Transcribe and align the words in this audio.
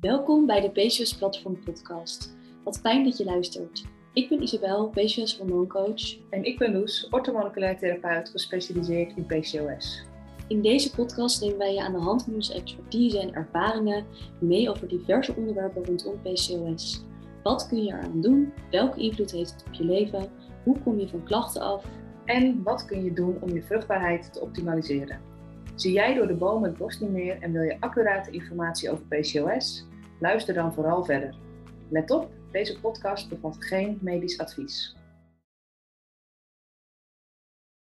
Welkom 0.00 0.46
bij 0.46 0.60
de 0.60 0.70
PCOS 0.70 1.16
Platform 1.16 1.64
Podcast. 1.64 2.36
Wat 2.64 2.78
fijn 2.78 3.04
dat 3.04 3.16
je 3.16 3.24
luistert. 3.24 3.84
Ik 4.12 4.28
ben 4.28 4.42
Isabel, 4.42 4.88
PCOS 4.88 5.38
hormooncoach. 5.38 6.16
En 6.30 6.44
ik 6.44 6.58
ben 6.58 6.72
Loes, 6.72 7.08
orthomoleculair 7.10 7.78
therapeut 7.78 8.30
gespecialiseerd 8.30 9.16
in 9.16 9.26
PCOS. 9.26 10.04
In 10.48 10.62
deze 10.62 10.94
podcast 10.94 11.40
nemen 11.40 11.58
wij 11.58 11.74
je 11.74 11.82
aan 11.82 11.92
de 11.92 11.98
hand 11.98 12.22
van 12.22 12.34
onze 12.34 12.54
expertise 12.54 13.20
en 13.20 13.34
ervaringen 13.34 14.06
mee 14.40 14.70
over 14.70 14.88
diverse 14.88 15.34
onderwerpen 15.36 15.84
rondom 15.84 16.22
PCOS. 16.22 17.04
Wat 17.42 17.68
kun 17.68 17.84
je 17.84 17.92
eraan 17.92 18.20
doen? 18.20 18.52
Welke 18.70 19.00
invloed 19.00 19.30
heeft 19.30 19.50
het 19.50 19.64
op 19.66 19.72
je 19.72 19.84
leven? 19.84 20.30
Hoe 20.64 20.78
kom 20.78 20.98
je 20.98 21.08
van 21.08 21.24
klachten 21.24 21.62
af? 21.62 21.84
En 22.24 22.62
wat 22.62 22.84
kun 22.84 23.04
je 23.04 23.12
doen 23.12 23.36
om 23.40 23.54
je 23.54 23.62
vruchtbaarheid 23.62 24.32
te 24.32 24.40
optimaliseren? 24.40 25.20
Zie 25.74 25.92
jij 25.92 26.14
door 26.14 26.26
de 26.26 26.34
bomen 26.34 26.68
het 26.68 26.78
bos 26.78 27.00
niet 27.00 27.10
meer 27.10 27.36
en 27.40 27.52
wil 27.52 27.62
je 27.62 27.76
accurate 27.80 28.30
informatie 28.30 28.90
over 28.90 29.04
PCOS? 29.04 29.87
Luister 30.20 30.54
dan 30.54 30.74
vooral 30.74 31.04
verder. 31.04 31.36
Let 31.90 32.10
op, 32.10 32.32
deze 32.50 32.80
podcast 32.80 33.28
bevat 33.28 33.64
geen 33.64 33.98
medisch 34.00 34.38
advies. 34.38 34.96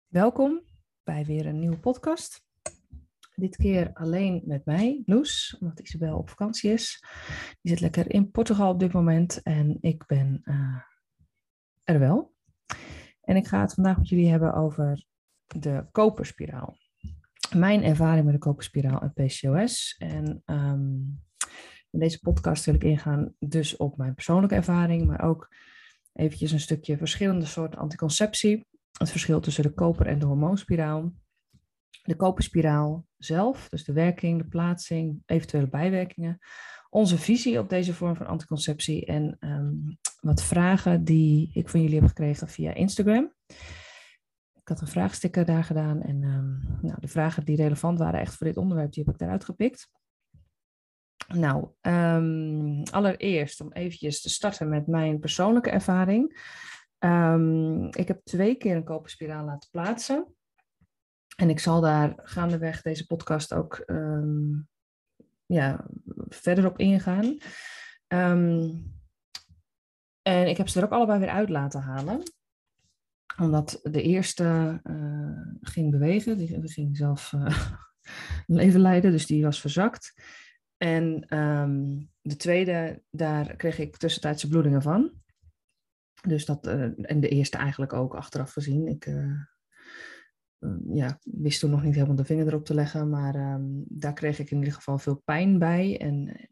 Welkom 0.06 0.62
bij 1.02 1.24
weer 1.24 1.46
een 1.46 1.58
nieuwe 1.58 1.78
podcast. 1.78 2.44
Dit 3.34 3.56
keer 3.56 3.90
alleen 3.92 4.42
met 4.44 4.64
mij, 4.64 5.02
Loes, 5.04 5.56
omdat 5.60 5.80
Isabel 5.80 6.18
op 6.18 6.28
vakantie 6.28 6.72
is. 6.72 7.04
Die 7.60 7.72
zit 7.72 7.80
lekker 7.80 8.10
in 8.10 8.30
Portugal 8.30 8.70
op 8.70 8.80
dit 8.80 8.92
moment 8.92 9.42
en 9.42 9.78
ik 9.80 10.06
ben 10.06 10.40
uh, 10.44 10.80
er 11.84 11.98
wel. 11.98 12.34
En 13.20 13.36
ik 13.36 13.46
ga 13.46 13.60
het 13.60 13.74
vandaag 13.74 13.96
met 13.96 14.08
jullie 14.08 14.30
hebben 14.30 14.54
over 14.54 15.06
de 15.46 15.86
koperspiraal. 15.92 16.76
Mijn 17.56 17.82
ervaring 17.82 18.24
met 18.24 18.34
de 18.34 18.40
koperspiraal 18.40 19.00
en 19.00 19.12
PCOS. 19.12 19.96
En 19.98 20.42
um, 20.46 21.22
in 21.94 22.00
deze 22.00 22.20
podcast 22.20 22.64
wil 22.64 22.74
ik 22.74 22.84
ingaan 22.84 23.34
dus 23.38 23.76
op 23.76 23.96
mijn 23.96 24.14
persoonlijke 24.14 24.54
ervaring, 24.54 25.06
maar 25.06 25.22
ook 25.22 25.54
eventjes 26.12 26.52
een 26.52 26.60
stukje 26.60 26.96
verschillende 26.96 27.46
soorten 27.46 27.78
anticonceptie. 27.78 28.66
Het 28.98 29.10
verschil 29.10 29.40
tussen 29.40 29.62
de 29.62 29.74
koper 29.74 30.06
en 30.06 30.18
de 30.18 30.26
hormoonspiraal. 30.26 31.12
De 32.02 32.16
koperspiraal 32.16 33.06
zelf, 33.16 33.68
dus 33.68 33.84
de 33.84 33.92
werking, 33.92 34.38
de 34.38 34.48
plaatsing, 34.48 35.22
eventuele 35.26 35.68
bijwerkingen. 35.68 36.38
Onze 36.90 37.18
visie 37.18 37.58
op 37.58 37.68
deze 37.68 37.94
vorm 37.94 38.16
van 38.16 38.26
anticonceptie 38.26 39.06
en 39.06 39.36
um, 39.40 39.98
wat 40.20 40.42
vragen 40.42 41.04
die 41.04 41.50
ik 41.52 41.68
van 41.68 41.82
jullie 41.82 41.98
heb 41.98 42.08
gekregen 42.08 42.48
via 42.48 42.74
Instagram. 42.74 43.34
Ik 44.54 44.68
had 44.68 44.80
een 44.80 44.86
vraagsticker 44.86 45.44
daar 45.44 45.64
gedaan 45.64 46.02
en 46.02 46.22
um, 46.22 46.78
nou, 46.80 47.00
de 47.00 47.08
vragen 47.08 47.44
die 47.44 47.56
relevant 47.56 47.98
waren 47.98 48.20
echt 48.20 48.34
voor 48.36 48.46
dit 48.46 48.56
onderwerp, 48.56 48.92
die 48.92 49.04
heb 49.04 49.14
ik 49.14 49.20
daaruit 49.20 49.44
gepikt. 49.44 49.90
Nou, 51.28 51.68
um, 51.80 52.82
allereerst 52.82 53.60
om 53.60 53.72
eventjes 53.72 54.20
te 54.20 54.28
starten 54.28 54.68
met 54.68 54.86
mijn 54.86 55.18
persoonlijke 55.18 55.70
ervaring. 55.70 56.52
Um, 56.98 57.84
ik 57.84 58.08
heb 58.08 58.20
twee 58.24 58.54
keer 58.54 58.76
een 58.76 58.84
koperspiraal 58.84 59.44
laten 59.44 59.70
plaatsen. 59.70 60.34
En 61.36 61.50
ik 61.50 61.58
zal 61.58 61.80
daar 61.80 62.12
gaandeweg 62.16 62.82
deze 62.82 63.06
podcast 63.06 63.54
ook 63.54 63.82
um, 63.86 64.68
ja, 65.46 65.86
verder 66.28 66.66
op 66.66 66.78
ingaan. 66.78 67.36
en 70.22 70.48
ik 70.48 70.56
heb 70.56 70.68
ze 70.68 70.78
er 70.78 70.84
ook 70.84 70.92
allebei 70.92 71.18
weer 71.18 71.28
uit 71.28 71.48
laten 71.48 71.80
halen. 71.80 72.22
Omdat 73.40 73.80
de 73.82 74.02
eerste 74.02 74.80
uh, 74.84 75.56
ging 75.60 75.90
bewegen, 75.90 76.36
die, 76.36 76.60
die 76.60 76.72
ging 76.72 76.96
zelf 76.96 77.32
uh, 77.36 77.70
leven 78.46 78.80
leiden, 78.80 79.10
dus 79.10 79.26
die 79.26 79.44
was 79.44 79.60
verzakt. 79.60 80.14
En 80.76 81.36
um, 81.38 82.10
de 82.20 82.36
tweede, 82.36 83.02
daar 83.10 83.56
kreeg 83.56 83.78
ik 83.78 83.96
tussentijdse 83.96 84.48
bloedingen 84.48 84.82
van. 84.82 85.12
Dus 86.28 86.44
dat, 86.44 86.66
uh, 86.66 87.10
en 87.10 87.20
de 87.20 87.28
eerste 87.28 87.56
eigenlijk 87.56 87.92
ook 87.92 88.14
achteraf 88.14 88.52
gezien. 88.52 88.86
Ik 88.86 89.06
uh, 89.06 89.40
ja, 90.92 91.18
wist 91.22 91.60
toen 91.60 91.70
nog 91.70 91.82
niet 91.82 91.94
helemaal 91.94 92.16
de 92.16 92.24
vinger 92.24 92.46
erop 92.46 92.64
te 92.64 92.74
leggen, 92.74 93.10
maar 93.10 93.54
um, 93.54 93.84
daar 93.88 94.12
kreeg 94.12 94.38
ik 94.38 94.50
in 94.50 94.58
ieder 94.58 94.72
geval 94.72 94.98
veel 94.98 95.22
pijn 95.24 95.58
bij. 95.58 96.00
En, 96.00 96.48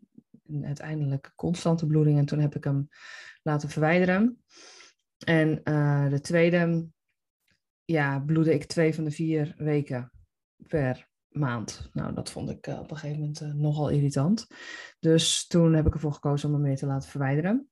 uiteindelijk 0.61 1.33
constante 1.37 1.87
bloeding. 1.87 2.19
En 2.19 2.25
toen 2.25 2.39
heb 2.39 2.55
ik 2.55 2.65
hem 2.65 2.89
laten 3.43 3.69
verwijderen. 3.69 4.43
En 5.25 5.61
uh, 5.65 6.11
de 6.11 6.21
tweede, 6.21 6.89
ja, 7.85 8.21
bloedde 8.21 8.55
ik 8.55 8.65
twee 8.65 8.95
van 8.95 9.05
de 9.05 9.11
vier 9.11 9.55
weken 9.57 10.13
per 10.69 11.11
maand. 11.33 11.91
Nou, 11.93 12.15
dat 12.15 12.31
vond 12.31 12.51
ik 12.51 12.67
uh, 12.67 12.79
op 12.79 12.91
een 12.91 12.97
gegeven 12.97 13.21
moment 13.21 13.41
uh, 13.41 13.53
nogal 13.53 13.89
irritant. 13.89 14.47
Dus 15.01 15.47
toen 15.47 15.75
heb 15.75 15.87
ik 15.87 15.95
ervoor 15.95 16.13
gekozen 16.13 16.49
om 16.49 16.55
hem 16.55 16.63
mee 16.63 16.77
te 16.77 16.87
laten 16.87 17.11
verwijderen. 17.11 17.69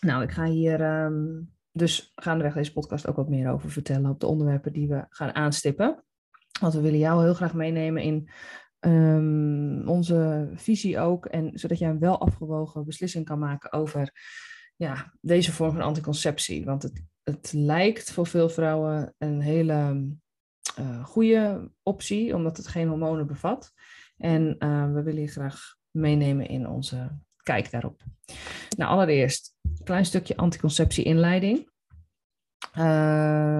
Nou, 0.00 0.22
ik 0.22 0.30
ga 0.30 0.44
hier 0.44 1.04
um, 1.04 1.52
dus 1.72 2.12
gaandeweg 2.14 2.54
deze 2.54 2.72
podcast 2.72 3.06
ook 3.06 3.16
wat 3.16 3.28
meer 3.28 3.50
over 3.50 3.70
vertellen 3.70 4.10
op 4.10 4.20
de 4.20 4.26
onderwerpen 4.26 4.72
die 4.72 4.88
we 4.88 5.06
gaan 5.08 5.34
aanstippen. 5.34 6.04
Want 6.60 6.74
we 6.74 6.80
willen 6.80 6.98
jou 6.98 7.22
heel 7.22 7.34
graag 7.34 7.54
meenemen 7.54 8.02
in 8.02 8.30
um, 8.80 9.88
onze 9.88 10.50
visie 10.54 10.98
ook. 10.98 11.26
En 11.26 11.58
zodat 11.58 11.78
jij 11.78 11.88
een 11.88 11.98
wel 11.98 12.20
afgewogen 12.20 12.84
beslissing 12.84 13.24
kan 13.24 13.38
maken 13.38 13.72
over 13.72 14.12
ja, 14.76 15.12
deze 15.20 15.52
vorm 15.52 15.72
van 15.72 15.80
anticonceptie. 15.80 16.64
Want 16.64 16.82
het, 16.82 17.02
het 17.22 17.52
lijkt 17.52 18.12
voor 18.12 18.26
veel 18.26 18.48
vrouwen 18.48 19.14
een 19.18 19.40
hele 19.40 20.08
uh, 20.78 21.04
goede 21.04 21.70
optie, 21.82 22.34
omdat 22.34 22.56
het 22.56 22.68
geen 22.68 22.88
hormonen 22.88 23.26
bevat. 23.26 23.72
En 24.16 24.56
uh, 24.58 24.92
we 24.92 25.02
willen 25.02 25.22
je 25.22 25.28
graag 25.28 25.76
meenemen 25.90 26.48
in 26.48 26.68
onze 26.68 27.18
kijk 27.42 27.70
daarop. 27.70 28.02
Nou, 28.76 28.90
allereerst 28.90 29.56
een 29.62 29.84
klein 29.84 30.04
stukje 30.04 30.36
anticonceptie-inleiding. 30.36 31.70
Uh, 32.78 33.58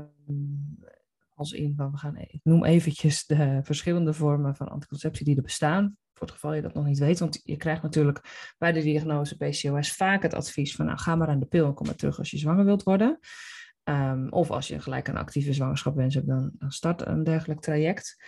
als 1.34 1.52
in, 1.52 1.74
we 1.76 1.96
gaan, 1.96 2.16
ik 2.16 2.40
noem 2.42 2.64
eventjes 2.64 3.26
de 3.26 3.60
verschillende 3.62 4.12
vormen 4.12 4.56
van 4.56 4.68
anticonceptie 4.68 5.24
die 5.24 5.36
er 5.36 5.42
bestaan. 5.42 5.96
Voor 6.12 6.26
het 6.26 6.36
geval 6.36 6.54
je 6.54 6.62
dat 6.62 6.74
nog 6.74 6.84
niet 6.84 6.98
weet, 6.98 7.18
want 7.18 7.40
je 7.44 7.56
krijgt 7.56 7.82
natuurlijk 7.82 8.52
bij 8.58 8.72
de 8.72 8.82
diagnose 8.82 9.36
PCOS 9.36 9.92
vaak 9.92 10.22
het 10.22 10.34
advies 10.34 10.74
van, 10.74 10.86
nou, 10.86 10.98
ga 10.98 11.14
maar 11.14 11.28
aan 11.28 11.40
de 11.40 11.46
pil 11.46 11.66
en 11.66 11.74
kom 11.74 11.86
maar 11.86 11.94
terug 11.94 12.18
als 12.18 12.30
je 12.30 12.38
zwanger 12.38 12.64
wilt 12.64 12.82
worden. 12.82 13.18
Um, 13.84 14.32
of 14.32 14.50
als 14.50 14.68
je 14.68 14.80
gelijk 14.80 15.08
een 15.08 15.16
actieve 15.16 15.52
zwangerschap 15.52 15.94
wens 15.94 16.14
hebt, 16.14 16.26
dan, 16.26 16.50
dan 16.58 16.70
start 16.70 17.06
een 17.06 17.24
dergelijk 17.24 17.60
traject. 17.60 18.24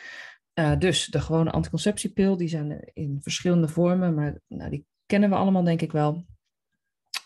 Uh, 0.55 0.79
dus 0.79 1.07
de 1.07 1.21
gewone 1.21 1.51
anticonceptiepil, 1.51 2.37
die 2.37 2.49
zijn 2.49 2.91
in 2.93 3.19
verschillende 3.23 3.69
vormen, 3.69 4.15
maar 4.15 4.41
nou, 4.49 4.71
die 4.71 4.87
kennen 5.07 5.31
we 5.31 5.37
allemaal 5.37 5.65
denk 5.65 5.81
ik 5.81 5.93
wel. 5.93 6.25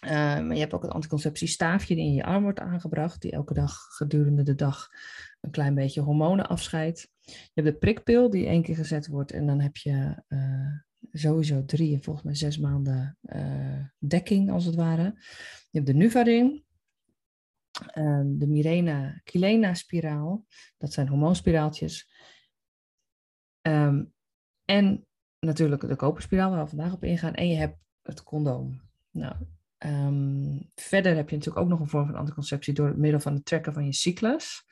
Uh, 0.05 0.11
maar 0.11 0.53
je 0.53 0.61
hebt 0.61 0.73
ook 0.75 0.83
het 0.83 0.93
anticonceptiestaafje 0.93 1.95
die 1.95 2.05
in 2.05 2.13
je 2.13 2.25
arm 2.25 2.43
wordt 2.43 2.61
aangebracht, 2.61 3.21
die 3.21 3.31
elke 3.31 3.55
dag 3.55 3.73
gedurende 3.73 4.43
de 4.43 4.55
dag 4.55 4.89
een 5.41 5.51
klein 5.51 5.75
beetje 5.75 6.01
hormonen 6.01 6.49
afscheidt. 6.49 7.11
Je 7.21 7.51
hebt 7.55 7.67
de 7.67 7.79
prikpil 7.79 8.31
die 8.31 8.47
één 8.47 8.63
keer 8.63 8.77
gezet 8.77 9.07
wordt 9.07 9.33
en 9.33 9.47
dan 9.47 9.61
heb 9.61 9.77
je 9.77 10.23
uh, 10.29 10.73
sowieso 11.13 11.65
drie 11.65 11.95
en 11.95 12.03
volgens 12.03 12.25
mij 12.25 12.35
zes 12.35 12.59
maanden 12.59 13.19
dekking 13.99 14.51
als 14.51 14.65
het 14.65 14.75
ware. 14.75 15.15
Je 15.71 15.79
hebt 15.79 15.87
de 15.87 15.95
Nuvaring, 15.95 16.65
Um, 17.95 18.39
de 18.39 18.47
Mirena 18.47 19.21
Kilena 19.25 19.75
spiraal, 19.75 20.45
dat 20.79 20.93
zijn 20.93 21.09
hormoonspiraaltjes. 21.09 22.11
Um, 23.63 24.13
en 24.65 25.07
natuurlijk 25.41 25.89
de 25.89 25.97
koperspiraal 25.97 26.51
waar 26.51 26.63
we 26.63 26.69
vandaag 26.69 26.93
op 26.93 27.05
ingaan. 27.05 27.35
En 27.35 27.49
je 27.49 27.57
hebt 27.57 27.79
het 28.03 28.23
condoom. 28.23 28.81
Nou, 29.11 29.35
um, 29.79 30.71
verder 30.75 31.17
heb 31.17 31.29
je 31.29 31.37
natuurlijk 31.37 31.65
ook 31.65 31.71
nog 31.71 31.81
een 31.81 31.89
vorm 31.89 32.07
van 32.07 32.15
anticonceptie 32.15 32.75
door 32.75 32.87
het 32.87 32.97
middel 32.97 33.21
van 33.21 33.35
het 33.35 33.45
trekken 33.45 33.73
van 33.73 33.85
je 33.85 33.93
cyclus. 33.93 34.65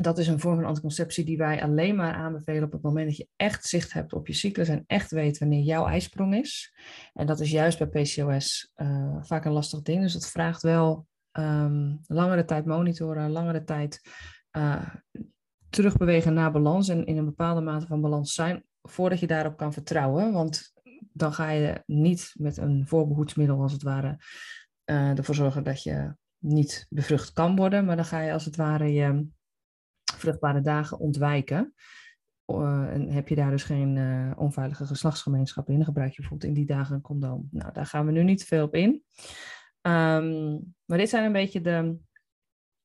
Dat 0.00 0.18
is 0.18 0.26
een 0.26 0.40
vorm 0.40 0.56
van 0.56 0.64
anticonceptie 0.64 1.24
die 1.24 1.36
wij 1.36 1.62
alleen 1.62 1.96
maar 1.96 2.14
aanbevelen 2.14 2.64
op 2.64 2.72
het 2.72 2.82
moment 2.82 3.06
dat 3.06 3.16
je 3.16 3.28
echt 3.36 3.64
zicht 3.64 3.92
hebt 3.92 4.12
op 4.12 4.26
je 4.26 4.32
cyclus 4.32 4.68
en 4.68 4.84
echt 4.86 5.10
weet 5.10 5.38
wanneer 5.38 5.62
jouw 5.62 5.86
ijsprong 5.86 6.34
is. 6.34 6.74
En 7.12 7.26
dat 7.26 7.40
is 7.40 7.50
juist 7.50 7.78
bij 7.78 8.02
PCOS 8.02 8.72
uh, 8.76 9.16
vaak 9.20 9.44
een 9.44 9.52
lastig 9.52 9.82
ding. 9.82 10.02
Dus 10.02 10.12
dat 10.12 10.30
vraagt 10.30 10.62
wel 10.62 11.06
um, 11.32 12.00
langere 12.06 12.44
tijd 12.44 12.64
monitoren, 12.64 13.30
langere 13.30 13.64
tijd 13.64 14.00
uh, 14.56 14.88
terugbewegen 15.70 16.34
naar 16.34 16.52
balans 16.52 16.88
en 16.88 17.06
in 17.06 17.16
een 17.16 17.24
bepaalde 17.24 17.60
mate 17.60 17.86
van 17.86 18.00
balans 18.00 18.34
zijn 18.34 18.64
voordat 18.82 19.20
je 19.20 19.26
daarop 19.26 19.56
kan 19.56 19.72
vertrouwen. 19.72 20.32
Want 20.32 20.72
dan 21.12 21.32
ga 21.32 21.50
je 21.50 21.82
niet 21.86 22.34
met 22.38 22.56
een 22.56 22.86
voorbehoedsmiddel 22.86 23.62
als 23.62 23.72
het 23.72 23.82
ware 23.82 24.18
uh, 24.90 25.18
ervoor 25.18 25.34
zorgen 25.34 25.64
dat 25.64 25.82
je 25.82 26.14
niet 26.38 26.86
bevrucht 26.88 27.32
kan 27.32 27.56
worden, 27.56 27.84
maar 27.84 27.96
dan 27.96 28.04
ga 28.04 28.20
je 28.20 28.32
als 28.32 28.44
het 28.44 28.56
ware 28.56 28.92
je 28.92 29.26
vruchtbare 30.16 30.60
dagen 30.60 30.98
ontwijken. 30.98 31.74
Uh, 32.46 32.92
en 32.92 33.08
heb 33.08 33.28
je 33.28 33.34
daar 33.34 33.50
dus 33.50 33.64
geen 33.64 33.96
uh, 33.96 34.32
onveilige 34.36 34.86
geslachtsgemeenschap 34.86 35.68
in, 35.68 35.76
dan 35.76 35.84
gebruik 35.84 36.10
je 36.10 36.20
bijvoorbeeld 36.20 36.50
in 36.50 36.56
die 36.56 36.66
dagen 36.66 36.94
een 36.94 37.00
condoom. 37.00 37.48
Nou, 37.50 37.72
daar 37.72 37.86
gaan 37.86 38.06
we 38.06 38.12
nu 38.12 38.22
niet 38.22 38.44
veel 38.44 38.64
op 38.64 38.74
in. 38.74 39.02
Um, 39.82 40.74
maar 40.84 40.98
dit 40.98 41.08
zijn 41.08 41.24
een 41.24 41.32
beetje 41.32 41.60
de 41.60 41.98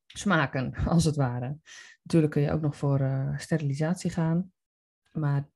smaken, 0.06 0.74
als 0.94 1.04
het 1.04 1.16
ware. 1.16 1.58
Natuurlijk 2.02 2.32
kun 2.32 2.42
je 2.42 2.50
ook 2.50 2.60
nog 2.60 2.76
voor 2.76 3.00
uh, 3.00 3.38
sterilisatie 3.38 4.10
gaan. 4.10 4.52
Maar 5.12 5.48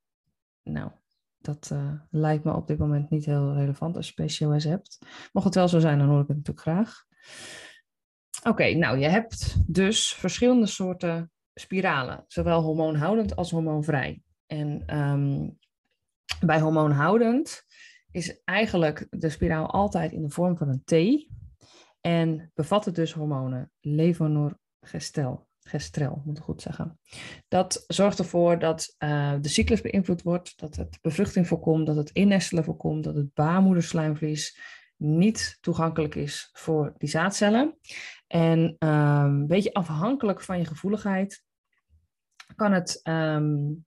nou, 0.63 0.91
dat 1.39 1.75
lijkt 2.11 2.45
me 2.45 2.55
op 2.55 2.67
dit 2.67 2.79
moment 2.79 3.11
niet 3.11 3.25
heel 3.25 3.55
relevant 3.55 3.97
als 3.97 4.09
je 4.09 4.25
PCOS 4.25 4.65
hebt. 4.65 4.99
Mocht 5.33 5.47
het 5.47 5.55
wel 5.55 5.69
zo 5.69 5.79
zijn, 5.79 5.99
dan 5.99 6.09
hoor 6.09 6.21
ik 6.21 6.29
het 6.29 6.37
natuurlijk 6.37 6.67
graag. 6.67 7.05
Oké, 8.43 8.75
nou 8.75 8.99
je 8.99 9.09
hebt 9.09 9.57
dus 9.67 10.15
verschillende 10.15 10.67
soorten 10.67 11.31
spiralen, 11.61 12.25
zowel 12.27 12.63
hormoonhoudend 12.63 13.37
als 13.37 13.51
hormoonvrij. 13.51 14.23
En 14.47 14.99
um, 14.99 15.59
bij 16.41 16.61
hormoonhoudend 16.61 17.65
is 18.11 18.43
eigenlijk 18.45 19.07
de 19.11 19.29
spiraal 19.29 19.71
altijd 19.71 20.13
in 20.13 20.23
de 20.23 20.31
vorm 20.31 20.57
van 20.57 20.69
een 20.69 20.85
T 20.85 21.27
en 22.01 22.51
bevat 22.55 22.85
het 22.85 22.95
dus 22.95 23.13
hormonen 23.13 23.71
levonorgestel. 23.81 25.45
Gestrel, 25.61 26.23
moet 26.25 26.39
ik 26.39 26.45
goed 26.45 26.63
zeggen. 26.63 26.99
Dat 27.49 27.85
zorgt 27.87 28.19
ervoor 28.19 28.59
dat 28.59 28.95
uh, 28.99 29.35
de 29.41 29.49
cyclus 29.49 29.81
beïnvloed 29.81 30.23
wordt, 30.23 30.59
dat 30.59 30.77
het 30.77 30.99
bevruchting 31.03 31.47
voorkomt, 31.47 31.87
dat 31.87 31.97
het 31.97 32.11
innestelen 32.11 32.65
voorkomt, 32.65 33.05
dat 33.05 33.15
het 33.15 33.35
baarmoederslijmvlies 33.35 34.61
niet 34.97 35.59
toegankelijk 35.61 36.15
is 36.15 36.51
voor 36.53 36.95
die 36.99 37.09
zaadcellen. 37.09 37.79
En 38.27 38.77
um, 38.79 38.89
een 38.89 39.47
beetje 39.47 39.75
afhankelijk 39.75 40.41
van 40.41 40.59
je 40.59 40.65
gevoeligheid 40.65 41.45
kan 42.55 42.73
het 42.73 43.01
um, 43.05 43.85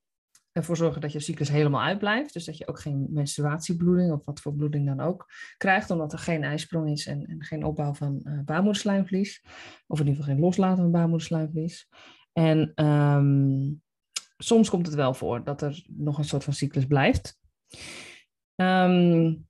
ervoor 0.52 0.78
zorgen 0.78 1.02
dat 1.02 1.12
je 1.12 1.20
cyclus 1.20 1.50
helemaal 1.50 1.82
uitblijft. 1.82 2.34
Dus 2.34 2.46
dat 2.46 2.58
je 2.58 2.68
ook 2.68 2.80
geen 2.80 3.08
menstruatiebloeding 3.10 4.12
of 4.12 4.26
wat 4.26 4.42
voor 4.42 4.54
bloeding 4.54 4.86
dan 4.86 5.00
ook 5.00 5.26
krijgt, 5.58 5.92
omdat 5.92 6.14
er 6.14 6.20
geen 6.20 6.44
ijsprong 6.44 6.90
is 6.90 7.08
en, 7.08 7.26
en 7.26 7.44
geen 7.44 7.64
opbouw 7.64 7.94
van 7.94 8.22
uh, 8.24 8.40
baarmoederslijmvlies. 8.46 9.44
Of 9.88 10.00
in 10.00 10.06
ieder 10.06 10.20
geval 10.20 10.36
geen 10.36 10.44
loslaten 10.44 10.84
van 10.84 10.92
baarmoederslijmvlies. 10.92 11.90
En 12.34 12.86
um, 12.86 13.82
soms 14.38 14.70
komt 14.70 14.86
het 14.86 14.96
wel 14.96 15.14
voor 15.14 15.44
dat 15.44 15.62
er 15.62 15.86
nog 15.88 16.18
een 16.18 16.26
soort 16.26 16.44
van 16.44 16.54
cyclus 16.54 16.86
blijft. 16.86 17.40
Um, 18.56 19.48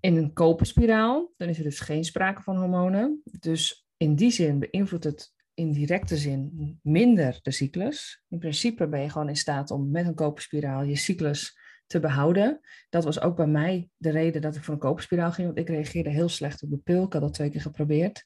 in 0.00 0.16
een 0.16 0.32
koperspiraal, 0.32 1.32
dan 1.36 1.48
is 1.48 1.58
er 1.58 1.64
dus 1.64 1.80
geen 1.80 2.04
sprake 2.04 2.42
van 2.42 2.56
hormonen. 2.56 3.22
Dus 3.24 3.86
in 3.96 4.14
die 4.14 4.30
zin 4.30 4.58
beïnvloedt 4.58 5.04
het 5.04 5.32
in 5.54 5.72
directe 5.72 6.16
zin 6.16 6.78
minder 6.82 7.38
de 7.42 7.50
cyclus. 7.50 8.22
In 8.28 8.38
principe 8.38 8.88
ben 8.88 9.00
je 9.00 9.10
gewoon 9.10 9.28
in 9.28 9.36
staat 9.36 9.70
om 9.70 9.90
met 9.90 10.06
een 10.06 10.14
koperspiraal 10.14 10.82
je 10.82 10.96
cyclus 10.96 11.60
te 11.86 12.00
behouden. 12.00 12.60
Dat 12.88 13.04
was 13.04 13.20
ook 13.20 13.36
bij 13.36 13.46
mij 13.46 13.88
de 13.96 14.10
reden 14.10 14.42
dat 14.42 14.56
ik 14.56 14.62
voor 14.62 14.74
een 14.74 14.80
koperspiraal 14.80 15.32
ging, 15.32 15.46
want 15.46 15.58
ik 15.58 15.68
reageerde 15.68 16.10
heel 16.10 16.28
slecht 16.28 16.62
op 16.62 16.70
de 16.70 16.78
pil. 16.78 17.04
Ik 17.04 17.12
had 17.12 17.22
dat 17.22 17.34
twee 17.34 17.50
keer 17.50 17.60
geprobeerd. 17.60 18.24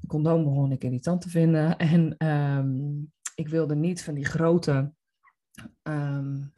De 0.00 0.06
condoom 0.06 0.44
begon 0.44 0.72
ik 0.72 0.84
irritant 0.84 1.20
te 1.20 1.28
vinden 1.28 1.76
en 1.76 2.26
um, 2.26 3.12
ik 3.34 3.48
wilde 3.48 3.74
niet 3.74 4.02
van 4.02 4.14
die 4.14 4.24
grote 4.24 4.92
um, 5.82 6.52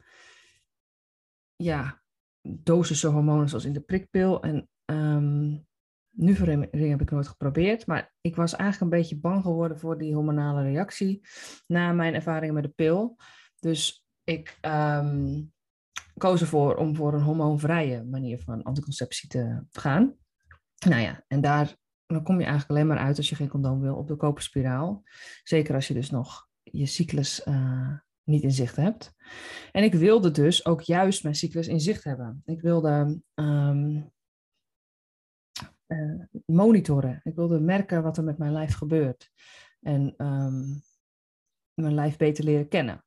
ja, 1.55 2.01
dosische 2.41 3.07
hormonen 3.07 3.49
zoals 3.49 3.65
in 3.65 3.73
de 3.73 3.81
prikpil. 3.81 4.41
En 4.41 4.69
um, 4.85 5.65
nu 6.11 6.33
heb 6.33 7.01
ik 7.01 7.11
nooit 7.11 7.27
geprobeerd, 7.27 7.85
maar 7.85 8.13
ik 8.21 8.35
was 8.35 8.55
eigenlijk 8.55 8.91
een 8.91 8.99
beetje 8.99 9.19
bang 9.19 9.43
geworden 9.43 9.79
voor 9.79 9.97
die 9.97 10.13
hormonale 10.13 10.61
reactie 10.61 11.21
na 11.67 11.91
mijn 11.91 12.13
ervaringen 12.13 12.53
met 12.53 12.63
de 12.63 12.69
pil. 12.69 13.17
Dus 13.59 14.05
ik 14.23 14.57
um, 14.61 15.51
koos 16.17 16.41
ervoor 16.41 16.75
om 16.75 16.95
voor 16.95 17.13
een 17.13 17.21
hormoonvrije 17.21 18.03
manier 18.03 18.39
van 18.39 18.63
anticonceptie 18.63 19.29
te 19.29 19.63
gaan. 19.71 20.15
Nou 20.85 21.01
ja, 21.01 21.23
en 21.27 21.41
daar 21.41 21.79
dan 22.13 22.23
kom 22.23 22.39
je 22.39 22.45
eigenlijk 22.45 22.69
alleen 22.69 22.87
maar 22.87 23.05
uit 23.05 23.17
als 23.17 23.29
je 23.29 23.35
geen 23.35 23.47
condoom 23.47 23.81
wil 23.81 23.95
op 23.95 24.07
de 24.07 24.15
koperspiraal. 24.15 25.03
Zeker 25.43 25.75
als 25.75 25.87
je 25.87 25.93
dus 25.93 26.09
nog 26.09 26.47
je 26.63 26.85
cyclus 26.85 27.45
uh, 27.47 27.93
niet 28.23 28.43
in 28.43 28.51
zicht 28.51 28.75
hebt. 28.75 29.13
En 29.71 29.83
ik 29.83 29.93
wilde 29.93 30.31
dus 30.31 30.65
ook 30.65 30.81
juist 30.81 31.23
mijn 31.23 31.35
cyclus 31.35 31.67
in 31.67 31.79
zicht 31.79 32.03
hebben. 32.03 32.41
Ik 32.45 32.61
wilde 32.61 33.21
um, 33.35 34.11
uh, 35.91 36.41
monitoren. 36.45 37.19
Ik 37.23 37.35
wilde 37.35 37.59
merken 37.59 38.03
wat 38.03 38.17
er 38.17 38.23
met 38.23 38.37
mijn 38.37 38.51
lijf 38.51 38.73
gebeurt. 38.73 39.31
En 39.81 40.13
um, 40.17 40.81
mijn 41.73 41.93
lijf 41.93 42.17
beter 42.17 42.43
leren 42.43 42.67
kennen. 42.67 43.05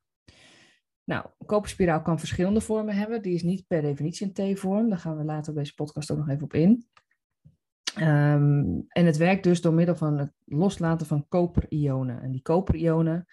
Nou, 1.03 1.25
koperspiraal 1.45 2.01
kan 2.01 2.19
verschillende 2.19 2.61
vormen 2.61 2.95
hebben. 2.95 3.21
Die 3.21 3.33
is 3.33 3.43
niet 3.43 3.67
per 3.67 3.81
definitie 3.81 4.31
een 4.33 4.55
T-vorm. 4.55 4.89
Daar 4.89 4.99
gaan 4.99 5.17
we 5.17 5.23
later 5.23 5.51
op 5.51 5.57
deze 5.57 5.73
podcast 5.73 6.11
ook 6.11 6.17
nog 6.17 6.29
even 6.29 6.43
op 6.43 6.53
in. 6.53 6.87
Um, 7.99 8.85
en 8.87 9.05
het 9.05 9.17
werkt 9.17 9.43
dus 9.43 9.61
door 9.61 9.73
middel 9.73 9.95
van 9.95 10.17
het 10.17 10.33
loslaten 10.45 11.07
van 11.07 11.27
koperionen. 11.27 12.21
En 12.21 12.31
die 12.31 12.41
koperionen 12.41 13.25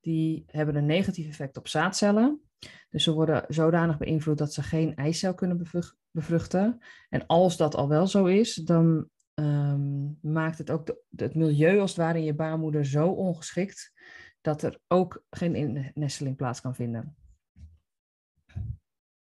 die 0.00 0.44
hebben 0.46 0.74
een 0.74 0.86
negatief 0.86 1.28
effect 1.28 1.56
op 1.56 1.68
zaadcellen. 1.68 2.49
Dus 2.90 3.04
ze 3.04 3.12
worden 3.12 3.44
zodanig 3.48 3.98
beïnvloed 3.98 4.38
dat 4.38 4.52
ze 4.52 4.62
geen 4.62 4.94
eicel 4.96 5.34
kunnen 5.34 5.68
bevruchten. 6.10 6.78
En 7.08 7.26
als 7.26 7.56
dat 7.56 7.74
al 7.74 7.88
wel 7.88 8.06
zo 8.06 8.24
is, 8.24 8.54
dan 8.54 9.08
um, 9.34 10.18
maakt 10.22 10.58
het 10.58 10.70
ook 10.70 10.96
het 11.16 11.34
milieu 11.34 11.78
als 11.78 11.90
het 11.90 11.98
ware 11.98 12.18
in 12.18 12.24
je 12.24 12.34
baarmoeder 12.34 12.84
zo 12.84 13.08
ongeschikt 13.08 13.92
dat 14.40 14.62
er 14.62 14.80
ook 14.88 15.24
geen 15.30 15.90
nesteling 15.94 16.36
plaats 16.36 16.60
kan 16.60 16.74
vinden. 16.74 17.16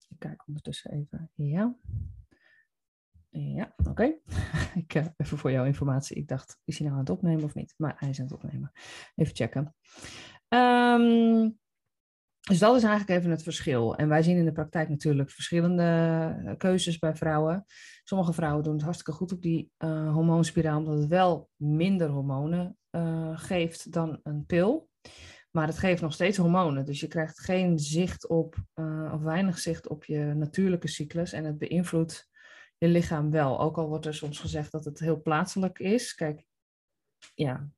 Ik 0.09 0.19
kijk 0.19 0.47
ondertussen 0.47 0.91
even. 0.91 1.31
Ja. 1.35 1.75
Ja, 3.29 3.73
oké. 3.75 4.03
Ik 4.75 4.93
uh, 4.95 5.05
even 5.17 5.37
voor 5.37 5.51
jouw 5.51 5.65
informatie. 5.65 6.17
Ik 6.17 6.27
dacht, 6.27 6.59
is 6.63 6.77
hij 6.77 6.87
nou 6.87 6.99
aan 6.99 7.05
het 7.05 7.15
opnemen 7.15 7.43
of 7.43 7.53
niet? 7.53 7.73
Maar 7.77 7.95
hij 7.97 8.09
is 8.09 8.19
aan 8.19 8.25
het 8.25 8.33
opnemen. 8.33 8.71
Even 9.15 9.35
checken. 9.35 9.75
Um, 10.49 11.59
dus 12.47 12.59
dat 12.59 12.75
is 12.75 12.83
eigenlijk 12.83 13.19
even 13.19 13.31
het 13.31 13.43
verschil. 13.43 13.95
En 13.95 14.07
wij 14.07 14.23
zien 14.23 14.37
in 14.37 14.45
de 14.45 14.51
praktijk 14.51 14.89
natuurlijk 14.89 15.31
verschillende 15.31 15.83
eh, 16.45 16.57
keuzes 16.57 16.99
bij 16.99 17.15
vrouwen. 17.15 17.65
Sommige 18.03 18.33
vrouwen 18.33 18.63
doen 18.63 18.73
het 18.73 18.83
hartstikke 18.83 19.11
goed 19.11 19.31
op 19.31 19.41
die 19.41 19.71
uh, 19.77 20.13
hormoonspiraal, 20.13 20.77
omdat 20.77 20.97
het 20.97 21.07
wel 21.07 21.49
minder 21.55 22.09
hormonen 22.09 22.77
uh, 22.91 23.39
geeft 23.39 23.91
dan 23.91 24.19
een 24.23 24.45
pil. 24.45 24.89
Maar 25.51 25.67
het 25.67 25.77
geeft 25.77 26.01
nog 26.01 26.13
steeds 26.13 26.37
hormonen. 26.37 26.85
Dus 26.85 26.99
je 26.99 27.07
krijgt 27.07 27.39
geen 27.39 27.79
zicht 27.79 28.27
op, 28.27 28.55
of 29.13 29.21
weinig 29.21 29.59
zicht 29.59 29.87
op 29.87 30.05
je 30.05 30.33
natuurlijke 30.35 30.87
cyclus. 30.87 31.33
En 31.33 31.43
het 31.43 31.57
beïnvloedt 31.57 32.29
je 32.77 32.87
lichaam 32.87 33.31
wel. 33.31 33.59
Ook 33.59 33.77
al 33.77 33.87
wordt 33.87 34.05
er 34.05 34.13
soms 34.13 34.39
gezegd 34.39 34.71
dat 34.71 34.85
het 34.85 34.99
heel 34.99 35.21
plaatselijk 35.21 35.79
is. 35.79 36.15
Kijk, 36.15 36.45
ja, 37.33 37.69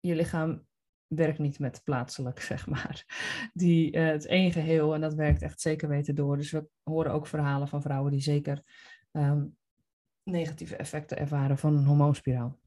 je 0.00 0.14
lichaam 0.14 0.67
werkt 1.08 1.38
niet 1.38 1.58
met 1.58 1.80
plaatselijk, 1.84 2.40
zeg 2.40 2.66
maar. 2.66 3.04
Die, 3.52 3.96
uh, 3.96 4.06
het 4.06 4.26
één 4.26 4.52
geheel 4.52 4.94
en 4.94 5.00
dat 5.00 5.14
werkt 5.14 5.42
echt 5.42 5.60
zeker 5.60 5.88
weten 5.88 6.14
door. 6.14 6.36
Dus 6.36 6.50
we 6.50 6.68
horen 6.82 7.12
ook 7.12 7.26
verhalen 7.26 7.68
van 7.68 7.82
vrouwen 7.82 8.12
die 8.12 8.20
zeker 8.20 8.62
um, 9.12 9.56
negatieve 10.22 10.76
effecten 10.76 11.18
ervaren 11.18 11.58
van 11.58 11.76
een 11.76 11.84
hormoonspiraal. 11.84 12.58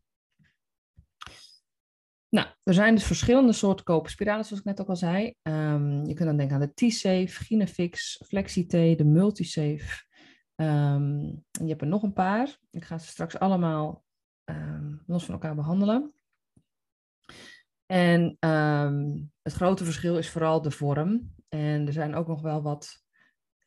Nou, 2.29 2.47
er 2.63 2.73
zijn 2.73 2.95
dus 2.95 3.03
verschillende 3.03 3.53
soorten 3.53 3.85
koperspiralen, 3.85 4.45
zoals 4.45 4.61
ik 4.61 4.67
net 4.67 4.81
ook 4.81 4.89
al 4.89 4.95
zei. 4.95 5.35
Um, 5.41 6.05
je 6.05 6.13
kunt 6.13 6.27
dan 6.27 6.37
denken 6.37 6.55
aan 6.55 6.61
de 6.61 6.73
T-Safe, 6.73 7.27
Ginefix, 7.27 8.23
FlexiT, 8.25 8.71
de 8.71 9.05
Multisafe. 9.05 10.05
Um, 10.55 11.43
je 11.51 11.67
hebt 11.67 11.81
er 11.81 11.87
nog 11.87 12.03
een 12.03 12.13
paar. 12.13 12.57
Ik 12.69 12.83
ga 12.83 12.97
ze 12.97 13.07
straks 13.07 13.39
allemaal 13.39 14.03
los 15.05 15.25
van 15.25 15.33
elkaar 15.33 15.55
behandelen. 15.55 16.13
En 17.91 18.37
um, 18.39 19.31
het 19.41 19.53
grote 19.53 19.83
verschil 19.83 20.17
is 20.17 20.29
vooral 20.29 20.61
de 20.61 20.71
vorm. 20.71 21.33
En 21.49 21.87
er 21.87 21.93
zijn 21.93 22.15
ook 22.15 22.27
nog 22.27 22.41
wel 22.41 22.61
wat 22.61 23.03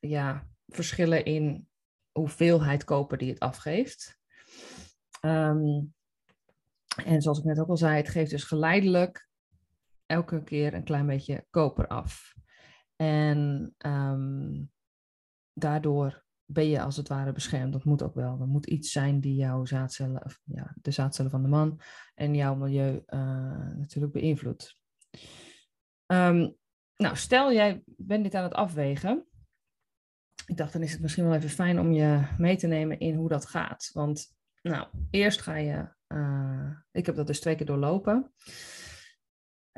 ja, 0.01 0.49
verschillen 0.67 1.25
in 1.25 1.69
hoeveelheid 2.13 2.85
koper 2.85 3.19
die 3.19 3.31
het 3.31 3.39
afgeeft. 3.41 4.21
Um, 5.21 5.95
en 7.05 7.23
zoals 7.23 7.39
ik 7.39 7.45
net 7.45 7.59
ook 7.59 7.69
al 7.69 7.77
zei, 7.77 7.97
het 7.97 8.09
geeft 8.09 8.31
dus 8.31 8.45
geleidelijk 8.45 9.29
elke 10.07 10.43
keer 10.43 10.75
een 10.75 10.85
klein 10.85 11.07
beetje 11.07 11.47
koper 11.51 11.87
af. 11.87 12.35
En 12.97 13.75
um, 13.87 14.71
daardoor 15.53 16.24
ben 16.47 16.69
je 16.69 16.83
als 16.83 16.97
het 16.97 17.09
ware 17.09 17.33
beschermd. 17.33 17.73
Dat 17.73 17.85
moet 17.85 18.03
ook 18.03 18.15
wel. 18.15 18.41
Er 18.41 18.47
moet 18.47 18.67
iets 18.67 18.93
zijn 18.93 19.21
die 19.21 19.35
jouw 19.35 19.65
zaadcellen, 19.65 20.25
of 20.25 20.41
ja, 20.45 20.75
de 20.83 20.91
zaadcellen 20.91 21.31
van 21.31 21.43
de 21.43 21.49
man 21.49 21.81
en 22.15 22.35
jouw 22.35 22.55
milieu 22.55 23.03
uh, 23.07 23.69
natuurlijk 23.77 24.13
beïnvloedt. 24.13 24.79
Um, 26.07 26.57
nou, 26.97 27.17
stel 27.17 27.53
jij 27.53 27.83
bent 27.87 28.23
dit 28.23 28.35
aan 28.35 28.43
het 28.43 28.55
afwegen. 28.55 29.27
Ik 30.47 30.57
dacht, 30.57 30.73
dan 30.73 30.83
is 30.83 30.93
het 30.93 31.01
misschien 31.01 31.25
wel 31.25 31.35
even 31.35 31.49
fijn 31.49 31.79
om 31.81 31.93
je 31.93 32.23
mee 32.39 32.57
te 32.57 32.67
nemen 32.67 32.99
in 32.99 33.15
hoe 33.15 33.29
dat 33.29 33.47
gaat. 33.47 33.91
Want, 33.93 34.37
nou, 34.63 34.87
eerst 35.11 35.41
ga 35.41 35.57
je, 35.57 35.95
uh, 36.09 36.71
ik 36.91 37.07
heb 37.07 37.15
dat 37.15 37.27
dus 37.27 37.41
twee 37.41 37.55
keer 37.55 37.67
doorlopen. 37.67 38.33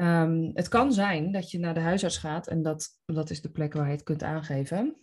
Um, 0.00 0.50
het 0.54 0.68
kan 0.68 0.92
zijn 0.92 1.32
dat 1.32 1.50
je 1.50 1.58
naar 1.58 1.74
de 1.74 1.80
huisarts 1.80 2.18
gaat 2.18 2.46
en 2.46 2.62
dat, 2.62 2.88
dat 3.04 3.30
is 3.30 3.40
de 3.40 3.50
plek 3.50 3.72
waar 3.72 3.86
je 3.86 3.92
het 3.92 4.02
kunt 4.02 4.22
aangeven. 4.22 4.96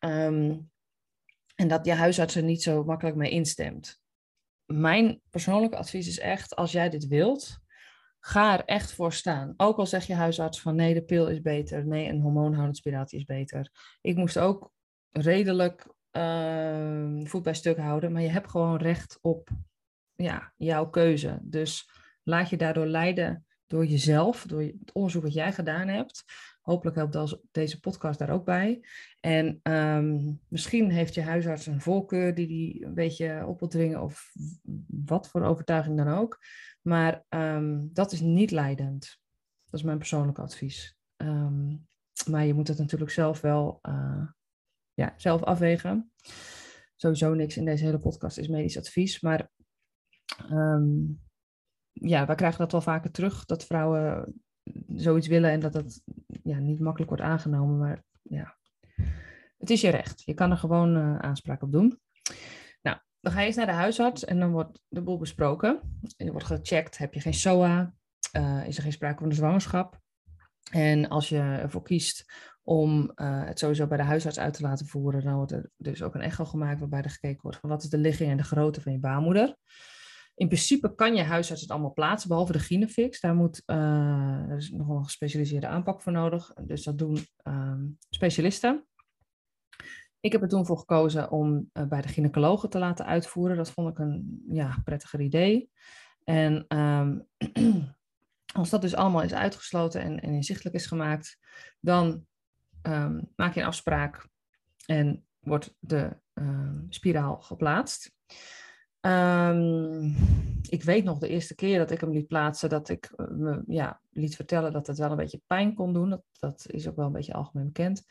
Um, 0.00 0.70
en 1.54 1.68
dat 1.68 1.86
je 1.86 1.92
huisarts 1.92 2.34
er 2.34 2.42
niet 2.42 2.62
zo 2.62 2.84
makkelijk 2.84 3.16
mee 3.16 3.30
instemt. 3.30 4.02
Mijn 4.64 5.20
persoonlijke 5.30 5.76
advies 5.76 6.08
is 6.08 6.18
echt, 6.18 6.56
als 6.56 6.72
jij 6.72 6.88
dit 6.90 7.06
wilt, 7.06 7.58
ga 8.20 8.58
er 8.58 8.64
echt 8.64 8.92
voor 8.92 9.12
staan. 9.12 9.54
Ook 9.56 9.78
al 9.78 9.86
zeg 9.86 10.06
je 10.06 10.14
huisarts 10.14 10.60
van 10.60 10.74
nee, 10.74 10.94
de 10.94 11.04
pil 11.04 11.28
is 11.28 11.40
beter, 11.40 11.86
nee, 11.86 12.08
een 12.08 12.20
hormoonhoudend 12.20 12.76
spiratie 12.76 13.18
is 13.18 13.24
beter. 13.24 13.70
Ik 14.00 14.16
moest 14.16 14.38
ook 14.38 14.72
redelijk 15.10 15.86
uh, 16.12 17.24
voet 17.24 17.42
bij 17.42 17.54
stuk 17.54 17.78
houden, 17.78 18.12
maar 18.12 18.22
je 18.22 18.28
hebt 18.28 18.50
gewoon 18.50 18.76
recht 18.76 19.18
op 19.20 19.48
ja, 20.16 20.52
jouw 20.56 20.90
keuze. 20.90 21.38
Dus 21.42 21.90
laat 22.22 22.50
je 22.50 22.56
daardoor 22.56 22.86
leiden 22.86 23.46
door 23.66 23.86
jezelf, 23.86 24.44
door 24.46 24.60
het 24.60 24.92
onderzoek 24.92 25.22
wat 25.22 25.32
jij 25.32 25.52
gedaan 25.52 25.88
hebt. 25.88 26.24
Hopelijk 26.64 26.96
helpt 26.96 27.38
deze 27.50 27.80
podcast 27.80 28.18
daar 28.18 28.30
ook 28.30 28.44
bij. 28.44 28.86
En 29.20 29.60
ehm, 29.62 30.32
misschien 30.48 30.90
heeft 30.90 31.14
je 31.14 31.22
huisarts 31.22 31.66
een 31.66 31.80
voorkeur 31.80 32.34
die 32.34 32.46
die 32.46 32.84
een 32.84 32.94
beetje 32.94 33.46
op 33.46 33.58
wil 33.58 33.68
dringen, 33.68 34.02
of 34.02 34.32
wat 34.86 35.28
voor 35.28 35.42
overtuiging 35.42 35.96
dan 35.96 36.08
ook. 36.08 36.38
Maar 36.82 37.24
ehm, 37.28 37.80
dat 37.92 38.12
is 38.12 38.20
niet 38.20 38.50
leidend. 38.50 39.20
Dat 39.64 39.80
is 39.80 39.82
mijn 39.82 39.98
persoonlijke 39.98 40.40
advies. 40.40 40.98
Ehm, 41.16 41.76
maar 42.30 42.44
je 42.44 42.54
moet 42.54 42.68
het 42.68 42.78
natuurlijk 42.78 43.10
zelf 43.10 43.40
wel 43.40 43.78
uh, 43.82 44.28
ja, 44.94 45.14
zelf 45.16 45.42
afwegen. 45.42 46.12
Sowieso 46.96 47.34
niks 47.34 47.56
in 47.56 47.64
deze 47.64 47.84
hele 47.84 47.98
podcast 47.98 48.38
is 48.38 48.48
medisch 48.48 48.78
advies. 48.78 49.20
Maar 49.20 49.50
ja, 51.92 52.26
wij 52.26 52.34
krijgen 52.34 52.58
dat 52.58 52.72
wel 52.72 52.80
vaker 52.80 53.10
terug, 53.10 53.44
dat 53.44 53.64
vrouwen 53.64 54.34
zoiets 54.96 55.26
willen 55.26 55.50
en 55.50 55.60
dat 55.60 55.72
dat 55.72 56.02
ja, 56.42 56.58
niet 56.58 56.80
makkelijk 56.80 57.10
wordt 57.10 57.24
aangenomen. 57.24 57.78
Maar 57.78 58.04
ja, 58.22 58.56
het 59.58 59.70
is 59.70 59.80
je 59.80 59.90
recht. 59.90 60.22
Je 60.24 60.34
kan 60.34 60.50
er 60.50 60.56
gewoon 60.56 60.96
uh, 60.96 61.18
aanspraak 61.18 61.62
op 61.62 61.72
doen. 61.72 62.00
Nou, 62.82 62.98
dan 63.20 63.32
ga 63.32 63.40
je 63.40 63.46
eens 63.46 63.56
naar 63.56 63.66
de 63.66 63.72
huisarts 63.72 64.24
en 64.24 64.38
dan 64.38 64.52
wordt 64.52 64.80
de 64.88 65.02
boel 65.02 65.18
besproken. 65.18 66.00
Er 66.16 66.30
wordt 66.30 66.46
gecheckt, 66.46 66.98
heb 66.98 67.14
je 67.14 67.20
geen 67.20 67.34
SOA? 67.34 67.94
Uh, 68.36 68.66
is 68.66 68.76
er 68.76 68.82
geen 68.82 68.92
sprake 68.92 69.18
van 69.18 69.28
een 69.28 69.34
zwangerschap? 69.34 70.02
En 70.70 71.08
als 71.08 71.28
je 71.28 71.38
ervoor 71.38 71.82
kiest 71.82 72.32
om 72.62 73.12
uh, 73.14 73.44
het 73.44 73.58
sowieso 73.58 73.86
bij 73.86 73.96
de 73.96 74.02
huisarts 74.02 74.38
uit 74.38 74.54
te 74.54 74.62
laten 74.62 74.86
voeren, 74.86 75.24
dan 75.24 75.34
wordt 75.34 75.52
er 75.52 75.70
dus 75.76 76.02
ook 76.02 76.14
een 76.14 76.20
echo 76.20 76.44
gemaakt 76.44 76.80
waarbij 76.80 77.02
er 77.02 77.10
gekeken 77.10 77.42
wordt 77.42 77.58
van 77.58 77.70
wat 77.70 77.82
is 77.82 77.88
de 77.88 77.98
ligging 77.98 78.30
en 78.30 78.36
de 78.36 78.42
grootte 78.42 78.80
van 78.80 78.92
je 78.92 78.98
baarmoeder. 78.98 79.56
In 80.36 80.46
principe 80.46 80.94
kan 80.94 81.14
je 81.14 81.22
huisarts 81.22 81.62
het 81.62 81.70
allemaal 81.70 81.92
plaatsen, 81.92 82.28
behalve 82.28 82.52
de 82.52 82.58
Ginefix. 82.58 83.20
Daar 83.20 83.34
moet, 83.34 83.62
uh, 83.66 84.56
is 84.56 84.70
nog 84.70 84.88
een 84.88 85.04
gespecialiseerde 85.04 85.66
aanpak 85.66 86.02
voor 86.02 86.12
nodig. 86.12 86.52
Dus 86.60 86.82
dat 86.82 86.98
doen 86.98 87.26
uh, 87.44 87.74
specialisten. 88.10 88.86
Ik 90.20 90.32
heb 90.32 90.42
er 90.42 90.48
toen 90.48 90.66
voor 90.66 90.78
gekozen 90.78 91.30
om 91.30 91.70
uh, 91.72 91.84
bij 91.84 92.00
de 92.00 92.08
gynaecologen 92.08 92.70
te 92.70 92.78
laten 92.78 93.06
uitvoeren. 93.06 93.56
Dat 93.56 93.70
vond 93.70 93.88
ik 93.88 93.98
een 93.98 94.44
ja, 94.48 94.80
prettiger 94.84 95.20
idee. 95.20 95.70
En 96.24 96.78
um, 96.78 97.26
als 98.60 98.70
dat 98.70 98.80
dus 98.80 98.94
allemaal 98.94 99.22
is 99.22 99.34
uitgesloten 99.34 100.00
en, 100.00 100.20
en 100.20 100.32
inzichtelijk 100.32 100.76
is 100.76 100.86
gemaakt, 100.86 101.38
dan 101.80 102.26
um, 102.82 103.32
maak 103.36 103.54
je 103.54 103.60
een 103.60 103.66
afspraak 103.66 104.28
en 104.86 105.26
wordt 105.40 105.76
de 105.78 106.22
spiraal 106.88 107.40
geplaatst. 107.40 108.12
Um, 109.06 110.16
ik 110.68 110.82
weet 110.82 111.04
nog 111.04 111.18
de 111.18 111.28
eerste 111.28 111.54
keer 111.54 111.78
dat 111.78 111.90
ik 111.90 112.00
hem 112.00 112.12
liet 112.12 112.26
plaatsen, 112.26 112.68
dat 112.68 112.88
ik 112.88 113.12
eh, 113.16 113.26
me 113.28 113.62
ja, 113.66 114.00
liet 114.10 114.36
vertellen 114.36 114.72
dat 114.72 114.86
het 114.86 114.98
wel 114.98 115.10
een 115.10 115.16
beetje 115.16 115.42
pijn 115.46 115.74
kon 115.74 115.92
doen. 115.92 116.10
Dat, 116.10 116.22
dat 116.38 116.66
is 116.68 116.88
ook 116.88 116.96
wel 116.96 117.06
een 117.06 117.12
beetje 117.12 117.32
algemeen 117.32 117.66
bekend. 117.66 118.02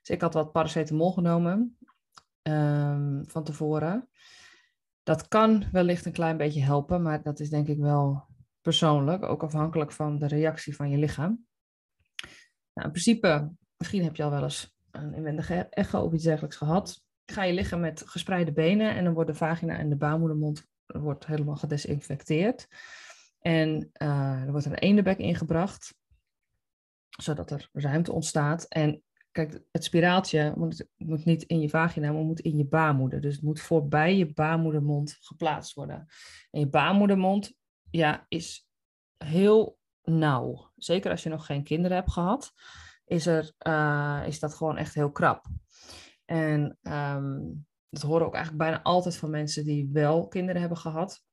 Dus 0.00 0.10
ik 0.10 0.20
had 0.20 0.34
wat 0.34 0.52
paracetamol 0.52 1.12
genomen 1.12 1.76
um, 2.42 3.22
van 3.26 3.44
tevoren. 3.44 4.08
Dat 5.02 5.28
kan 5.28 5.64
wellicht 5.72 6.06
een 6.06 6.12
klein 6.12 6.36
beetje 6.36 6.62
helpen, 6.62 7.02
maar 7.02 7.22
dat 7.22 7.40
is 7.40 7.50
denk 7.50 7.68
ik 7.68 7.78
wel 7.78 8.26
persoonlijk, 8.60 9.22
ook 9.22 9.42
afhankelijk 9.42 9.92
van 9.92 10.18
de 10.18 10.26
reactie 10.26 10.76
van 10.76 10.90
je 10.90 10.98
lichaam. 10.98 11.46
Nou, 12.72 12.86
in 12.86 12.92
principe, 12.92 13.50
misschien 13.76 14.04
heb 14.04 14.16
je 14.16 14.22
al 14.22 14.30
wel 14.30 14.42
eens 14.42 14.76
een 14.90 15.14
inwendige 15.14 15.54
echo 15.54 16.00
of 16.00 16.12
iets 16.12 16.24
dergelijks 16.24 16.56
gehad 16.56 17.02
ga 17.26 17.42
je 17.42 17.52
liggen 17.52 17.80
met 17.80 18.02
gespreide 18.06 18.52
benen 18.52 18.94
en 18.94 19.04
dan 19.04 19.14
wordt 19.14 19.30
de 19.30 19.36
vagina 19.36 19.78
en 19.78 19.88
de 19.88 19.96
baarmoedermond 19.96 20.66
wordt 20.86 21.26
helemaal 21.26 21.56
gedesinfecteerd. 21.56 22.68
En 23.40 23.90
uh, 24.02 24.42
er 24.42 24.50
wordt 24.50 24.66
een 24.66 24.74
eendebek 24.74 25.18
ingebracht, 25.18 25.94
zodat 27.08 27.50
er 27.50 27.68
ruimte 27.72 28.12
ontstaat. 28.12 28.64
En 28.64 29.02
kijk, 29.30 29.62
het 29.70 29.84
spiraaltje 29.84 30.52
moet, 30.56 30.86
moet 30.96 31.24
niet 31.24 31.42
in 31.42 31.60
je 31.60 31.68
vagina, 31.68 32.12
maar 32.12 32.22
moet 32.22 32.40
in 32.40 32.56
je 32.56 32.64
baarmoeder. 32.64 33.20
Dus 33.20 33.34
het 33.34 33.44
moet 33.44 33.60
voorbij 33.60 34.16
je 34.16 34.32
baarmoedermond 34.32 35.16
geplaatst 35.20 35.74
worden. 35.74 36.06
En 36.50 36.60
je 36.60 36.68
baarmoedermond 36.68 37.54
ja, 37.90 38.26
is 38.28 38.68
heel 39.16 39.78
nauw. 40.02 40.70
Zeker 40.76 41.10
als 41.10 41.22
je 41.22 41.28
nog 41.28 41.46
geen 41.46 41.62
kinderen 41.62 41.96
hebt 41.96 42.12
gehad, 42.12 42.52
is, 43.04 43.26
er, 43.26 43.52
uh, 43.66 44.22
is 44.26 44.40
dat 44.40 44.54
gewoon 44.54 44.76
echt 44.76 44.94
heel 44.94 45.10
krap. 45.10 45.46
En 46.24 46.78
um, 46.82 47.66
dat 47.88 48.02
horen 48.02 48.26
ook 48.26 48.34
eigenlijk 48.34 48.64
bijna 48.64 48.82
altijd 48.82 49.16
van 49.16 49.30
mensen 49.30 49.64
die 49.64 49.88
wel 49.92 50.28
kinderen 50.28 50.60
hebben 50.60 50.78
gehad. 50.78 51.24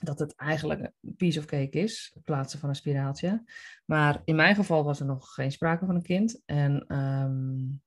Dat 0.00 0.18
het 0.18 0.34
eigenlijk 0.34 0.80
een 0.80 1.14
piece 1.16 1.38
of 1.38 1.44
cake 1.44 1.78
is, 1.78 2.10
het 2.14 2.24
plaatsen 2.24 2.58
van 2.58 2.68
een 2.68 2.74
spiraaltje. 2.74 3.44
Maar 3.84 4.22
in 4.24 4.36
mijn 4.36 4.54
geval 4.54 4.84
was 4.84 5.00
er 5.00 5.06
nog 5.06 5.34
geen 5.34 5.52
sprake 5.52 5.86
van 5.86 5.94
een 5.94 6.02
kind. 6.02 6.42
En 6.44 6.96
um, 6.96 7.82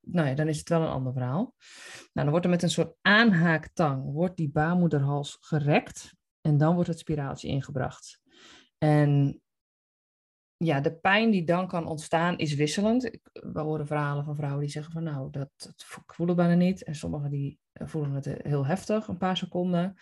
nou 0.00 0.28
ja, 0.28 0.34
dan 0.34 0.48
is 0.48 0.58
het 0.58 0.68
wel 0.68 0.82
een 0.82 0.88
ander 0.88 1.12
verhaal. 1.12 1.54
Nou, 1.96 2.10
dan 2.12 2.30
wordt 2.30 2.44
er 2.44 2.50
met 2.50 2.62
een 2.62 2.70
soort 2.70 2.94
aanhaaktang 3.00 4.12
wordt 4.12 4.36
die 4.36 4.50
baarmoederhals 4.50 5.36
gerekt. 5.40 6.14
En 6.40 6.56
dan 6.56 6.74
wordt 6.74 6.88
het 6.88 6.98
spiraaltje 6.98 7.48
ingebracht. 7.48 8.20
En 8.78 9.40
ja, 10.58 10.80
de 10.80 10.94
pijn 10.94 11.30
die 11.30 11.44
dan 11.44 11.68
kan 11.68 11.86
ontstaan 11.86 12.38
is 12.38 12.54
wisselend. 12.54 13.10
We 13.32 13.60
horen 13.60 13.86
verhalen 13.86 14.24
van 14.24 14.36
vrouwen 14.36 14.60
die 14.60 14.70
zeggen 14.70 14.92
van 14.92 15.02
nou, 15.02 15.30
dat, 15.30 15.50
dat 15.56 15.86
ik 16.06 16.12
voel 16.12 16.26
het 16.26 16.36
bijna 16.36 16.54
niet. 16.54 16.84
En 16.84 16.94
sommigen 16.94 17.30
die 17.30 17.58
eh, 17.72 17.86
voelen 17.86 18.12
het 18.12 18.24
heel 18.24 18.66
heftig, 18.66 19.08
een 19.08 19.18
paar 19.18 19.36
seconden. 19.36 19.94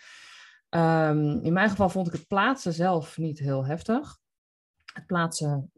Um, 0.69 1.39
in 1.43 1.53
mijn 1.53 1.69
geval 1.69 1.89
vond 1.89 2.07
ik 2.07 2.13
het 2.13 2.27
plaatsen 2.27 2.73
zelf 2.73 3.17
niet 3.17 3.39
heel 3.39 3.65
heftig. 3.65 4.17
Het 4.93 5.05
plaatsen 5.05 5.71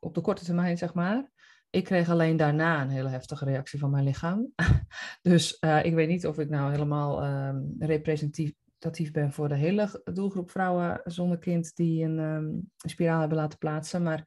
op 0.00 0.14
de 0.14 0.20
korte 0.20 0.44
termijn, 0.44 0.78
zeg 0.78 0.94
maar. 0.94 1.30
Ik 1.70 1.84
kreeg 1.84 2.10
alleen 2.10 2.36
daarna 2.36 2.82
een 2.82 2.88
hele 2.88 3.08
heftige 3.08 3.44
reactie 3.44 3.78
van 3.78 3.90
mijn 3.90 4.04
lichaam. 4.04 4.52
dus 5.22 5.56
uh, 5.60 5.84
ik 5.84 5.94
weet 5.94 6.08
niet 6.08 6.26
of 6.26 6.38
ik 6.38 6.48
nou 6.48 6.70
helemaal 6.70 7.24
um, 7.24 7.74
representatief 7.78 8.52
representatief 8.82 9.12
ben 9.12 9.32
voor 9.32 9.48
de 9.48 9.54
hele 9.54 10.00
doelgroep 10.12 10.50
vrouwen 10.50 11.00
zonder 11.04 11.38
kind 11.38 11.76
die 11.76 12.04
een, 12.04 12.18
um, 12.18 12.70
een 12.78 12.90
spiraal 12.90 13.20
hebben 13.20 13.38
laten 13.38 13.58
plaatsen. 13.58 14.02
Maar 14.02 14.24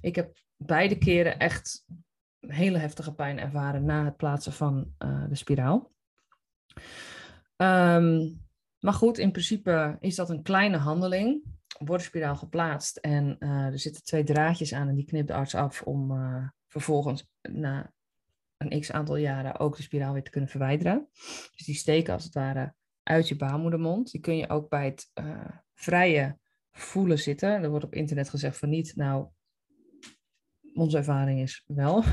ik 0.00 0.14
heb 0.14 0.36
beide 0.56 0.98
keren 0.98 1.38
echt 1.38 1.84
hele 2.40 2.78
heftige 2.78 3.14
pijn 3.14 3.38
ervaren 3.38 3.84
na 3.84 4.04
het 4.04 4.16
plaatsen 4.16 4.52
van 4.52 4.94
uh, 4.98 5.28
de 5.28 5.34
spiraal. 5.34 5.92
Um, 7.56 8.46
maar 8.78 8.92
goed, 8.92 9.18
in 9.18 9.30
principe 9.30 9.96
is 10.00 10.14
dat 10.14 10.30
een 10.30 10.42
kleine 10.42 10.76
handeling. 10.76 11.56
Wordt 11.78 12.02
de 12.02 12.08
spiraal 12.08 12.36
geplaatst 12.36 12.96
en 12.96 13.36
uh, 13.38 13.66
er 13.66 13.78
zitten 13.78 14.02
twee 14.02 14.24
draadjes 14.24 14.72
aan 14.72 14.88
en 14.88 14.94
die 14.94 15.04
knipt 15.04 15.28
de 15.28 15.34
arts 15.34 15.54
af 15.54 15.82
om 15.82 16.10
uh, 16.10 16.48
vervolgens 16.66 17.28
na 17.42 17.92
een 18.56 18.80
x 18.80 18.92
aantal 18.92 19.16
jaren 19.16 19.58
ook 19.58 19.76
de 19.76 19.82
spiraal 19.82 20.12
weer 20.12 20.22
te 20.22 20.30
kunnen 20.30 20.50
verwijderen. 20.50 21.08
Dus 21.56 21.64
die 21.64 21.74
steken 21.74 22.12
als 22.12 22.24
het 22.24 22.34
ware 22.34 22.74
uit 23.08 23.28
je 23.28 23.36
baarmoedermond. 23.36 24.10
Die 24.10 24.20
kun 24.20 24.36
je 24.36 24.48
ook 24.48 24.68
bij 24.68 24.84
het 24.84 25.10
uh, 25.14 25.50
vrije 25.74 26.38
voelen 26.72 27.18
zitten. 27.18 27.62
Er 27.62 27.70
wordt 27.70 27.84
op 27.84 27.94
internet 27.94 28.28
gezegd 28.28 28.58
van 28.58 28.68
niet. 28.68 28.96
Nou, 28.96 29.28
onze 30.74 30.96
ervaring 30.96 31.40
is 31.40 31.64
wel. 31.66 32.04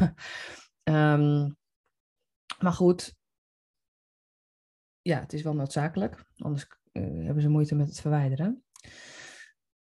um, 0.83 1.57
maar 2.63 2.73
goed, 2.73 3.15
ja, 5.01 5.19
het 5.19 5.33
is 5.33 5.41
wel 5.41 5.55
noodzakelijk. 5.55 6.25
Anders 6.37 6.67
uh, 6.91 7.25
hebben 7.25 7.41
ze 7.41 7.49
moeite 7.49 7.75
met 7.75 7.87
het 7.87 8.01
verwijderen. 8.01 8.63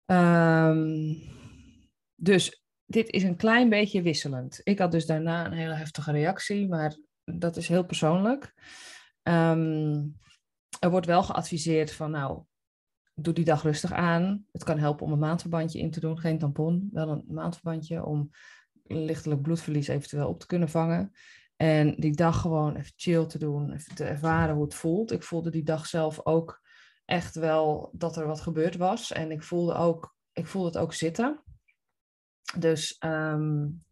Um, 0.07 1.23
dus 2.15 2.65
dit 2.85 3.11
is 3.11 3.23
een 3.23 3.37
klein 3.37 3.69
beetje 3.69 4.03
wisselend. 4.03 4.61
Ik 4.63 4.79
had 4.79 4.93
dus 4.93 5.07
daarna 5.07 5.47
een 5.47 5.53
hele 5.53 5.75
heftige 5.75 6.13
reactie, 6.13 6.69
maar 6.69 6.97
dat 7.25 7.57
is 7.57 7.69
heel 7.69 7.85
persoonlijk. 7.85 8.55
Um, 9.23 10.17
er 10.81 10.91
wordt 10.91 11.07
wel 11.07 11.23
geadviseerd 11.23 11.93
van, 11.93 12.11
nou, 12.11 12.43
doe 13.15 13.35
die 13.35 13.45
dag 13.45 13.63
rustig 13.63 13.93
aan. 13.93 14.47
Het 14.53 14.65
kan 14.65 14.79
helpen 14.79 15.07
om 15.07 15.13
een 15.13 15.19
maandverbandje 15.19 15.79
in 15.79 15.91
te 15.91 16.01
doen, 16.01 16.19
geen 16.19 16.39
tampon, 16.39 16.89
wel 16.93 17.09
een 17.09 17.25
maandverbandje 17.29 18.05
om 18.05 18.31
lichtelijk 18.83 19.43
bloedverlies 19.43 19.89
eventueel 19.89 20.29
op 20.29 20.41
te 20.41 20.47
kunnen 20.47 20.69
vangen. 20.69 21.13
En 21.57 21.95
die 21.99 22.15
dag 22.15 22.41
gewoon 22.41 22.77
even 22.77 22.93
chill 22.97 23.27
te 23.27 23.39
doen, 23.39 23.73
even 23.73 23.95
te 23.95 24.05
ervaren 24.05 24.55
hoe 24.55 24.65
het 24.65 24.75
voelt. 24.75 25.13
Ik 25.13 25.23
voelde 25.23 25.51
die 25.51 25.63
dag 25.63 25.87
zelf 25.87 26.27
ook 26.27 26.63
echt 27.05 27.35
wel 27.35 27.91
dat 27.93 28.17
er 28.17 28.27
wat 28.27 28.41
gebeurd 28.41 28.77
was. 28.77 29.13
En 29.13 29.31
ik 29.31 29.43
voelde, 29.43 29.75
ook, 29.75 30.17
ik 30.33 30.47
voelde 30.47 30.69
het 30.69 30.79
ook 30.79 30.93
zitten. 30.93 31.43
Dus 32.59 32.97
um, 33.05 33.85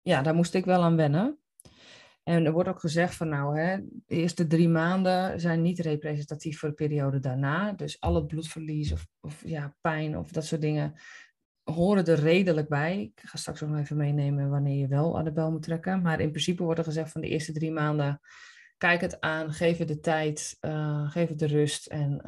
ja, 0.00 0.22
daar 0.22 0.34
moest 0.34 0.54
ik 0.54 0.64
wel 0.64 0.82
aan 0.82 0.96
wennen. 0.96 1.38
En 2.24 2.44
er 2.44 2.52
wordt 2.52 2.68
ook 2.68 2.80
gezegd 2.80 3.14
van 3.14 3.28
nou, 3.28 3.58
hè, 3.58 3.76
de 4.06 4.14
eerste 4.14 4.46
drie 4.46 4.68
maanden 4.68 5.40
zijn 5.40 5.62
niet 5.62 5.78
representatief 5.78 6.58
voor 6.58 6.68
de 6.68 6.74
periode 6.74 7.20
daarna. 7.20 7.72
Dus 7.72 8.00
al 8.00 8.14
het 8.14 8.26
bloedverlies 8.26 8.92
of, 8.92 9.06
of 9.20 9.42
ja, 9.46 9.76
pijn 9.80 10.18
of 10.18 10.30
dat 10.30 10.44
soort 10.44 10.60
dingen 10.60 10.94
horen 11.62 12.04
er 12.04 12.18
redelijk 12.18 12.68
bij. 12.68 13.00
Ik 13.00 13.20
ga 13.24 13.38
straks 13.38 13.60
nog 13.60 13.78
even 13.78 13.96
meenemen 13.96 14.50
wanneer 14.50 14.78
je 14.78 14.88
wel 14.88 15.18
aan 15.18 15.24
de 15.24 15.32
bel 15.32 15.50
moet 15.50 15.62
trekken. 15.62 16.02
Maar 16.02 16.20
in 16.20 16.30
principe 16.30 16.62
wordt 16.62 16.78
er 16.78 16.84
gezegd 16.84 17.12
van 17.12 17.20
de 17.20 17.28
eerste 17.28 17.52
drie 17.52 17.72
maanden 17.72 18.20
kijk 18.76 19.00
het 19.00 19.20
aan, 19.20 19.52
geef 19.52 19.78
het 19.78 19.88
de 19.88 20.00
tijd, 20.00 20.56
uh, 20.60 21.10
geef 21.10 21.28
het 21.28 21.38
de 21.38 21.46
rust 21.46 21.86
en 21.86 22.20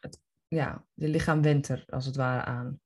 het, 0.00 0.20
ja, 0.48 0.84
je 0.94 1.08
lichaam 1.08 1.42
went 1.42 1.68
er 1.68 1.84
als 1.88 2.06
het 2.06 2.16
ware 2.16 2.44
aan. 2.44 2.80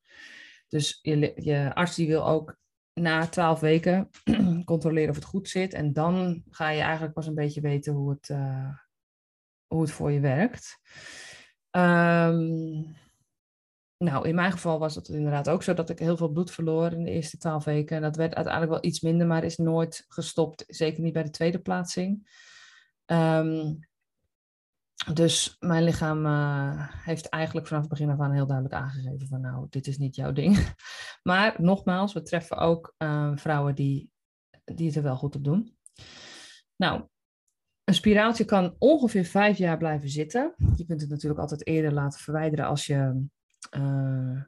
Dus 0.68 0.98
je, 1.02 1.32
je 1.36 1.74
arts 1.74 1.94
die 1.94 2.06
wil 2.06 2.26
ook 2.26 2.58
na 3.00 3.26
twaalf 3.26 3.60
weken 3.60 4.10
controleren 4.64 5.10
of 5.10 5.14
het 5.14 5.24
goed 5.24 5.48
zit. 5.48 5.72
En 5.72 5.92
dan 5.92 6.42
ga 6.50 6.68
je 6.68 6.80
eigenlijk 6.80 7.14
pas 7.14 7.26
een 7.26 7.34
beetje 7.34 7.60
weten 7.60 7.92
hoe 7.92 8.10
het, 8.10 8.28
uh, 8.28 8.78
hoe 9.66 9.80
het 9.80 9.90
voor 9.90 10.12
je 10.12 10.20
werkt. 10.20 10.80
Um, 11.70 12.96
nou, 13.98 14.28
in 14.28 14.34
mijn 14.34 14.52
geval 14.52 14.78
was 14.78 14.94
het 14.94 15.08
inderdaad 15.08 15.48
ook 15.48 15.62
zo 15.62 15.74
dat 15.74 15.90
ik 15.90 15.98
heel 15.98 16.16
veel 16.16 16.28
bloed 16.28 16.50
verloor 16.50 16.92
in 16.92 17.04
de 17.04 17.10
eerste 17.10 17.36
twaalf 17.36 17.64
weken. 17.64 18.02
Dat 18.02 18.16
werd 18.16 18.34
uiteindelijk 18.34 18.72
wel 18.72 18.90
iets 18.90 19.00
minder, 19.00 19.26
maar 19.26 19.44
is 19.44 19.56
nooit 19.56 20.04
gestopt. 20.08 20.64
Zeker 20.66 21.02
niet 21.02 21.12
bij 21.12 21.22
de 21.22 21.30
tweede 21.30 21.58
plaatsing. 21.58 22.28
Um, 23.06 23.78
dus 25.12 25.56
mijn 25.58 25.84
lichaam 25.84 26.26
uh, 26.26 26.88
heeft 27.04 27.28
eigenlijk 27.28 27.66
vanaf 27.66 27.82
het 27.82 27.90
begin 27.90 28.10
af 28.10 28.20
aan 28.20 28.32
heel 28.32 28.46
duidelijk 28.46 28.76
aangegeven 28.76 29.28
van 29.28 29.40
nou, 29.40 29.66
dit 29.70 29.86
is 29.86 29.98
niet 29.98 30.16
jouw 30.16 30.32
ding. 30.32 30.56
Maar 31.26 31.54
nogmaals, 31.58 32.12
we 32.12 32.22
treffen 32.22 32.56
ook 32.56 32.94
uh, 32.98 33.32
vrouwen 33.34 33.74
die, 33.74 34.10
die 34.64 34.86
het 34.86 34.96
er 34.96 35.02
wel 35.02 35.16
goed 35.16 35.36
op 35.36 35.44
doen. 35.44 35.76
Nou, 36.76 37.04
een 37.84 37.94
spiraaltje 37.94 38.44
kan 38.44 38.74
ongeveer 38.78 39.24
vijf 39.24 39.58
jaar 39.58 39.76
blijven 39.76 40.08
zitten. 40.08 40.54
Je 40.76 40.86
kunt 40.86 41.00
het 41.00 41.10
natuurlijk 41.10 41.40
altijd 41.40 41.66
eerder 41.66 41.92
laten 41.92 42.20
verwijderen 42.20 42.66
als 42.66 42.86
je 42.86 43.26
uh, 43.76 44.42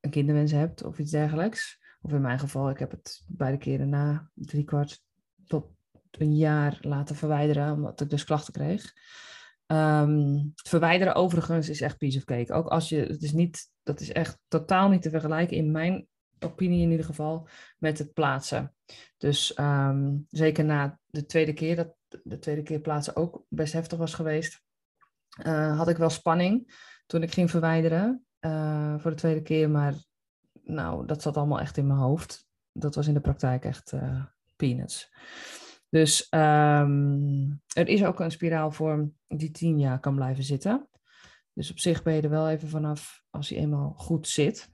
een 0.00 0.10
kinderwens 0.10 0.52
hebt 0.52 0.84
of 0.84 0.98
iets 0.98 1.10
dergelijks. 1.10 1.80
Of 2.00 2.12
in 2.12 2.20
mijn 2.20 2.38
geval, 2.38 2.70
ik 2.70 2.78
heb 2.78 2.90
het 2.90 3.24
beide 3.26 3.58
keren 3.58 3.88
na 3.88 4.30
drie 4.34 4.64
kwart 4.64 5.02
tot 5.46 5.66
een 6.10 6.36
jaar 6.36 6.78
laten 6.80 7.16
verwijderen, 7.16 7.72
omdat 7.72 8.00
ik 8.00 8.10
dus 8.10 8.24
klachten 8.24 8.52
kreeg. 8.52 8.92
Um, 9.72 10.52
verwijderen 10.54 11.14
overigens 11.14 11.68
is 11.68 11.80
echt 11.80 11.98
piece 11.98 12.18
of 12.18 12.24
cake. 12.24 12.52
Ook 12.52 12.68
als 12.68 12.88
je, 12.88 12.96
het 12.96 13.22
is 13.22 13.32
niet, 13.32 13.70
dat 13.82 14.00
is 14.00 14.12
echt 14.12 14.38
totaal 14.48 14.88
niet 14.88 15.02
te 15.02 15.10
vergelijken, 15.10 15.56
in 15.56 15.70
mijn 15.70 16.06
opinie 16.38 16.82
in 16.82 16.90
ieder 16.90 17.06
geval, 17.06 17.48
met 17.78 17.98
het 17.98 18.12
plaatsen. 18.12 18.74
Dus 19.16 19.58
um, 19.58 20.26
zeker 20.30 20.64
na 20.64 20.98
de 21.06 21.26
tweede 21.26 21.52
keer, 21.52 21.76
dat 21.76 21.94
de 22.22 22.38
tweede 22.38 22.62
keer 22.62 22.80
plaatsen 22.80 23.16
ook 23.16 23.44
best 23.48 23.72
heftig 23.72 23.98
was 23.98 24.14
geweest, 24.14 24.62
uh, 25.46 25.76
had 25.76 25.88
ik 25.88 25.96
wel 25.96 26.10
spanning 26.10 26.74
toen 27.06 27.22
ik 27.22 27.32
ging 27.32 27.50
verwijderen 27.50 28.24
uh, 28.40 28.94
voor 28.98 29.10
de 29.10 29.16
tweede 29.16 29.42
keer. 29.42 29.70
Maar 29.70 29.94
nou, 30.64 31.06
dat 31.06 31.22
zat 31.22 31.36
allemaal 31.36 31.60
echt 31.60 31.76
in 31.76 31.86
mijn 31.86 31.98
hoofd. 31.98 32.46
Dat 32.72 32.94
was 32.94 33.06
in 33.06 33.14
de 33.14 33.20
praktijk 33.20 33.64
echt 33.64 33.92
uh, 33.92 34.24
peanuts. 34.56 35.10
Dus 35.92 36.26
um, 36.30 37.62
er 37.74 37.88
is 37.88 38.04
ook 38.04 38.20
een 38.20 38.30
spiraalvorm 38.30 39.18
die 39.26 39.50
tien 39.50 39.78
jaar 39.78 40.00
kan 40.00 40.14
blijven 40.14 40.44
zitten. 40.44 40.88
Dus 41.52 41.70
op 41.70 41.78
zich 41.78 42.02
ben 42.02 42.14
je 42.14 42.22
er 42.22 42.30
wel 42.30 42.48
even 42.48 42.68
vanaf 42.68 43.24
als 43.30 43.48
hij 43.48 43.58
eenmaal 43.58 43.92
goed 43.96 44.28
zit. 44.28 44.70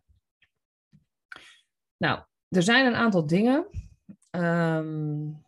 Nou, 1.97 2.25
er 2.49 2.63
zijn 2.63 2.87
een 2.87 2.95
aantal 2.95 3.27
dingen 3.27 3.69
um, 4.31 5.45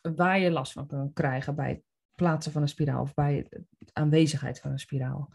waar 0.00 0.38
je 0.38 0.50
last 0.50 0.72
van 0.72 0.86
kan 0.86 1.12
krijgen 1.12 1.54
bij 1.54 1.68
het 1.68 1.82
plaatsen 2.14 2.52
van 2.52 2.62
een 2.62 2.68
spiraal 2.68 3.02
of 3.02 3.14
bij 3.14 3.46
de 3.78 3.92
aanwezigheid 3.92 4.60
van 4.60 4.70
een 4.70 4.78
spiraal. 4.78 5.32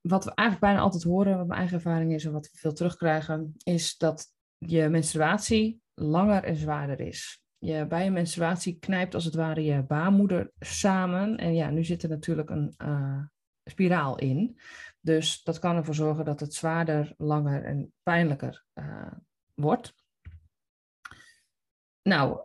Wat 0.00 0.24
we 0.24 0.34
eigenlijk 0.34 0.72
bijna 0.72 0.84
altijd 0.84 1.02
horen, 1.02 1.36
wat 1.36 1.46
mijn 1.46 1.58
eigen 1.58 1.76
ervaring 1.76 2.12
is 2.12 2.24
en 2.24 2.32
wat 2.32 2.50
we 2.50 2.58
veel 2.58 2.72
terugkrijgen, 2.72 3.54
is 3.62 3.96
dat 3.96 4.34
je 4.58 4.88
menstruatie 4.88 5.84
langer 5.96 6.44
en 6.44 6.56
zwaarder 6.56 7.00
is. 7.00 7.44
Je, 7.58 7.86
bij 7.86 8.10
menstruatie 8.10 8.78
knijpt 8.78 9.14
als 9.14 9.24
het 9.24 9.34
ware 9.34 9.64
je 9.64 9.82
baarmoeder 9.82 10.50
samen. 10.58 11.36
En 11.36 11.54
ja, 11.54 11.70
nu 11.70 11.84
zit 11.84 12.02
er 12.02 12.08
natuurlijk 12.08 12.50
een 12.50 12.74
uh, 12.78 13.22
spiraal 13.64 14.18
in. 14.18 14.60
Dus 15.00 15.42
dat 15.42 15.58
kan 15.58 15.76
ervoor 15.76 15.94
zorgen 15.94 16.24
dat 16.24 16.40
het 16.40 16.54
zwaarder, 16.54 17.14
langer 17.16 17.64
en 17.64 17.92
pijnlijker 18.02 18.64
uh, 18.74 19.12
wordt. 19.54 19.94
Nou, 22.02 22.40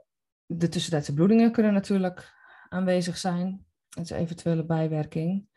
de 0.46 0.70
tussentijdse 0.70 1.14
bloedingen 1.14 1.52
kunnen 1.52 1.74
natuurlijk 1.74 2.34
aanwezig 2.70 3.18
zijn. 3.18 3.66
Dat 3.90 4.04
is 4.04 4.10
een 4.10 4.18
eventuele 4.18 4.66
bijwerking. 4.66 5.50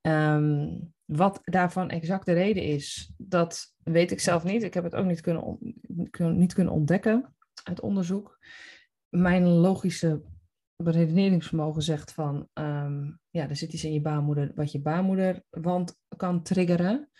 Um, 0.00 0.94
wat 1.04 1.40
daarvan 1.44 1.90
exact 1.90 2.26
de 2.26 2.32
reden 2.32 2.62
is, 2.62 3.12
dat 3.16 3.74
weet 3.82 4.10
ik 4.10 4.20
zelf 4.20 4.44
niet. 4.44 4.62
Ik 4.62 4.74
heb 4.74 4.84
het 4.84 4.94
ook 4.94 5.06
niet 5.06 5.20
kunnen, 5.20 5.58
niet 6.38 6.52
kunnen 6.52 6.72
ontdekken 6.72 7.34
uit 7.64 7.80
onderzoek. 7.80 8.38
Mijn 9.08 9.48
logische 9.48 10.22
redeneringsvermogen 10.76 11.82
zegt 11.82 12.12
van, 12.12 12.48
um, 12.54 13.20
ja, 13.30 13.48
er 13.48 13.56
zit 13.56 13.72
iets 13.72 13.84
in 13.84 13.92
je 13.92 14.00
baarmoeder 14.00 14.52
wat 14.54 14.72
je 14.72 14.80
baarmoederwand 14.80 15.98
kan 16.16 16.42
triggeren. 16.42 17.10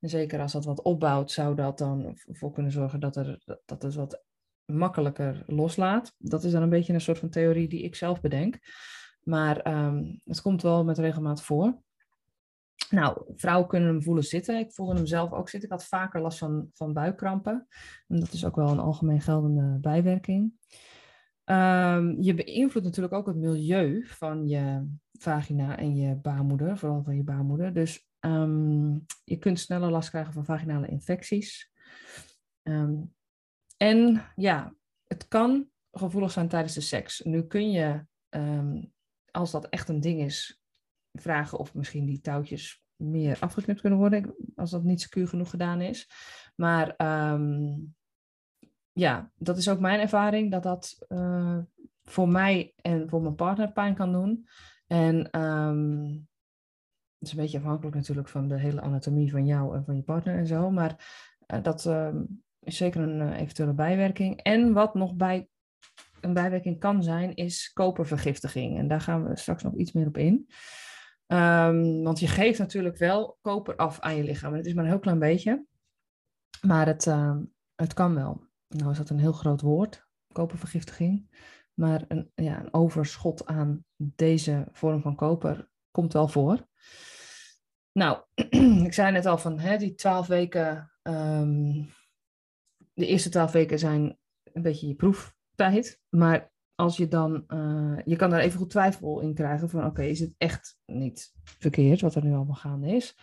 En 0.00 0.08
zeker 0.08 0.40
als 0.40 0.52
dat 0.52 0.64
wat 0.64 0.82
opbouwt, 0.82 1.30
zou 1.30 1.54
dat 1.54 1.78
dan 1.78 2.12
voor 2.14 2.52
kunnen 2.52 2.72
zorgen 2.72 3.00
dat, 3.00 3.16
er, 3.16 3.42
dat 3.64 3.82
het 3.82 3.94
wat 3.94 4.24
makkelijker 4.64 5.44
loslaat. 5.46 6.14
Dat 6.18 6.44
is 6.44 6.52
dan 6.52 6.62
een 6.62 6.68
beetje 6.68 6.92
een 6.92 7.00
soort 7.00 7.18
van 7.18 7.30
theorie 7.30 7.68
die 7.68 7.82
ik 7.82 7.94
zelf 7.94 8.20
bedenk. 8.20 8.58
Maar 9.22 9.86
um, 9.86 10.20
het 10.24 10.40
komt 10.40 10.62
wel 10.62 10.84
met 10.84 10.98
regelmaat 10.98 11.42
voor. 11.42 11.82
Nou, 12.90 13.22
vrouwen 13.36 13.68
kunnen 13.68 13.88
hem 13.88 14.02
voelen 14.02 14.24
zitten. 14.24 14.58
Ik 14.58 14.72
voelde 14.72 14.94
hem 14.94 15.06
zelf 15.06 15.32
ook 15.32 15.48
zitten. 15.48 15.68
Ik 15.68 15.74
had 15.74 15.86
vaker 15.86 16.20
last 16.20 16.38
van, 16.38 16.70
van 16.72 16.92
buikkrampen. 16.92 17.66
En 18.08 18.20
dat 18.20 18.32
is 18.32 18.44
ook 18.44 18.56
wel 18.56 18.68
een 18.68 18.78
algemeen 18.78 19.20
geldende 19.20 19.78
bijwerking. 19.80 20.52
Um, 21.44 22.22
je 22.22 22.34
beïnvloedt 22.34 22.86
natuurlijk 22.86 23.14
ook 23.14 23.26
het 23.26 23.36
milieu 23.36 24.06
van 24.06 24.48
je 24.48 24.88
vagina 25.12 25.76
en 25.76 25.96
je 25.96 26.14
baarmoeder, 26.14 26.78
vooral 26.78 27.02
van 27.02 27.16
je 27.16 27.22
baarmoeder. 27.22 27.74
Dus 27.74 28.08
um, 28.20 29.04
je 29.24 29.36
kunt 29.38 29.58
sneller 29.58 29.90
last 29.90 30.08
krijgen 30.08 30.32
van 30.32 30.44
vaginale 30.44 30.86
infecties. 30.86 31.72
Um, 32.62 33.14
en 33.76 34.22
ja, 34.36 34.74
het 35.06 35.28
kan 35.28 35.68
gevoelig 35.90 36.30
zijn 36.30 36.48
tijdens 36.48 36.74
de 36.74 36.80
seks. 36.80 37.20
Nu 37.20 37.42
kun 37.42 37.70
je, 37.70 38.06
als 39.30 39.50
dat 39.50 39.68
echt 39.68 39.88
een 39.88 40.00
ding 40.00 40.20
is, 40.20 40.60
vragen 41.12 41.58
of 41.58 41.74
misschien 41.74 42.06
die 42.06 42.20
touwtjes 42.20 42.79
meer 43.00 43.36
afgeknipt 43.40 43.80
kunnen 43.80 43.98
worden, 43.98 44.34
als 44.56 44.70
dat 44.70 44.82
niet 44.82 45.00
secuur 45.00 45.28
genoeg 45.28 45.50
gedaan 45.50 45.80
is. 45.80 46.10
Maar 46.56 46.94
um, 47.32 47.94
ja, 48.92 49.30
dat 49.38 49.56
is 49.56 49.68
ook 49.68 49.80
mijn 49.80 50.00
ervaring, 50.00 50.50
dat 50.50 50.62
dat 50.62 51.06
uh, 51.08 51.58
voor 52.04 52.28
mij 52.28 52.72
en 52.76 53.08
voor 53.08 53.22
mijn 53.22 53.34
partner 53.34 53.72
pijn 53.72 53.94
kan 53.94 54.12
doen. 54.12 54.48
En 54.86 55.40
um, 55.40 56.28
het 57.18 57.28
is 57.28 57.30
een 57.30 57.42
beetje 57.42 57.58
afhankelijk 57.58 57.96
natuurlijk 57.96 58.28
van 58.28 58.48
de 58.48 58.58
hele 58.58 58.80
anatomie 58.80 59.30
van 59.30 59.46
jou 59.46 59.76
en 59.76 59.84
van 59.84 59.96
je 59.96 60.02
partner 60.02 60.38
en 60.38 60.46
zo. 60.46 60.70
Maar 60.70 60.90
uh, 61.54 61.62
dat 61.62 61.84
uh, 61.84 62.14
is 62.60 62.76
zeker 62.76 63.00
een 63.00 63.20
uh, 63.20 63.40
eventuele 63.40 63.72
bijwerking. 63.72 64.40
En 64.40 64.72
wat 64.72 64.94
nog 64.94 65.14
bij 65.14 65.48
een 66.20 66.34
bijwerking 66.34 66.78
kan 66.78 67.02
zijn, 67.02 67.34
is 67.34 67.72
kopervergiftiging. 67.72 68.78
En 68.78 68.88
daar 68.88 69.00
gaan 69.00 69.24
we 69.24 69.36
straks 69.36 69.62
nog 69.62 69.74
iets 69.74 69.92
meer 69.92 70.06
op 70.06 70.16
in. 70.16 70.48
Um, 71.32 72.02
want 72.02 72.20
je 72.20 72.26
geeft 72.26 72.58
natuurlijk 72.58 72.96
wel 72.96 73.38
koper 73.40 73.76
af 73.76 74.00
aan 74.00 74.16
je 74.16 74.24
lichaam. 74.24 74.50
En 74.50 74.56
het 74.56 74.66
is 74.66 74.74
maar 74.74 74.84
een 74.84 74.90
heel 74.90 74.98
klein 74.98 75.18
beetje. 75.18 75.66
Maar 76.60 76.86
het, 76.86 77.06
uh, 77.06 77.36
het 77.74 77.94
kan 77.94 78.14
wel. 78.14 78.48
Nou 78.68 78.90
is 78.90 78.96
dat 78.96 79.10
een 79.10 79.18
heel 79.18 79.32
groot 79.32 79.60
woord, 79.60 80.06
kopervergiftiging. 80.32 81.28
Maar 81.74 82.04
een, 82.08 82.30
ja, 82.34 82.60
een 82.60 82.74
overschot 82.74 83.46
aan 83.46 83.84
deze 83.96 84.68
vorm 84.72 85.02
van 85.02 85.14
koper 85.14 85.70
komt 85.90 86.12
wel 86.12 86.28
voor. 86.28 86.68
Nou, 87.92 88.22
ik 88.86 88.92
zei 88.92 89.12
net 89.12 89.26
al 89.26 89.38
van 89.38 89.58
hè, 89.58 89.76
die 89.76 89.94
twaalf 89.94 90.26
weken. 90.26 90.92
Um, 91.02 91.90
de 92.92 93.06
eerste 93.06 93.28
twaalf 93.28 93.52
weken 93.52 93.78
zijn 93.78 94.18
een 94.52 94.62
beetje 94.62 94.88
je 94.88 94.94
proeftijd. 94.94 96.00
Maar 96.08 96.49
als 96.80 96.96
je 96.96 97.08
dan, 97.08 97.44
uh, 97.48 97.98
je 98.04 98.16
kan 98.16 98.30
daar 98.30 98.40
even 98.40 98.58
goed 98.58 98.70
twijfel 98.70 99.20
in 99.20 99.34
krijgen 99.34 99.68
van 99.68 99.84
oké, 99.84 100.02
is 100.02 100.20
het 100.20 100.34
echt 100.38 100.78
niet 100.86 101.32
verkeerd 101.42 102.00
wat 102.00 102.14
er 102.14 102.24
nu 102.24 102.34
allemaal 102.34 102.54
gaande 102.54 102.94
is. 102.94 103.18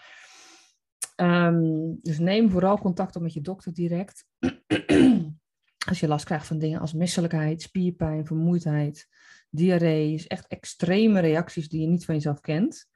Um, 1.15 1.99
dus 2.01 2.19
neem 2.19 2.49
vooral 2.49 2.77
contact 2.77 3.15
op 3.15 3.21
met 3.21 3.33
je 3.33 3.41
dokter 3.41 3.73
direct. 3.73 4.25
als 5.89 5.99
je 5.99 6.07
last 6.07 6.25
krijgt 6.25 6.47
van 6.47 6.57
dingen 6.57 6.79
als 6.79 6.93
misselijkheid, 6.93 7.61
spierpijn, 7.61 8.25
vermoeidheid, 8.25 9.07
diarree, 9.49 10.27
echt 10.27 10.47
extreme 10.47 11.19
reacties 11.19 11.69
die 11.69 11.81
je 11.81 11.87
niet 11.87 12.05
van 12.05 12.15
jezelf 12.15 12.39
kent. 12.39 12.89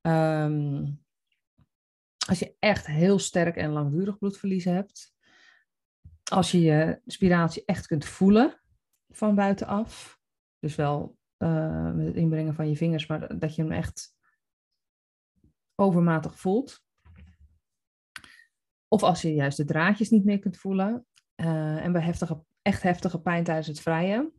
Um, 0.00 1.02
als 2.28 2.38
je 2.38 2.56
echt 2.58 2.86
heel 2.86 3.18
sterk 3.18 3.56
en 3.56 3.70
langdurig 3.70 4.18
bloedverlies 4.18 4.64
hebt. 4.64 5.12
Als 6.24 6.50
je 6.50 6.60
je 6.60 7.00
spiratie 7.06 7.62
echt 7.64 7.86
kunt 7.86 8.04
voelen, 8.04 8.62
van 9.16 9.34
buitenaf. 9.34 10.20
Dus 10.58 10.74
wel 10.74 11.18
uh, 11.38 11.92
met 11.92 12.06
het 12.06 12.16
inbrengen 12.16 12.54
van 12.54 12.68
je 12.68 12.76
vingers, 12.76 13.06
maar 13.06 13.38
dat 13.38 13.54
je 13.54 13.62
hem 13.62 13.72
echt 13.72 14.16
overmatig 15.74 16.38
voelt. 16.38 16.82
Of 18.88 19.02
als 19.02 19.22
je 19.22 19.34
juist 19.34 19.56
de 19.56 19.64
draadjes 19.64 20.10
niet 20.10 20.24
meer 20.24 20.38
kunt 20.38 20.56
voelen. 20.56 21.06
Uh, 21.36 21.84
en 21.84 21.92
bij 21.92 22.02
heftige, 22.02 22.44
echt 22.62 22.82
heftige 22.82 23.20
pijn 23.20 23.44
tijdens 23.44 23.66
het 23.66 23.80
vrijen. 23.80 24.32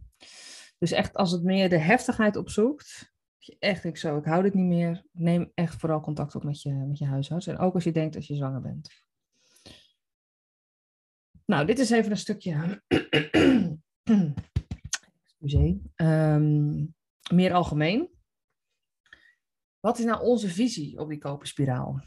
Dus 0.78 0.92
echt 0.92 1.16
als 1.16 1.32
het 1.32 1.44
meer 1.44 1.70
de 1.70 1.78
heftigheid 1.78 2.36
opzoekt, 2.36 3.14
echt 3.60 3.84
ik 3.84 3.98
zo, 3.98 4.18
ik 4.18 4.26
hou 4.26 4.44
dit 4.44 4.54
niet 4.54 4.66
meer, 4.66 5.06
neem 5.12 5.52
echt 5.54 5.76
vooral 5.76 6.00
contact 6.00 6.36
op 6.36 6.44
met 6.44 6.62
je, 6.62 6.74
met 6.74 6.98
je 6.98 7.06
huisarts. 7.06 7.48
En 7.48 7.58
ook 7.58 7.74
als 7.74 7.84
je 7.84 7.92
denkt 7.92 8.14
dat 8.14 8.28
je 8.28 8.36
zwanger 8.36 8.62
bent. 8.62 9.04
Nou, 11.46 11.66
dit 11.66 11.80
is 11.80 11.90
even 11.90 12.12
een 12.12 12.18
stukje. 12.18 12.82
Excuseer. 15.46 15.80
Um, 15.96 16.96
meer 17.34 17.54
algemeen. 17.54 18.10
Wat 19.80 20.00
is 20.00 20.06
nou 20.06 20.24
onze 20.24 20.50
visie 20.50 21.00
op 21.00 21.10
die 21.10 21.18
koperspiraal? 21.18 22.02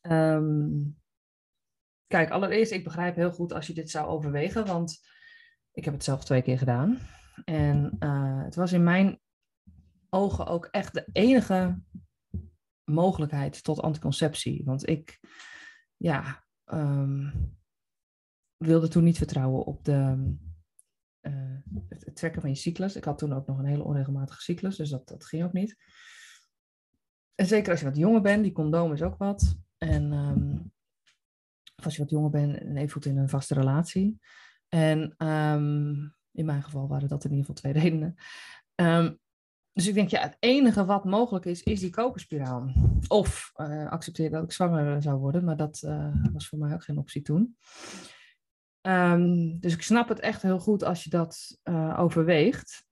Um, 0.00 0.96
kijk, 2.06 2.30
allereerst, 2.30 2.72
ik 2.72 2.84
begrijp 2.84 3.16
heel 3.16 3.32
goed 3.32 3.52
als 3.52 3.66
je 3.66 3.72
dit 3.74 3.90
zou 3.90 4.06
overwegen, 4.06 4.66
want 4.66 5.00
ik 5.72 5.84
heb 5.84 5.94
het 5.94 6.04
zelf 6.04 6.24
twee 6.24 6.42
keer 6.42 6.58
gedaan. 6.58 6.98
En 7.44 7.96
uh, 7.98 8.42
het 8.44 8.54
was 8.54 8.72
in 8.72 8.82
mijn 8.82 9.20
ogen 10.08 10.46
ook 10.46 10.64
echt 10.64 10.94
de 10.94 11.08
enige 11.12 11.82
mogelijkheid 12.84 13.62
tot 13.62 13.80
anticonceptie. 13.80 14.64
Want 14.64 14.88
ik, 14.88 15.20
ja, 15.96 16.44
um, 16.72 17.32
wilde 18.56 18.88
toen 18.88 19.04
niet 19.04 19.18
vertrouwen 19.18 19.64
op 19.64 19.84
de, 19.84 20.34
uh, 21.26 21.82
het 21.88 22.16
trekken 22.16 22.40
van 22.40 22.50
je 22.50 22.56
cyclus. 22.56 22.96
Ik 22.96 23.04
had 23.04 23.18
toen 23.18 23.32
ook 23.32 23.46
nog 23.46 23.58
een 23.58 23.64
hele 23.64 23.84
onregelmatige 23.84 24.42
cyclus, 24.42 24.76
dus 24.76 24.90
dat, 24.90 25.08
dat 25.08 25.24
ging 25.24 25.44
ook 25.44 25.52
niet. 25.52 25.76
En 27.34 27.46
zeker 27.46 27.70
als 27.70 27.80
je 27.80 27.86
wat 27.86 27.96
jonger 27.96 28.20
bent, 28.20 28.42
die 28.42 28.52
condoom 28.52 28.92
is 28.92 29.02
ook 29.02 29.16
wat. 29.16 29.58
En 29.78 30.12
um, 30.12 30.72
als 31.84 31.96
je 31.96 32.02
wat 32.02 32.10
jonger 32.10 32.30
bent 32.30 32.58
en 32.58 32.76
even 32.76 33.00
in 33.00 33.18
een 33.18 33.28
vaste 33.28 33.54
relatie. 33.54 34.20
En 34.68 35.14
um, 35.26 36.14
in 36.32 36.44
mijn 36.44 36.62
geval 36.62 36.88
waren 36.88 37.08
dat 37.08 37.24
in 37.24 37.30
ieder 37.30 37.46
geval 37.46 37.62
twee 37.62 37.72
redenen. 37.82 38.14
Um, 38.74 39.18
dus 39.72 39.86
ik 39.86 39.94
denk, 39.94 40.08
ja, 40.08 40.20
het 40.20 40.36
enige 40.38 40.84
wat 40.84 41.04
mogelijk 41.04 41.44
is, 41.44 41.62
is 41.62 41.80
die 41.80 41.90
koperspiraal. 41.90 42.72
Of 43.08 43.52
uh, 43.56 43.90
accepteer 43.90 44.30
dat 44.30 44.42
ik 44.42 44.52
zwanger 44.52 45.02
zou 45.02 45.18
worden, 45.18 45.44
maar 45.44 45.56
dat 45.56 45.82
uh, 45.84 46.14
was 46.32 46.48
voor 46.48 46.58
mij 46.58 46.74
ook 46.74 46.84
geen 46.84 46.98
optie 46.98 47.22
toen. 47.22 47.56
Um, 48.86 49.58
dus 49.60 49.74
ik 49.74 49.82
snap 49.82 50.08
het 50.08 50.20
echt 50.20 50.42
heel 50.42 50.58
goed 50.58 50.82
als 50.82 51.04
je 51.04 51.10
dat 51.10 51.58
uh, 51.64 52.00
overweegt. 52.00 52.86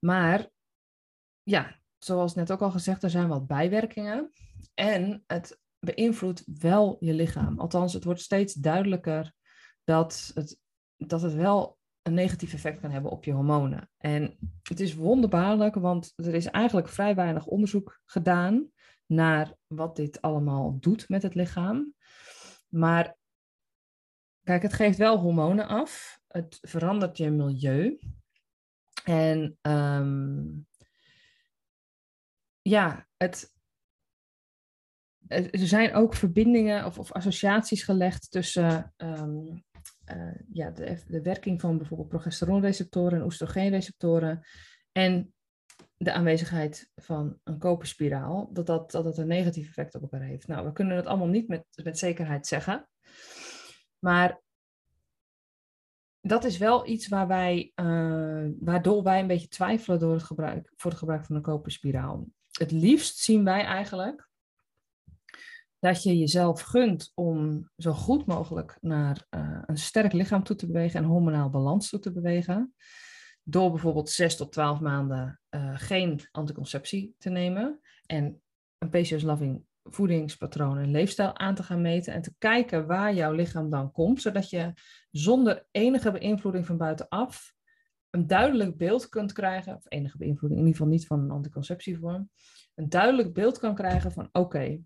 Maar 0.00 0.48
ja, 1.42 1.80
zoals 1.98 2.34
net 2.34 2.52
ook 2.52 2.62
al 2.62 2.70
gezegd, 2.70 3.02
er 3.02 3.10
zijn 3.10 3.28
wat 3.28 3.46
bijwerkingen. 3.46 4.32
En 4.74 5.24
het 5.26 5.60
beïnvloedt 5.78 6.42
wel 6.46 6.96
je 7.00 7.14
lichaam. 7.14 7.58
Althans, 7.58 7.92
het 7.92 8.04
wordt 8.04 8.20
steeds 8.20 8.54
duidelijker 8.54 9.32
dat 9.84 10.30
het, 10.34 10.58
dat 10.96 11.22
het 11.22 11.34
wel 11.34 11.78
een 12.02 12.14
negatief 12.14 12.52
effect 12.52 12.80
kan 12.80 12.90
hebben 12.90 13.10
op 13.10 13.24
je 13.24 13.32
hormonen. 13.32 13.90
En 13.98 14.36
het 14.62 14.80
is 14.80 14.94
wonderbaarlijk, 14.94 15.74
want 15.74 16.12
er 16.16 16.34
is 16.34 16.46
eigenlijk 16.46 16.88
vrij 16.88 17.14
weinig 17.14 17.46
onderzoek 17.46 18.00
gedaan 18.04 18.68
naar 19.06 19.54
wat 19.66 19.96
dit 19.96 20.20
allemaal 20.20 20.76
doet 20.80 21.08
met 21.08 21.22
het 21.22 21.34
lichaam. 21.34 21.94
Maar 22.68 23.16
kijk, 24.44 24.62
het 24.62 24.72
geeft 24.72 24.98
wel 24.98 25.18
hormonen 25.18 25.68
af. 25.68 26.20
Het 26.28 26.58
verandert 26.60 27.16
je 27.16 27.30
milieu. 27.30 27.98
En 29.04 29.58
um, 29.62 30.66
ja, 32.62 33.06
het, 33.16 33.52
er 35.26 35.66
zijn 35.66 35.94
ook 35.94 36.14
verbindingen 36.14 36.84
of, 36.84 36.98
of 36.98 37.12
associaties 37.12 37.82
gelegd 37.82 38.30
tussen 38.30 38.94
um, 38.96 39.64
uh, 40.12 40.34
ja, 40.52 40.70
de, 40.70 41.02
de, 41.06 41.22
werking 41.22 41.60
van 41.60 41.78
bijvoorbeeld 41.78 42.08
progesteronreceptoren 42.08 43.18
en 43.18 43.24
oestrogeenreceptoren 43.24 44.46
en 44.92 45.34
de 45.96 46.12
aanwezigheid 46.12 46.90
van 46.94 47.38
een 47.44 47.58
koperspiraal, 47.58 48.50
dat 48.52 48.66
dat, 48.66 48.90
dat 48.90 49.04
het 49.04 49.18
een 49.18 49.26
negatief 49.26 49.68
effect 49.68 49.94
op 49.94 50.02
elkaar 50.02 50.20
heeft. 50.20 50.46
Nou, 50.46 50.66
we 50.66 50.72
kunnen 50.72 50.96
het 50.96 51.06
allemaal 51.06 51.28
niet 51.28 51.48
met, 51.48 51.64
met 51.82 51.98
zekerheid 51.98 52.46
zeggen, 52.46 52.88
maar 54.04 54.40
dat 56.20 56.44
is 56.44 56.58
wel 56.58 56.86
iets 56.86 57.08
waar 57.08 57.26
wij, 57.26 57.72
uh, 57.74 58.50
waardoor 58.60 59.02
wij 59.02 59.20
een 59.20 59.26
beetje 59.26 59.48
twijfelen 59.48 59.98
door 59.98 60.12
het 60.12 60.22
gebruik, 60.22 60.72
voor 60.76 60.90
het 60.90 61.00
gebruik 61.00 61.24
van 61.24 61.36
een 61.36 61.42
koperspiraal. 61.42 62.26
Het 62.50 62.70
liefst 62.70 63.18
zien 63.18 63.44
wij 63.44 63.64
eigenlijk 63.64 64.28
dat 65.78 66.02
je 66.02 66.18
jezelf 66.18 66.60
gunt 66.60 67.12
om 67.14 67.70
zo 67.76 67.92
goed 67.92 68.26
mogelijk 68.26 68.78
naar 68.80 69.26
uh, 69.30 69.62
een 69.66 69.78
sterk 69.78 70.12
lichaam 70.12 70.42
toe 70.42 70.56
te 70.56 70.66
bewegen 70.66 71.00
en 71.00 71.06
hormonaal 71.06 71.50
balans 71.50 71.88
toe 71.88 72.00
te 72.00 72.12
bewegen. 72.12 72.74
Door 73.42 73.70
bijvoorbeeld 73.70 74.10
6 74.10 74.36
tot 74.36 74.52
12 74.52 74.80
maanden 74.80 75.40
uh, 75.50 75.72
geen 75.74 76.20
anticonceptie 76.30 77.14
te 77.18 77.30
nemen 77.30 77.80
en 78.06 78.42
een 78.78 78.90
PCOS-loving 78.90 79.64
voedingspatroon 79.84 80.78
en 80.78 80.90
leefstijl 80.90 81.38
aan 81.38 81.54
te 81.54 81.62
gaan 81.62 81.80
meten 81.80 82.12
en 82.12 82.22
te 82.22 82.34
kijken 82.38 82.86
waar 82.86 83.14
jouw 83.14 83.32
lichaam 83.32 83.70
dan 83.70 83.92
komt, 83.92 84.22
zodat 84.22 84.50
je 84.50 84.72
zonder 85.10 85.66
enige 85.70 86.10
beïnvloeding 86.10 86.66
van 86.66 86.76
buitenaf 86.76 87.54
een 88.10 88.26
duidelijk 88.26 88.76
beeld 88.76 89.08
kunt 89.08 89.32
krijgen, 89.32 89.74
of 89.74 89.84
enige 89.88 90.18
beïnvloeding, 90.18 90.60
in 90.60 90.66
ieder 90.66 90.80
geval 90.80 90.92
niet 90.92 91.06
van 91.06 91.20
een 91.20 91.30
anticonceptievorm, 91.30 92.30
een 92.74 92.88
duidelijk 92.88 93.32
beeld 93.32 93.58
kan 93.58 93.74
krijgen 93.74 94.12
van 94.12 94.28
oké, 94.32 94.80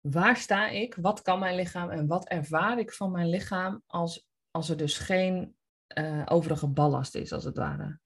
waar 0.00 0.36
sta 0.36 0.68
ik, 0.68 0.94
wat 0.94 1.22
kan 1.22 1.38
mijn 1.38 1.56
lichaam 1.56 1.90
en 1.90 2.06
wat 2.06 2.28
ervaar 2.28 2.78
ik 2.78 2.92
van 2.92 3.10
mijn 3.10 3.28
lichaam 3.28 3.82
als, 3.86 4.28
als 4.50 4.68
er 4.68 4.76
dus 4.76 4.98
geen 4.98 5.56
uh, 5.98 6.22
overige 6.24 6.68
ballast 6.68 7.14
is, 7.14 7.32
als 7.32 7.44
het 7.44 7.56
ware. 7.56 8.00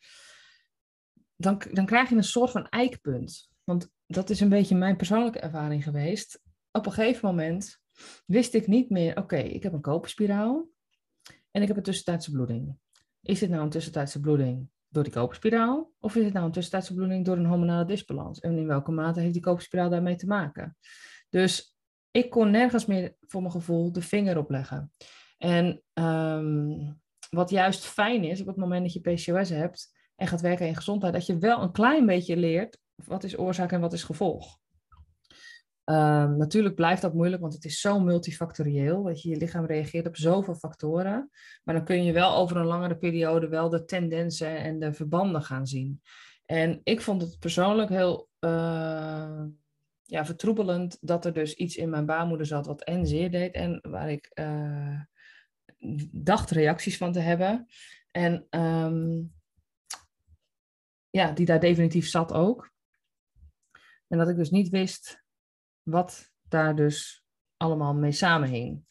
Dan, 1.36 1.62
dan 1.72 1.86
krijg 1.86 2.08
je 2.08 2.16
een 2.16 2.24
soort 2.24 2.50
van 2.50 2.68
eikpunt. 2.68 3.50
Want 3.64 3.90
dat 4.10 4.30
is 4.30 4.40
een 4.40 4.48
beetje 4.48 4.76
mijn 4.76 4.96
persoonlijke 4.96 5.38
ervaring 5.38 5.84
geweest. 5.84 6.42
Op 6.72 6.86
een 6.86 6.92
gegeven 6.92 7.28
moment 7.28 7.80
wist 8.26 8.54
ik 8.54 8.66
niet 8.66 8.90
meer, 8.90 9.16
oké, 9.16 9.36
ik 9.36 9.62
heb 9.62 9.72
een 9.72 9.80
koperspiraal 9.80 10.68
en 11.50 11.62
ik 11.62 11.68
heb 11.68 11.76
een 11.76 11.82
tussentijdse 11.82 12.30
bloeding. 12.30 12.76
Is 13.22 13.38
dit 13.38 13.50
nou 13.50 13.62
een 13.62 13.70
tussentijdse 13.70 14.20
bloeding 14.20 14.68
door 14.88 15.02
die 15.02 15.12
koperspiraal? 15.12 15.92
Of 16.00 16.16
is 16.16 16.24
het 16.24 16.32
nou 16.32 16.46
een 16.46 16.52
tussentijdse 16.52 16.94
bloeding 16.94 17.24
door 17.24 17.36
een 17.36 17.46
hormonale 17.46 17.84
disbalans? 17.84 18.40
En 18.40 18.58
in 18.58 18.66
welke 18.66 18.90
mate 18.90 19.20
heeft 19.20 19.32
die 19.32 19.42
koperspiraal 19.42 19.90
daarmee 19.90 20.16
te 20.16 20.26
maken? 20.26 20.76
Dus 21.28 21.78
ik 22.10 22.30
kon 22.30 22.50
nergens 22.50 22.86
meer 22.86 23.16
voor 23.20 23.40
mijn 23.40 23.52
gevoel 23.52 23.92
de 23.92 24.02
vinger 24.02 24.38
op 24.38 24.50
leggen. 24.50 24.92
En 25.38 25.82
um, 25.92 27.00
wat 27.30 27.50
juist 27.50 27.84
fijn 27.84 28.24
is 28.24 28.40
op 28.40 28.46
het 28.46 28.56
moment 28.56 28.82
dat 28.82 28.92
je 28.92 29.00
PCOS 29.00 29.48
hebt 29.48 29.98
en 30.16 30.26
gaat 30.26 30.40
werken 30.40 30.66
in 30.66 30.76
gezondheid, 30.76 31.12
dat 31.12 31.26
je 31.26 31.38
wel 31.38 31.62
een 31.62 31.72
klein 31.72 32.06
beetje 32.06 32.36
leert 32.36 32.78
wat 33.06 33.24
is 33.24 33.38
oorzaak 33.38 33.72
en 33.72 33.80
wat 33.80 33.92
is 33.92 34.02
gevolg. 34.02 34.58
Um, 35.84 36.36
natuurlijk 36.36 36.74
blijft 36.74 37.02
dat 37.02 37.14
moeilijk, 37.14 37.42
want 37.42 37.54
het 37.54 37.64
is 37.64 37.80
zo 37.80 38.00
multifactorieel. 38.00 39.02
Dat 39.02 39.22
je, 39.22 39.28
je 39.28 39.36
lichaam 39.36 39.66
reageert 39.66 40.06
op 40.06 40.16
zoveel 40.16 40.54
factoren. 40.54 41.30
Maar 41.64 41.74
dan 41.74 41.84
kun 41.84 42.04
je 42.04 42.12
wel 42.12 42.34
over 42.34 42.56
een 42.56 42.66
langere 42.66 42.96
periode 42.96 43.48
wel 43.48 43.68
de 43.68 43.84
tendensen 43.84 44.58
en 44.58 44.78
de 44.78 44.92
verbanden 44.92 45.42
gaan 45.42 45.66
zien. 45.66 46.02
En 46.46 46.80
ik 46.82 47.00
vond 47.00 47.22
het 47.22 47.38
persoonlijk 47.38 47.88
heel 47.88 48.28
uh, 48.40 49.44
ja, 50.02 50.24
vertroebelend 50.24 50.98
dat 51.00 51.24
er 51.24 51.32
dus 51.32 51.54
iets 51.54 51.76
in 51.76 51.90
mijn 51.90 52.06
baarmoeder 52.06 52.46
zat 52.46 52.66
wat 52.66 52.82
en 52.82 53.06
zeer 53.06 53.30
deed 53.30 53.54
en 53.54 53.78
waar 53.82 54.10
ik 54.10 54.30
uh, 54.34 55.00
dacht 56.10 56.50
reacties 56.50 56.96
van 56.96 57.12
te 57.12 57.20
hebben. 57.20 57.66
En 58.10 58.46
um, 58.50 59.32
ja, 61.10 61.32
die 61.32 61.46
daar 61.46 61.60
definitief 61.60 62.08
zat 62.08 62.32
ook. 62.32 62.70
En 64.10 64.18
dat 64.18 64.28
ik 64.28 64.36
dus 64.36 64.50
niet 64.50 64.68
wist 64.68 65.24
wat 65.82 66.32
daar 66.48 66.76
dus 66.76 67.24
allemaal 67.56 67.94
mee 67.94 68.12
samenhing. 68.12 68.84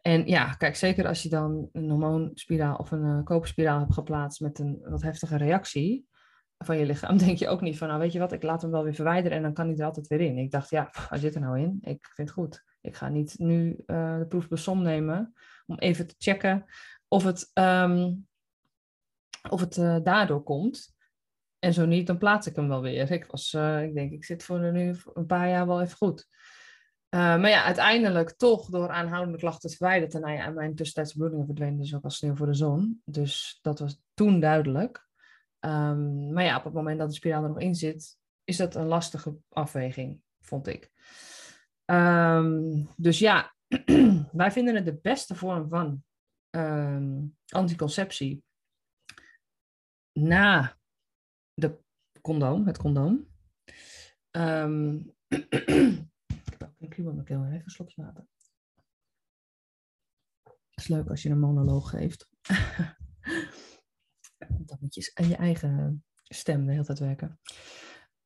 En 0.00 0.26
ja, 0.26 0.54
kijk, 0.54 0.76
zeker 0.76 1.06
als 1.06 1.22
je 1.22 1.28
dan 1.28 1.68
een 1.72 1.90
hormoonspiraal 1.90 2.76
of 2.76 2.90
een 2.90 3.04
uh, 3.04 3.24
koperspiraal 3.24 3.78
hebt 3.78 3.94
geplaatst 3.94 4.40
met 4.40 4.58
een 4.58 4.78
wat 4.82 5.02
heftige 5.02 5.36
reactie, 5.36 6.06
van 6.58 6.78
je 6.78 6.86
lichaam, 6.86 7.18
denk 7.26 7.38
je 7.38 7.48
ook 7.48 7.60
niet 7.60 7.78
van, 7.78 7.88
nou 7.88 8.00
weet 8.00 8.12
je 8.12 8.18
wat, 8.18 8.32
ik 8.32 8.42
laat 8.42 8.62
hem 8.62 8.70
wel 8.70 8.84
weer 8.84 8.94
verwijderen 8.94 9.36
en 9.36 9.42
dan 9.42 9.52
kan 9.52 9.66
hij 9.66 9.76
er 9.76 9.84
altijd 9.84 10.06
weer 10.06 10.20
in. 10.20 10.38
Ik 10.38 10.50
dacht, 10.50 10.70
ja, 10.70 10.90
waar 11.08 11.18
zit 11.18 11.34
er 11.34 11.40
nou 11.40 11.58
in? 11.58 11.78
Ik 11.80 12.06
vind 12.14 12.28
het 12.28 12.38
goed. 12.38 12.64
Ik 12.80 12.96
ga 12.96 13.08
niet 13.08 13.38
nu 13.38 13.82
uh, 13.86 14.18
de 14.18 14.26
proef 14.28 14.48
besom 14.48 14.82
nemen 14.82 15.32
om 15.66 15.78
even 15.78 16.06
te 16.06 16.14
checken 16.18 16.64
of 17.08 17.24
het, 17.24 17.50
um, 17.54 18.26
of 19.50 19.60
het 19.60 19.76
uh, 19.76 19.96
daardoor 20.02 20.42
komt. 20.42 20.95
En 21.66 21.72
zo 21.72 21.86
niet, 21.86 22.06
dan 22.06 22.18
plaats 22.18 22.46
ik 22.46 22.56
hem 22.56 22.68
wel 22.68 22.82
weer. 22.82 23.10
Ik, 23.10 23.26
was, 23.26 23.52
uh, 23.52 23.82
ik 23.82 23.94
denk, 23.94 24.12
ik 24.12 24.24
zit 24.24 24.42
voor 24.42 24.72
nu 24.72 24.96
een 25.14 25.26
paar 25.26 25.48
jaar 25.48 25.66
wel 25.66 25.80
even 25.80 25.96
goed. 25.96 26.28
maar 27.10 27.48
ja, 27.48 27.64
uiteindelijk 27.64 28.30
toch 28.30 28.68
door 28.68 28.88
aanhoudende 28.88 29.38
klachten 29.38 29.70
te 29.70 29.76
verwijderen. 29.76 30.20
Nou 30.20 30.34
ja, 30.34 30.44
en 30.44 30.54
mijn 30.54 30.74
tussentijdse 30.74 31.16
bloedingen 31.16 31.46
verdwenen 31.46 31.78
dus 31.78 31.94
ook 31.94 32.04
als 32.04 32.16
sneeuw 32.16 32.34
voor 32.34 32.46
de 32.46 32.54
zon. 32.54 33.02
Dus 33.04 33.58
dat 33.62 33.78
was 33.78 34.00
toen 34.14 34.40
duidelijk. 34.40 35.08
Um, 35.60 36.32
maar 36.32 36.44
ja, 36.44 36.56
op 36.56 36.64
het 36.64 36.72
moment 36.72 36.98
dat 36.98 37.08
de 37.08 37.14
spiraal 37.14 37.42
er 37.42 37.48
nog 37.48 37.60
in 37.60 37.74
zit, 37.74 38.18
is 38.44 38.56
dat 38.56 38.74
een 38.74 38.86
lastige 38.86 39.36
afweging, 39.48 40.20
vond 40.40 40.66
ik. 40.66 40.90
Um, 41.84 42.88
dus 42.96 43.18
ja, 43.18 43.54
wij 44.32 44.50
vinden 44.50 44.74
het 44.74 44.84
de 44.84 44.98
beste 45.02 45.34
vorm 45.34 45.68
van 45.68 46.04
um, 46.50 47.36
anticonceptie. 47.48 48.44
na 50.12 50.75
condoom, 52.26 52.66
het 52.66 52.78
condoom. 52.78 53.28
Ehm, 54.30 54.94
ik 55.28 56.50
heb 56.50 56.62
ook 56.62 56.80
een 56.80 56.88
kluw 56.88 57.44
even 57.44 57.62
een 57.64 57.70
slokje 57.70 58.02
water. 58.02 58.26
Het 60.42 60.84
is 60.84 60.88
leuk 60.88 61.08
als 61.08 61.22
je 61.22 61.28
een 61.28 61.38
monoloog 61.38 61.90
geeft. 61.90 62.28
Dan 64.38 64.76
moet 64.80 64.94
je 64.94 65.10
aan 65.14 65.28
je 65.28 65.36
eigen 65.36 66.04
stem 66.22 66.66
de 66.66 66.72
hele 66.72 66.84
tijd 66.84 66.98
werken. 66.98 67.40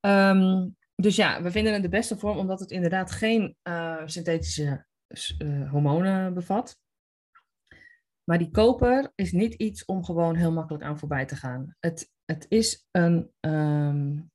Ehm, 0.01 0.69
dus 0.95 1.17
ja, 1.17 1.43
we 1.43 1.51
vinden 1.51 1.73
het 1.73 1.83
de 1.83 1.89
beste 1.89 2.19
vorm 2.19 2.39
omdat 2.39 2.61
het 2.61 2.71
inderdaad 2.71 3.11
geen 3.11 3.57
uh, 3.63 4.03
synthetische 4.05 4.87
uh, 5.39 5.71
hormonen 5.71 6.35
bevat. 6.35 6.79
Maar 8.25 8.39
die 8.39 8.51
koper 8.51 9.13
is 9.15 9.33
niet 9.33 9.55
iets 9.55 9.85
om 9.85 10.05
gewoon 10.05 10.35
heel 10.35 10.53
makkelijk 10.53 10.85
aan 10.85 10.99
voorbij 10.99 11.27
te 11.27 11.37
gaan. 11.37 11.77
Het, 11.81 12.11
het 12.31 12.47
is 12.49 12.89
een. 12.91 13.31
Um, 13.41 14.31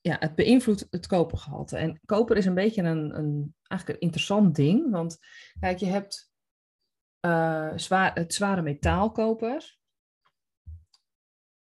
ja, 0.00 0.16
het 0.18 0.34
beïnvloedt 0.34 0.86
het 0.90 1.06
kopergehalte. 1.06 1.76
En 1.76 2.00
koper 2.04 2.36
is 2.36 2.46
een 2.46 2.54
beetje 2.54 2.82
een, 2.82 3.18
een 3.18 3.54
eigenlijk 3.66 4.00
een 4.00 4.06
interessant 4.06 4.54
ding. 4.54 4.90
Want 4.90 5.18
kijk, 5.60 5.78
je 5.78 5.86
hebt 5.86 6.30
uh, 7.20 7.72
zwaar, 7.76 8.14
het 8.14 8.34
zware 8.34 8.62
metaalkoper 8.62 9.78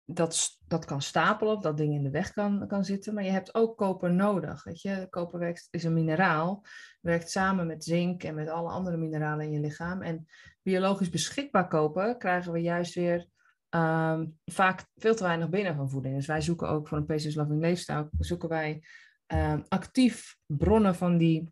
dat, 0.04 0.58
dat 0.66 0.84
kan 0.84 1.02
stapelen, 1.02 1.60
dat 1.60 1.76
ding 1.76 1.94
in 1.94 2.02
de 2.02 2.10
weg 2.10 2.32
kan, 2.32 2.66
kan 2.68 2.84
zitten. 2.84 3.14
Maar 3.14 3.24
je 3.24 3.30
hebt 3.30 3.54
ook 3.54 3.76
koper 3.76 4.12
nodig. 4.12 4.64
Weet 4.64 4.80
je? 4.82 5.06
Koper 5.10 5.38
werkt, 5.38 5.68
is 5.70 5.84
een 5.84 5.92
mineraal, 5.92 6.64
werkt 7.00 7.30
samen 7.30 7.66
met 7.66 7.84
zink 7.84 8.22
en 8.22 8.34
met 8.34 8.48
alle 8.48 8.70
andere 8.70 8.96
mineralen 8.96 9.44
in 9.44 9.52
je 9.52 9.60
lichaam. 9.60 10.02
En 10.02 10.26
biologisch 10.62 11.10
beschikbaar 11.10 11.68
koper 11.68 12.16
krijgen 12.16 12.52
we 12.52 12.60
juist 12.60 12.94
weer 12.94 13.26
ehm, 13.70 14.26
vaak 14.44 14.87
veel 14.96 15.14
te 15.14 15.22
weinig 15.22 15.48
binnen 15.48 15.74
van 15.74 15.90
voeding. 15.90 16.14
Dus 16.14 16.26
wij 16.26 16.40
zoeken 16.40 16.68
ook 16.68 16.88
voor 16.88 16.98
een 16.98 17.06
Patients 17.06 17.37
Loving 17.37 17.61
Leefstijl, 17.61 18.09
zoeken 18.18 18.48
wij 18.48 18.83
um, 19.26 19.64
actief 19.68 20.37
bronnen 20.46 20.94
van 20.94 21.18
die 21.18 21.50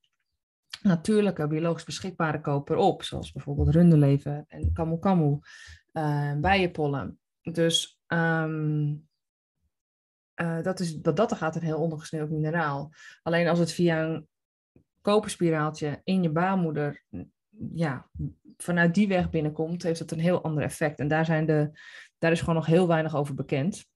natuurlijke 0.82 1.46
biologisch 1.46 1.84
beschikbare 1.84 2.40
koper 2.40 2.76
op. 2.76 3.02
Zoals 3.02 3.32
bijvoorbeeld 3.32 3.68
runderleven 3.68 4.44
en 4.48 4.72
kamu 4.72 4.98
kamu, 4.98 5.38
uh, 5.92 6.34
bijenpollen. 6.36 7.18
Dus 7.42 8.00
uh, 8.08 8.92
dat 10.62 10.80
is, 10.80 10.98
wat 11.02 11.16
dat 11.16 11.30
er 11.30 11.36
gaat, 11.36 11.56
een 11.56 11.62
heel 11.62 11.80
ondergesneeuwd 11.80 12.30
mineraal. 12.30 12.92
Alleen 13.22 13.48
als 13.48 13.58
het 13.58 13.72
via 13.72 14.02
een 14.02 14.28
koperspiraaltje 15.00 16.00
in 16.04 16.22
je 16.22 16.30
baarmoeder, 16.30 17.04
ja, 17.72 18.08
vanuit 18.56 18.94
die 18.94 19.08
weg 19.08 19.30
binnenkomt, 19.30 19.82
heeft 19.82 19.98
dat 19.98 20.10
een 20.10 20.20
heel 20.20 20.42
ander 20.42 20.62
effect. 20.62 20.98
En 20.98 21.08
daar, 21.08 21.24
zijn 21.24 21.46
de, 21.46 21.78
daar 22.18 22.32
is 22.32 22.40
gewoon 22.40 22.54
nog 22.54 22.66
heel 22.66 22.86
weinig 22.86 23.16
over 23.16 23.34
bekend. 23.34 23.86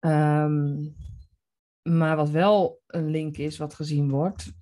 Um, 0.00 0.96
maar 1.82 2.16
wat 2.16 2.30
wel 2.30 2.80
een 2.86 3.10
link 3.10 3.36
is, 3.36 3.58
wat 3.58 3.74
gezien 3.74 4.10
wordt 4.10 4.52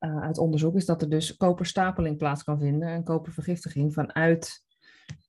uh, 0.00 0.22
uit 0.22 0.38
onderzoek, 0.38 0.76
is 0.76 0.86
dat 0.86 1.02
er 1.02 1.10
dus 1.10 1.36
koperstapeling 1.36 2.16
plaats 2.16 2.42
kan 2.42 2.58
vinden 2.58 2.88
en 2.88 3.04
kopervergiftiging 3.04 3.92
vanuit 3.92 4.64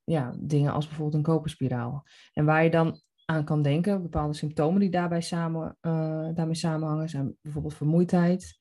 ja, 0.03 0.35
dingen 0.39 0.73
als 0.73 0.87
bijvoorbeeld 0.87 1.15
een 1.15 1.33
koperspiraal. 1.33 2.03
En 2.33 2.45
waar 2.45 2.63
je 2.63 2.69
dan 2.69 3.01
aan 3.25 3.45
kan 3.45 3.61
denken, 3.61 4.01
bepaalde 4.01 4.33
symptomen 4.33 4.79
die 4.79 4.89
daarbij 4.89 5.21
samen, 5.21 5.77
uh, 5.81 6.29
daarmee 6.33 6.55
samenhangen, 6.55 7.09
zijn 7.09 7.37
bijvoorbeeld 7.41 7.75
vermoeidheid. 7.75 8.57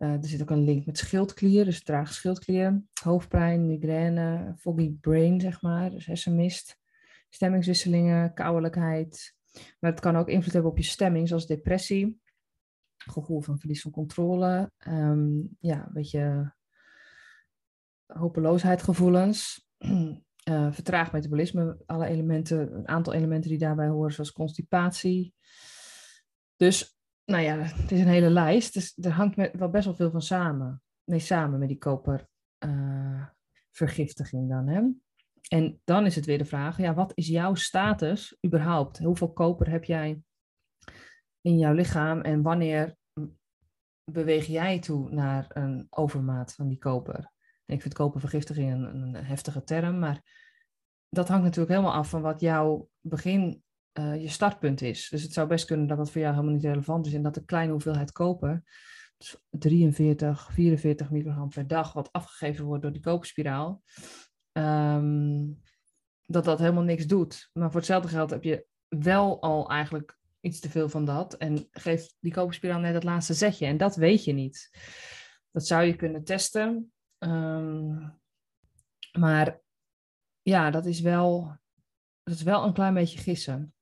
Uh, 0.00 0.12
er 0.12 0.26
zit 0.26 0.42
ook 0.42 0.50
een 0.50 0.64
link 0.64 0.86
met 0.86 0.98
schildklier, 0.98 1.64
dus 1.64 1.82
trage 1.82 2.12
schildklier, 2.12 2.82
hoofdpijn, 3.02 3.66
migraine, 3.66 4.54
foggy 4.58 4.92
brain, 5.00 5.40
zeg 5.40 5.62
maar, 5.62 5.90
dus 5.90 6.06
hersenmist, 6.06 6.78
stemmingswisselingen, 7.28 8.34
kouwelijkheid. 8.34 9.34
Maar 9.80 9.90
het 9.90 10.00
kan 10.00 10.16
ook 10.16 10.28
invloed 10.28 10.52
hebben 10.52 10.70
op 10.70 10.78
je 10.78 10.84
stemming, 10.84 11.28
zoals 11.28 11.46
depressie, 11.46 12.20
gevoel 12.96 13.40
van 13.40 13.58
verlies 13.58 13.82
van 13.82 13.90
controle, 13.90 14.72
um, 14.86 15.56
ja, 15.60 15.86
een 15.86 15.92
beetje 15.92 16.54
hopeloosheidgevoelens. 18.06 19.68
uh, 19.78 20.72
vertraagd 20.78 21.12
metabolisme, 21.12 21.82
alle 21.86 22.06
elementen, 22.06 22.74
een 22.74 22.88
aantal 22.88 23.12
elementen 23.12 23.50
die 23.50 23.58
daarbij 23.58 23.88
horen, 23.88 24.12
zoals 24.12 24.32
constipatie. 24.32 25.34
Dus, 26.56 26.99
nou 27.30 27.42
ja, 27.42 27.56
het 27.56 27.92
is 27.92 28.00
een 28.00 28.06
hele 28.06 28.30
lijst. 28.30 28.74
Dus 28.74 28.96
er 29.00 29.10
hangt 29.10 29.36
met, 29.36 29.56
wel 29.56 29.70
best 29.70 29.84
wel 29.84 29.94
veel 29.94 30.10
van 30.10 30.22
samen. 30.22 30.82
Nee, 31.04 31.18
samen 31.18 31.58
met 31.58 31.68
die 31.68 31.78
kopervergiftiging 31.78 34.50
uh, 34.50 34.56
dan. 34.56 34.68
Hè? 34.68 34.82
En 35.48 35.80
dan 35.84 36.06
is 36.06 36.16
het 36.16 36.26
weer 36.26 36.38
de 36.38 36.44
vraag, 36.44 36.78
ja, 36.78 36.94
wat 36.94 37.12
is 37.14 37.28
jouw 37.28 37.54
status 37.54 38.36
überhaupt? 38.46 38.98
Hoeveel 38.98 39.32
koper 39.32 39.70
heb 39.70 39.84
jij 39.84 40.22
in 41.40 41.58
jouw 41.58 41.72
lichaam 41.72 42.20
en 42.20 42.42
wanneer 42.42 42.96
beweeg 44.04 44.46
jij 44.46 44.78
toe 44.78 45.10
naar 45.10 45.46
een 45.48 45.86
overmaat 45.90 46.54
van 46.54 46.68
die 46.68 46.78
koper? 46.78 47.32
Ik 47.66 47.82
vind 47.82 47.94
kopervergiftiging 47.94 48.72
een, 48.72 49.14
een, 49.14 49.24
heftige 49.24 49.64
term, 49.64 49.98
maar 49.98 50.22
dat 51.08 51.28
hangt 51.28 51.44
natuurlijk 51.44 51.70
helemaal 51.70 51.94
af 51.94 52.08
van 52.08 52.22
wat 52.22 52.40
jouw 52.40 52.88
begin, 53.00 53.62
uh, 53.98 54.22
je 54.22 54.28
startpunt 54.28 54.80
is. 54.80 55.08
Dus 55.08 55.22
het 55.22 55.32
zou 55.32 55.48
best 55.48 55.64
kunnen 55.64 55.86
dat 55.86 55.96
dat 55.96 56.10
voor 56.10 56.20
jou 56.20 56.34
helemaal 56.34 56.54
niet 56.54 56.64
relevant 56.64 57.06
is 57.06 57.12
en 57.12 57.22
dat 57.22 57.34
de 57.34 57.44
kleine 57.44 57.72
hoeveelheid 57.72 58.12
koper, 58.12 58.62
43, 59.50 60.52
44 60.52 61.10
microgram 61.10 61.48
per 61.48 61.66
dag, 61.66 61.92
wat 61.92 62.12
afgegeven 62.12 62.64
wordt 62.64 62.82
door 62.82 62.92
die 62.92 63.02
koperspiraal, 63.02 63.82
um, 64.52 65.60
dat 66.26 66.44
dat 66.44 66.58
helemaal 66.58 66.82
niks 66.82 67.06
doet. 67.06 67.50
Maar 67.52 67.70
voor 67.70 67.80
hetzelfde 67.80 68.08
geld 68.08 68.30
heb 68.30 68.44
je 68.44 68.66
wel 68.88 69.42
al 69.42 69.70
eigenlijk 69.70 70.18
iets 70.40 70.60
te 70.60 70.70
veel 70.70 70.88
van 70.88 71.04
dat 71.04 71.34
en 71.34 71.68
geeft 71.70 72.16
die 72.20 72.32
koperspiraal 72.32 72.80
net 72.80 72.94
het 72.94 73.04
laatste 73.04 73.34
zetje 73.34 73.66
en 73.66 73.76
dat 73.76 73.96
weet 73.96 74.24
je 74.24 74.32
niet. 74.32 74.70
Dat 75.50 75.66
zou 75.66 75.84
je 75.84 75.96
kunnen 75.96 76.24
testen. 76.24 76.92
Um, 77.18 78.18
maar 79.18 79.60
ja, 80.42 80.70
dat 80.70 80.86
is, 80.86 81.00
wel, 81.00 81.56
dat 82.22 82.34
is 82.34 82.42
wel 82.42 82.64
een 82.64 82.72
klein 82.72 82.94
beetje 82.94 83.18
gissen. 83.18 83.74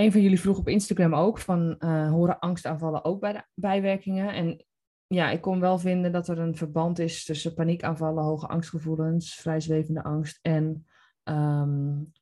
Een 0.00 0.12
van 0.12 0.20
jullie 0.20 0.40
vroeg 0.40 0.58
op 0.58 0.68
Instagram 0.68 1.14
ook 1.14 1.38
van 1.38 1.76
uh, 1.78 2.10
horen 2.10 2.38
angstaanvallen 2.38 3.04
ook 3.04 3.20
bij 3.20 3.32
de 3.32 3.44
bijwerkingen? 3.54 4.32
En 4.32 4.64
ja, 5.06 5.30
ik 5.30 5.40
kon 5.40 5.60
wel 5.60 5.78
vinden 5.78 6.12
dat 6.12 6.28
er 6.28 6.38
een 6.38 6.56
verband 6.56 6.98
is 6.98 7.24
tussen 7.24 7.54
paniekaanvallen, 7.54 8.24
hoge 8.24 8.46
angstgevoelens, 8.46 9.34
vrijzwevende 9.34 10.02
angst 10.02 10.38
en 10.42 10.86
um, 11.24 12.12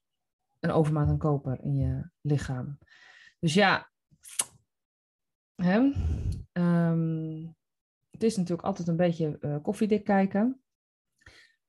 een 0.60 0.70
overmaat 0.70 1.08
aan 1.08 1.18
koper 1.18 1.58
in 1.60 1.76
je 1.76 2.10
lichaam. 2.20 2.78
Dus 3.38 3.54
ja, 3.54 3.90
hè, 5.54 5.92
um, 6.52 7.56
het 8.10 8.22
is 8.22 8.36
natuurlijk 8.36 8.66
altijd 8.66 8.88
een 8.88 8.96
beetje 8.96 9.36
uh, 9.40 9.56
koffiedik 9.62 10.04
kijken. 10.04 10.62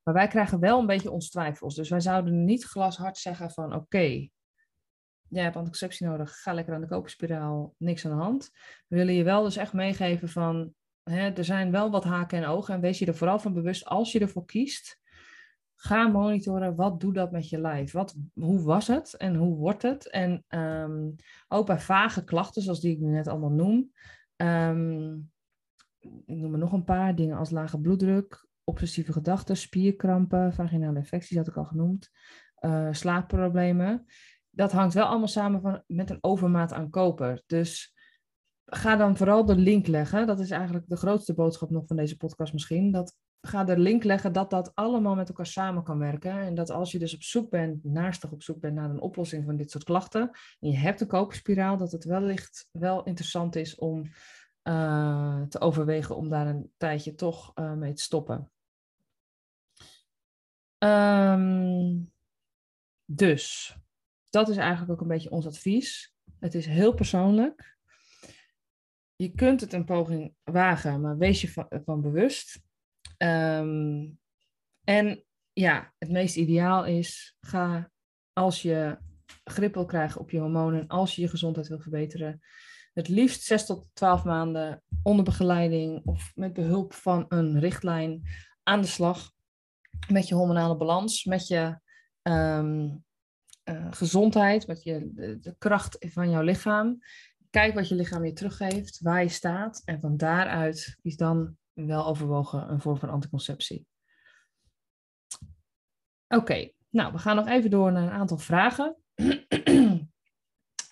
Maar 0.03 0.13
wij 0.13 0.27
krijgen 0.27 0.59
wel 0.59 0.79
een 0.79 0.85
beetje 0.85 1.11
ons 1.11 1.29
twijfels. 1.29 1.75
Dus 1.75 1.89
wij 1.89 1.99
zouden 1.99 2.45
niet 2.45 2.63
glashard 2.63 3.17
zeggen 3.17 3.51
van 3.51 3.75
oké, 3.75 4.29
jij 5.29 5.43
hebt 5.43 5.55
anticonceptie 5.55 6.07
nodig, 6.07 6.41
ga 6.41 6.53
lekker 6.53 6.73
aan 6.73 6.81
de 6.81 6.87
koperspiraal, 6.87 7.75
niks 7.77 8.05
aan 8.05 8.17
de 8.17 8.23
hand. 8.23 8.51
We 8.87 8.95
willen 8.95 9.13
je 9.13 9.23
wel 9.23 9.43
dus 9.43 9.55
echt 9.55 9.73
meegeven 9.73 10.29
van, 10.29 10.73
hè, 11.03 11.29
er 11.29 11.45
zijn 11.45 11.71
wel 11.71 11.91
wat 11.91 12.03
haken 12.03 12.37
en 12.37 12.45
ogen 12.45 12.73
en 12.73 12.81
wees 12.81 12.99
je 12.99 13.05
er 13.05 13.15
vooral 13.15 13.39
van 13.39 13.53
bewust 13.53 13.85
als 13.85 14.11
je 14.11 14.19
ervoor 14.19 14.45
kiest. 14.45 14.99
Ga 15.75 16.07
monitoren, 16.07 16.75
wat 16.75 16.99
doet 16.99 17.15
dat 17.15 17.31
met 17.31 17.49
je 17.49 17.61
lijf? 17.61 17.91
Wat, 17.91 18.15
hoe 18.33 18.61
was 18.61 18.87
het 18.87 19.17
en 19.17 19.35
hoe 19.35 19.55
wordt 19.55 19.81
het? 19.81 20.09
En 20.09 20.45
um, 20.49 21.15
ook 21.47 21.65
bij 21.65 21.79
vage 21.79 22.23
klachten, 22.23 22.61
zoals 22.61 22.79
die 22.79 22.91
ik 22.91 22.99
nu 22.99 23.11
net 23.11 23.27
allemaal 23.27 23.51
noem, 23.51 23.91
um, 24.35 25.31
ik 26.25 26.37
noem 26.37 26.53
er 26.53 26.59
nog 26.59 26.71
een 26.71 26.83
paar 26.83 27.15
dingen 27.15 27.37
als 27.37 27.49
lage 27.49 27.79
bloeddruk, 27.79 28.47
obsessieve 28.63 29.13
gedachten, 29.13 29.57
spierkrampen, 29.57 30.53
vaginale 30.53 30.97
infecties 30.97 31.37
had 31.37 31.47
ik 31.47 31.57
al 31.57 31.65
genoemd, 31.65 32.09
uh, 32.59 32.87
slaapproblemen. 32.91 34.05
Dat 34.49 34.71
hangt 34.71 34.93
wel 34.93 35.05
allemaal 35.05 35.27
samen 35.27 35.61
van, 35.61 35.83
met 35.87 36.09
een 36.09 36.17
overmaat 36.21 36.73
aan 36.73 36.89
koper. 36.89 37.43
Dus 37.45 37.93
ga 38.65 38.95
dan 38.95 39.17
vooral 39.17 39.45
de 39.45 39.55
link 39.55 39.87
leggen. 39.87 40.27
Dat 40.27 40.39
is 40.39 40.51
eigenlijk 40.51 40.89
de 40.89 40.97
grootste 40.97 41.33
boodschap 41.33 41.69
nog 41.69 41.87
van 41.87 41.95
deze 41.95 42.17
podcast 42.17 42.53
misschien. 42.53 42.91
Dat, 42.91 43.15
ga 43.41 43.63
de 43.63 43.77
link 43.77 44.03
leggen 44.03 44.33
dat 44.33 44.49
dat 44.49 44.71
allemaal 44.75 45.15
met 45.15 45.29
elkaar 45.29 45.45
samen 45.45 45.83
kan 45.83 45.99
werken. 45.99 46.31
En 46.31 46.55
dat 46.55 46.69
als 46.69 46.91
je 46.91 46.99
dus 46.99 47.15
op 47.15 47.23
zoek 47.23 47.49
bent, 47.49 47.83
naarstig 47.83 48.31
op 48.31 48.43
zoek 48.43 48.59
bent 48.59 48.75
naar 48.75 48.89
een 48.89 49.01
oplossing 49.01 49.45
van 49.45 49.55
dit 49.55 49.71
soort 49.71 49.83
klachten, 49.83 50.31
en 50.59 50.69
je 50.69 50.77
hebt 50.77 51.01
een 51.01 51.07
koperspiraal, 51.07 51.77
dat 51.77 51.91
het 51.91 52.03
wellicht 52.03 52.67
wel 52.71 53.03
interessant 53.03 53.55
is 53.55 53.75
om 53.75 54.03
uh, 54.63 55.41
te 55.41 55.59
overwegen 55.59 56.15
om 56.15 56.29
daar 56.29 56.47
een 56.47 56.71
tijdje 56.77 57.15
toch 57.15 57.51
uh, 57.55 57.73
mee 57.73 57.93
te 57.93 58.01
stoppen. 58.01 58.51
Um, 60.77 62.11
dus, 63.05 63.75
dat 64.29 64.49
is 64.49 64.57
eigenlijk 64.57 64.91
ook 64.91 65.01
een 65.01 65.07
beetje 65.07 65.31
ons 65.31 65.45
advies. 65.45 66.13
Het 66.39 66.55
is 66.55 66.65
heel 66.65 66.93
persoonlijk. 66.93 67.77
Je 69.15 69.31
kunt 69.31 69.61
het 69.61 69.73
een 69.73 69.85
poging 69.85 70.35
wagen, 70.43 71.01
maar 71.01 71.17
wees 71.17 71.41
je 71.41 71.67
van, 71.85 72.01
bewust. 72.01 72.61
Um, 73.17 74.19
en 74.83 75.23
ja, 75.53 75.93
het 75.97 76.11
meest 76.11 76.35
ideaal 76.35 76.85
is, 76.85 77.35
ga 77.39 77.91
als 78.33 78.61
je 78.61 78.97
grip 79.43 79.73
wil 79.73 79.85
krijgen 79.85 80.21
op 80.21 80.29
je 80.29 80.39
hormonen, 80.39 80.87
als 80.87 81.15
je 81.15 81.21
je 81.21 81.27
gezondheid 81.27 81.67
wil 81.67 81.79
verbeteren, 81.79 82.41
het 82.93 83.07
liefst 83.07 83.43
6 83.43 83.65
tot 83.65 83.85
12 83.93 84.23
maanden 84.23 84.83
onder 85.03 85.25
begeleiding 85.25 86.05
of 86.05 86.31
met 86.35 86.53
behulp 86.53 86.93
van 86.93 87.25
een 87.29 87.59
richtlijn 87.59 88.21
aan 88.63 88.81
de 88.81 88.87
slag 88.87 89.31
met 90.07 90.27
je 90.27 90.35
hormonale 90.35 90.77
balans, 90.77 91.23
met 91.23 91.47
je 91.47 91.79
ehm, 92.21 92.89
eh, 93.69 93.87
gezondheid, 93.89 94.67
met 94.67 94.83
je, 94.83 95.11
de, 95.41 95.55
kracht 95.57 95.97
van 95.99 96.29
jouw 96.29 96.41
lichaam. 96.41 96.99
Kijk 97.49 97.73
wat 97.73 97.87
je 97.89 97.95
lichaam 97.95 98.25
je 98.25 98.33
teruggeeft, 98.33 99.01
waar 99.01 99.23
je 99.23 99.29
staat. 99.29 99.81
En 99.85 99.99
van 99.99 100.17
daaruit 100.17 100.97
is 101.01 101.17
dan 101.17 101.57
wel 101.73 102.05
overwogen 102.05 102.71
een 102.71 102.81
vorm 102.81 102.97
van 102.97 103.09
anticonceptie. 103.09 103.87
Oké, 106.27 106.71
nou, 106.89 107.11
we 107.11 107.17
gaan 107.17 107.35
nog 107.35 107.47
even 107.47 107.69
door 107.69 107.91
naar 107.91 108.03
een 108.03 108.19
aantal 108.19 108.37
vragen 108.37 108.95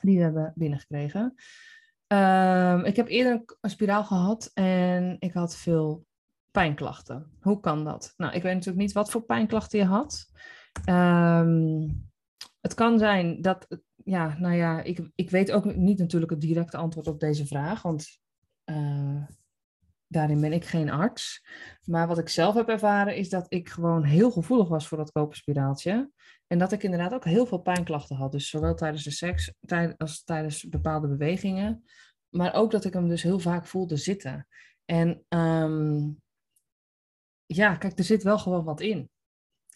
die 0.07 0.17
we 0.17 0.23
hebben 0.23 0.53
binnengekregen. 0.55 1.21
Um, 2.07 2.85
ik 2.85 2.95
heb 2.95 3.07
eerder 3.07 3.57
een 3.61 3.69
spiraal 3.69 4.03
gehad 4.03 4.51
en 4.53 5.15
ik 5.19 5.33
had 5.33 5.57
veel 5.57 6.05
pijnklachten. 6.51 7.31
Hoe 7.41 7.59
kan 7.59 7.83
dat? 7.83 8.13
Nou, 8.17 8.33
ik 8.33 8.41
weet 8.41 8.53
natuurlijk 8.53 8.81
niet 8.81 8.93
wat 8.93 9.11
voor 9.11 9.21
pijnklachten 9.21 9.79
je 9.79 9.85
had. 9.85 10.31
Um, 10.89 12.09
het 12.67 12.75
kan 12.75 12.99
zijn 12.99 13.41
dat, 13.41 13.67
ja, 13.95 14.37
nou 14.39 14.55
ja, 14.55 14.81
ik, 14.81 15.09
ik 15.15 15.29
weet 15.29 15.51
ook 15.51 15.75
niet 15.75 15.99
natuurlijk 15.99 16.31
het 16.31 16.41
directe 16.41 16.77
antwoord 16.77 17.07
op 17.07 17.19
deze 17.19 17.45
vraag, 17.45 17.81
want 17.81 18.19
uh, 18.65 19.23
daarin 20.07 20.41
ben 20.41 20.53
ik 20.53 20.65
geen 20.65 20.89
arts. 20.89 21.45
Maar 21.83 22.07
wat 22.07 22.17
ik 22.17 22.29
zelf 22.29 22.55
heb 22.55 22.69
ervaren 22.69 23.15
is 23.15 23.29
dat 23.29 23.45
ik 23.49 23.69
gewoon 23.69 24.03
heel 24.03 24.31
gevoelig 24.31 24.67
was 24.67 24.87
voor 24.87 24.97
dat 24.97 25.11
koperspiraaltje. 25.11 26.11
En 26.47 26.57
dat 26.57 26.71
ik 26.71 26.83
inderdaad 26.83 27.13
ook 27.13 27.25
heel 27.25 27.45
veel 27.45 27.61
pijnklachten 27.61 28.15
had. 28.15 28.31
Dus 28.31 28.49
zowel 28.49 28.75
tijdens 28.75 29.03
de 29.03 29.11
seks 29.11 29.53
als 29.97 30.23
tijdens 30.23 30.69
bepaalde 30.69 31.07
bewegingen. 31.07 31.83
Maar 32.29 32.53
ook 32.53 32.71
dat 32.71 32.85
ik 32.85 32.93
hem 32.93 33.07
dus 33.07 33.23
heel 33.23 33.39
vaak 33.39 33.67
voelde 33.67 33.97
zitten. 33.97 34.47
En 34.85 35.25
um, 35.29 36.21
ja, 37.45 37.75
kijk, 37.75 37.97
er 37.97 38.03
zit 38.03 38.23
wel 38.23 38.39
gewoon 38.39 38.63
wat 38.63 38.81
in. 38.81 39.09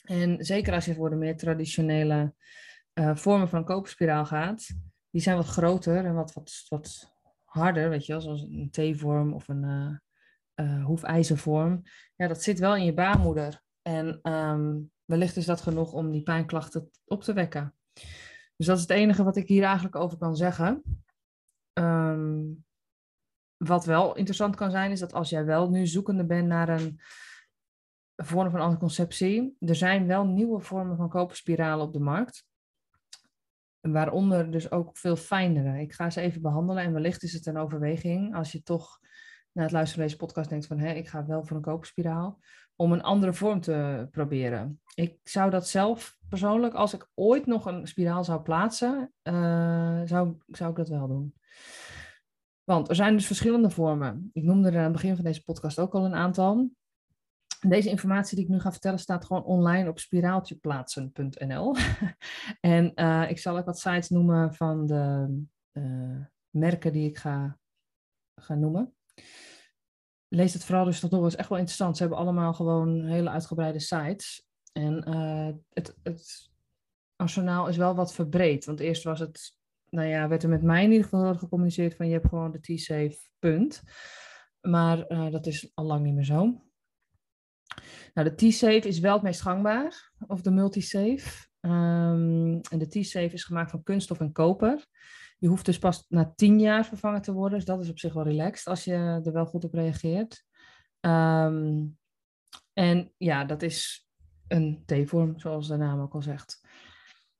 En 0.02 0.46
zeker 0.46 0.74
als 0.74 0.86
je 0.86 0.94
voor 0.94 1.10
de 1.10 1.16
meer 1.16 1.38
traditionele 1.38 2.34
uh, 2.94 3.16
vormen 3.16 3.50
van 3.50 3.66
koperspiraal 3.66 4.26
gaat, 4.26 4.74
die 5.10 5.22
zijn 5.22 5.36
wat 5.36 5.48
groter 5.48 6.06
en 6.06 6.14
wat, 6.14 6.34
wat, 6.34 6.66
wat 6.70 7.14
harder, 7.46 7.90
weet 7.90 8.06
je 8.06 8.12
wel, 8.12 8.22
zoals 8.22 8.42
een 8.42 8.70
T-vorm 8.72 9.34
of 9.34 9.48
een 9.48 9.64
uh, 9.64 9.98
uh, 10.66 10.86
hoefijzervorm. 10.86 11.82
Ja, 12.16 12.28
dat 12.28 12.44
zit 12.44 12.60
wel 12.60 12.76
in 12.76 12.86
je 12.86 12.94
baarmoeder. 12.94 13.62
En 13.82 14.32
um, 14.32 14.92
wellicht 15.06 15.36
is 15.36 15.46
dat 15.46 15.62
genoeg 15.62 15.94
om 15.94 16.12
die 16.12 16.24
pijnklachten 16.24 16.90
op 17.06 17.24
te 17.24 17.34
wekken. 17.34 17.76
Dus 18.56 18.66
dat 18.66 18.76
is 18.76 18.82
het 18.82 18.92
enige 18.92 19.24
wat 19.24 19.36
ik 19.36 19.48
hier 19.48 19.64
eigenlijk 19.64 19.96
over 19.96 20.18
kan 20.18 20.36
zeggen. 20.36 20.84
Um, 21.74 22.66
wat 23.58 23.86
wel 23.86 24.16
interessant 24.16 24.56
kan 24.56 24.72
zijn, 24.72 24.92
is 24.92 25.00
dat 25.00 25.14
als 25.14 25.30
jij 25.30 25.46
wel 25.46 25.70
nu 25.70 25.88
zoekende 25.88 26.26
bent 26.26 26.48
naar 26.48 26.70
een 26.70 27.00
vorm 28.16 28.52
van 28.52 28.60
anticonceptie, 28.60 29.56
er 29.60 29.76
zijn 29.76 30.08
wel 30.08 30.26
nieuwe 30.26 30.60
vormen 30.60 30.98
van 30.98 31.10
koperspiralen 31.10 31.86
op 31.86 31.94
de 31.94 32.00
markt. 32.00 32.46
Waaronder 33.82 34.52
dus 34.52 34.72
ook 34.72 34.98
veel 34.98 35.16
fijnere. 35.16 35.82
Ik 35.82 35.94
ga 35.94 36.10
ze 36.10 36.22
even 36.22 36.42
behandelen 36.42 36.84
en 36.84 36.94
wellicht 36.94 37.24
is 37.24 37.34
het 37.34 37.46
een 37.46 37.58
overweging 37.58 38.36
als 38.36 38.52
je 38.52 38.64
toch 38.64 39.00
na 39.52 39.62
het 39.62 39.72
luisteren 39.72 40.02
van 40.02 40.04
deze 40.04 40.26
podcast 40.26 40.50
denkt 40.50 40.66
van 40.66 40.80
hé, 40.80 40.94
ik 40.94 41.08
ga 41.08 41.26
wel 41.26 41.44
voor 41.44 41.58
een 41.58 41.64
koperspiraal, 41.64 42.40
om 42.76 42.92
een 42.92 43.02
andere 43.02 43.34
vorm 43.34 43.62
te 43.62 44.08
proberen. 44.12 44.82
Ik 44.94 45.20
zou 45.24 45.50
dat 45.50 45.68
zelf 45.68 46.18
persoonlijk, 46.30 46.74
als 46.74 46.94
ik 46.94 47.10
ooit 47.14 47.46
nog 47.46 47.66
een 47.66 47.88
spiraal 47.88 48.24
zou 48.24 48.42
plaatsen, 48.42 49.14
uh, 49.24 50.02
zou, 50.06 50.38
zou 50.48 50.70
ik 50.70 50.76
dat 50.76 50.90
wel 50.90 51.08
doen. 51.08 51.34
Want 52.64 52.90
er 52.90 52.96
zijn 52.96 53.14
dus 53.14 53.26
verschillende 53.26 53.70
vormen. 53.70 54.30
Ik 54.34 54.44
noemde 54.44 54.70
er 54.70 54.78
aan 54.78 54.84
het 54.84 54.92
begin 54.92 55.16
van 55.16 55.26
deze 55.26 55.44
podcast 55.44 55.80
ook 55.80 55.94
al 55.94 56.06
een 56.06 56.16
aantal. 56.16 56.72
Deze 57.68 57.90
informatie 57.90 58.36
die 58.36 58.46
ik 58.46 58.52
nu 58.52 58.60
ga 58.60 58.72
vertellen 58.72 59.00
staat 59.00 59.26
gewoon 59.26 59.44
online 59.44 59.90
op 59.90 60.00
spiraaltjeplaatsen.nl. 60.00 61.76
en 62.60 62.92
uh, 62.96 63.30
ik 63.30 63.40
zal 63.40 63.58
ook 63.58 63.66
wat 63.66 63.80
sites 63.80 64.10
noemen 64.10 64.54
van 64.54 64.86
de 64.86 65.38
uh, 65.72 66.26
merken 66.50 66.94
die 66.94 67.10
ik 67.10 67.18
ga, 67.18 67.60
ga 68.36 68.56
noemen. 68.56 68.94
Lees 70.28 70.54
het 70.54 70.66
vooral 70.66 70.86
dus 70.86 71.00
toch 71.00 71.10
nog 71.10 71.24
eens 71.24 71.36
echt 71.36 71.50
wel 71.50 71.58
interessant. 71.58 71.98
Ze 71.98 72.02
hebben 72.02 72.20
allemaal 72.20 72.54
gewoon 72.54 73.06
hele 73.06 73.30
uitgebreide 73.30 73.80
sites. 73.80 74.48
En 74.72 75.10
uh, 75.10 75.50
het, 75.70 75.98
het 76.04 76.52
arsenaal 77.16 77.68
is 77.68 77.78
wel 77.78 77.96
wat 77.96 78.14
verbreed. 78.14 78.66
Want 78.66 78.80
eerst 78.80 79.04
was 79.04 79.20
het, 79.20 79.58
nou 79.90 80.08
ja, 80.08 80.28
werd 80.28 80.44
er 80.44 80.50
met 80.50 80.64
mij 80.64 80.84
in 80.84 80.92
ieder 80.92 81.04
geval 81.04 81.36
gecommuniceerd 81.36 81.96
van 81.96 82.08
je 82.08 82.14
hebt 82.14 82.28
gewoon 82.28 82.52
de 82.52 82.60
T-Safe 82.60 83.18
punt. 83.40 83.84
Maar 84.62 85.08
dat 85.32 85.46
is 85.46 85.72
al 85.74 85.86
lang 85.86 86.04
niet 86.04 86.14
meer 86.14 86.26
zo. 86.26 86.62
Nou, 88.14 88.30
de 88.30 88.36
T-Safe 88.36 88.88
is 88.88 89.00
wel 89.00 89.14
het 89.14 89.22
meest 89.22 89.42
gangbaar, 89.42 90.12
of 90.28 90.42
de 90.42 90.52
Multisafe. 90.52 91.50
Um, 91.62 92.62
en 92.62 92.80
de 92.80 92.88
T-Safe 92.88 93.34
is 93.34 93.44
gemaakt 93.44 93.72
van 93.72 93.84
kunststof 93.84 94.20
en 94.20 94.32
koper. 94.32 94.86
Je 95.40 95.48
hoeft 95.48 95.66
dus 95.66 95.80
pas 95.80 96.06
na 96.10 96.34
tien 96.36 96.60
jaar 96.60 96.86
vervangen 96.86 97.22
te 97.22 97.34
worden, 97.34 97.58
dus 97.58 97.68
dat 97.68 97.82
is 97.82 97.90
op 97.90 98.00
zich 98.00 98.14
wel 98.14 98.24
relaxed 98.24 98.68
als 98.68 98.84
je 98.84 99.22
er 99.24 99.32
wel 99.32 99.46
goed 99.46 99.64
op 99.64 99.74
reageert. 99.74 100.46
Um, 101.00 101.98
en 102.74 103.14
ja, 103.18 103.46
dat 103.46 103.62
is 103.62 104.08
een 104.48 104.84
T-vorm, 104.86 105.40
zoals 105.40 105.68
de 105.68 105.78
naam 105.78 106.02
ook 106.02 106.14
al 106.14 106.22
zegt. 106.22 106.62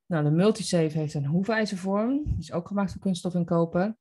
Nou, 0.06 0.24
de 0.24 0.32
Multisafe 0.32 0.98
heeft 0.98 1.14
een 1.14 1.26
hoefijzervorm. 1.26 2.24
Die 2.24 2.38
is 2.40 2.52
ook 2.52 2.68
gemaakt 2.68 2.92
van 2.92 3.02
kunststof 3.02 3.36
en 3.36 3.46
koper. 3.46 3.98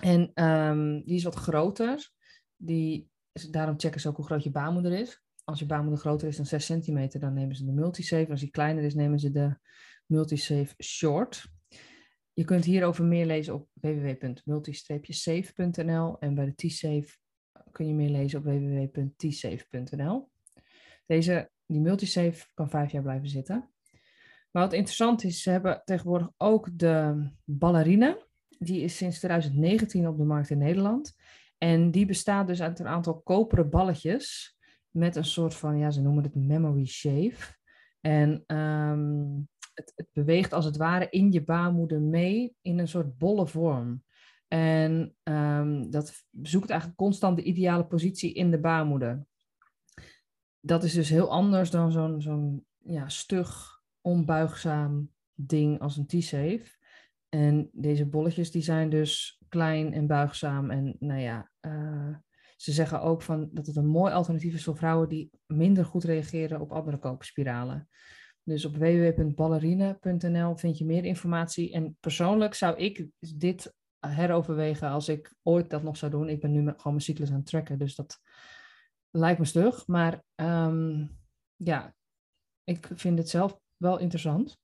En 0.00 0.44
um, 0.44 1.04
die 1.04 1.16
is 1.16 1.24
wat 1.24 1.34
groter. 1.34 2.10
Die, 2.56 3.09
daarom 3.50 3.80
checken 3.80 4.00
ze 4.00 4.08
ook 4.08 4.16
hoe 4.16 4.26
groot 4.26 4.44
je 4.44 4.50
baarmoeder 4.50 4.92
is 4.92 5.22
als 5.50 5.58
je 5.58 5.66
baarmoeder 5.66 6.00
groter 6.00 6.28
is 6.28 6.36
dan 6.36 6.46
6 6.46 6.64
centimeter, 6.64 7.20
dan 7.20 7.32
nemen 7.32 7.56
ze 7.56 7.64
de 7.64 7.72
Multisafe. 7.72 8.30
Als 8.30 8.40
die 8.40 8.50
kleiner 8.50 8.84
is, 8.84 8.94
nemen 8.94 9.18
ze 9.18 9.30
de 9.30 9.56
Multisafe 10.06 10.74
Short. 10.82 11.44
Je 12.32 12.44
kunt 12.44 12.64
hierover 12.64 13.04
meer 13.04 13.26
lezen 13.26 13.54
op 13.54 13.68
www.multi-safe.nl 13.72 16.18
en 16.18 16.34
bij 16.34 16.44
de 16.44 16.54
T-Safe 16.54 17.18
kun 17.70 17.86
je 17.86 17.94
meer 17.94 18.10
lezen 18.10 18.38
op 18.38 18.44
www.tsafe.nl. 18.44 20.30
Deze, 21.06 21.50
die 21.66 21.80
Multisafe 21.80 22.46
kan 22.54 22.70
vijf 22.70 22.92
jaar 22.92 23.02
blijven 23.02 23.28
zitten. 23.28 23.70
Maar 24.50 24.62
wat 24.62 24.72
interessant 24.72 25.24
is, 25.24 25.42
ze 25.42 25.50
hebben 25.50 25.82
tegenwoordig 25.84 26.30
ook 26.36 26.78
de 26.78 27.28
ballerine. 27.44 28.26
Die 28.58 28.82
is 28.82 28.96
sinds 28.96 29.18
2019 29.18 30.08
op 30.08 30.16
de 30.16 30.24
markt 30.24 30.50
in 30.50 30.58
Nederland. 30.58 31.14
En 31.62 31.90
die 31.90 32.06
bestaat 32.06 32.46
dus 32.46 32.62
uit 32.62 32.78
een 32.78 32.86
aantal 32.86 33.20
koperen 33.20 33.70
balletjes 33.70 34.56
met 34.90 35.16
een 35.16 35.24
soort 35.24 35.54
van, 35.54 35.78
ja, 35.78 35.90
ze 35.90 36.02
noemen 36.02 36.22
het 36.22 36.34
memory 36.34 36.86
shave. 36.86 37.58
En 38.00 38.44
um, 38.46 39.48
het, 39.74 39.92
het, 39.96 40.06
beweegt 40.12 40.52
als 40.52 40.64
het 40.64 40.76
ware 40.76 41.08
in 41.10 41.32
je 41.32 41.44
baarmoeder 41.44 42.00
mee 42.00 42.54
in 42.62 42.78
een 42.78 42.88
soort 42.88 43.18
bolle 43.18 43.46
vorm. 43.46 44.04
En 44.48 45.14
um, 45.22 45.90
dat 45.90 46.24
zoekt 46.42 46.70
eigenlijk 46.70 47.00
constant 47.00 47.36
de 47.36 47.42
ideale 47.42 47.86
positie 47.86 48.32
in 48.32 48.50
de 48.50 48.60
baarmoeder. 48.60 49.26
Dat 50.60 50.84
is 50.84 50.92
dus 50.92 51.08
heel 51.08 51.30
anders 51.30 51.70
dan 51.70 51.92
zo'n 51.92 52.20
zo'n 52.20 52.66
ja, 52.78 53.08
stug, 53.08 53.82
onbuigzaam 54.00 55.10
ding 55.34 55.80
als 55.80 55.96
een 55.96 56.06
T-safe. 56.06 56.78
En 57.28 57.68
deze 57.72 58.06
bolletjes 58.06 58.50
die 58.50 58.62
zijn 58.62 58.90
dus 58.90 59.39
klein 59.50 59.92
en 59.92 60.06
buigzaam 60.06 60.70
en 60.70 60.96
nou 60.98 61.20
ja, 61.20 61.50
uh, 61.60 62.16
ze 62.56 62.72
zeggen 62.72 63.00
ook 63.00 63.22
van 63.22 63.48
dat 63.52 63.66
het 63.66 63.76
een 63.76 63.86
mooi 63.86 64.12
alternatief 64.12 64.54
is 64.54 64.64
voor 64.64 64.76
vrouwen 64.76 65.08
die 65.08 65.30
minder 65.46 65.84
goed 65.84 66.04
reageren 66.04 66.60
op 66.60 66.72
andere 66.72 66.98
koperspiralen. 66.98 67.88
Dus 68.42 68.64
op 68.64 68.76
www.ballerine.nl 68.76 70.56
vind 70.56 70.78
je 70.78 70.84
meer 70.84 71.04
informatie. 71.04 71.72
En 71.72 71.96
persoonlijk 72.00 72.54
zou 72.54 72.76
ik 72.76 73.06
dit 73.36 73.74
heroverwegen 73.98 74.88
als 74.88 75.08
ik 75.08 75.34
ooit 75.42 75.70
dat 75.70 75.82
nog 75.82 75.96
zou 75.96 76.10
doen. 76.10 76.28
Ik 76.28 76.40
ben 76.40 76.52
nu 76.52 76.58
gewoon 76.58 76.78
mijn 76.84 77.00
cyclus 77.00 77.30
aan 77.30 77.36
het 77.36 77.46
trekken, 77.46 77.78
dus 77.78 77.94
dat 77.94 78.20
lijkt 79.10 79.38
me 79.38 79.44
stug. 79.44 79.86
Maar 79.86 80.22
um, 80.34 81.18
ja, 81.56 81.94
ik 82.64 82.88
vind 82.94 83.18
het 83.18 83.28
zelf 83.28 83.58
wel 83.76 83.98
interessant. 83.98 84.58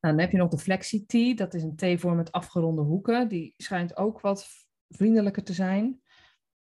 Nou, 0.00 0.14
dan 0.14 0.18
heb 0.18 0.30
je 0.30 0.38
nog 0.38 0.50
de 0.50 0.58
Flexi-T. 0.58 1.38
Dat 1.38 1.54
is 1.54 1.62
een 1.62 1.76
T-vorm 1.76 2.16
met 2.16 2.32
afgeronde 2.32 2.82
hoeken. 2.82 3.28
Die 3.28 3.54
schijnt 3.56 3.96
ook 3.96 4.20
wat 4.20 4.48
vriendelijker 4.88 5.44
te 5.44 5.52
zijn. 5.52 6.00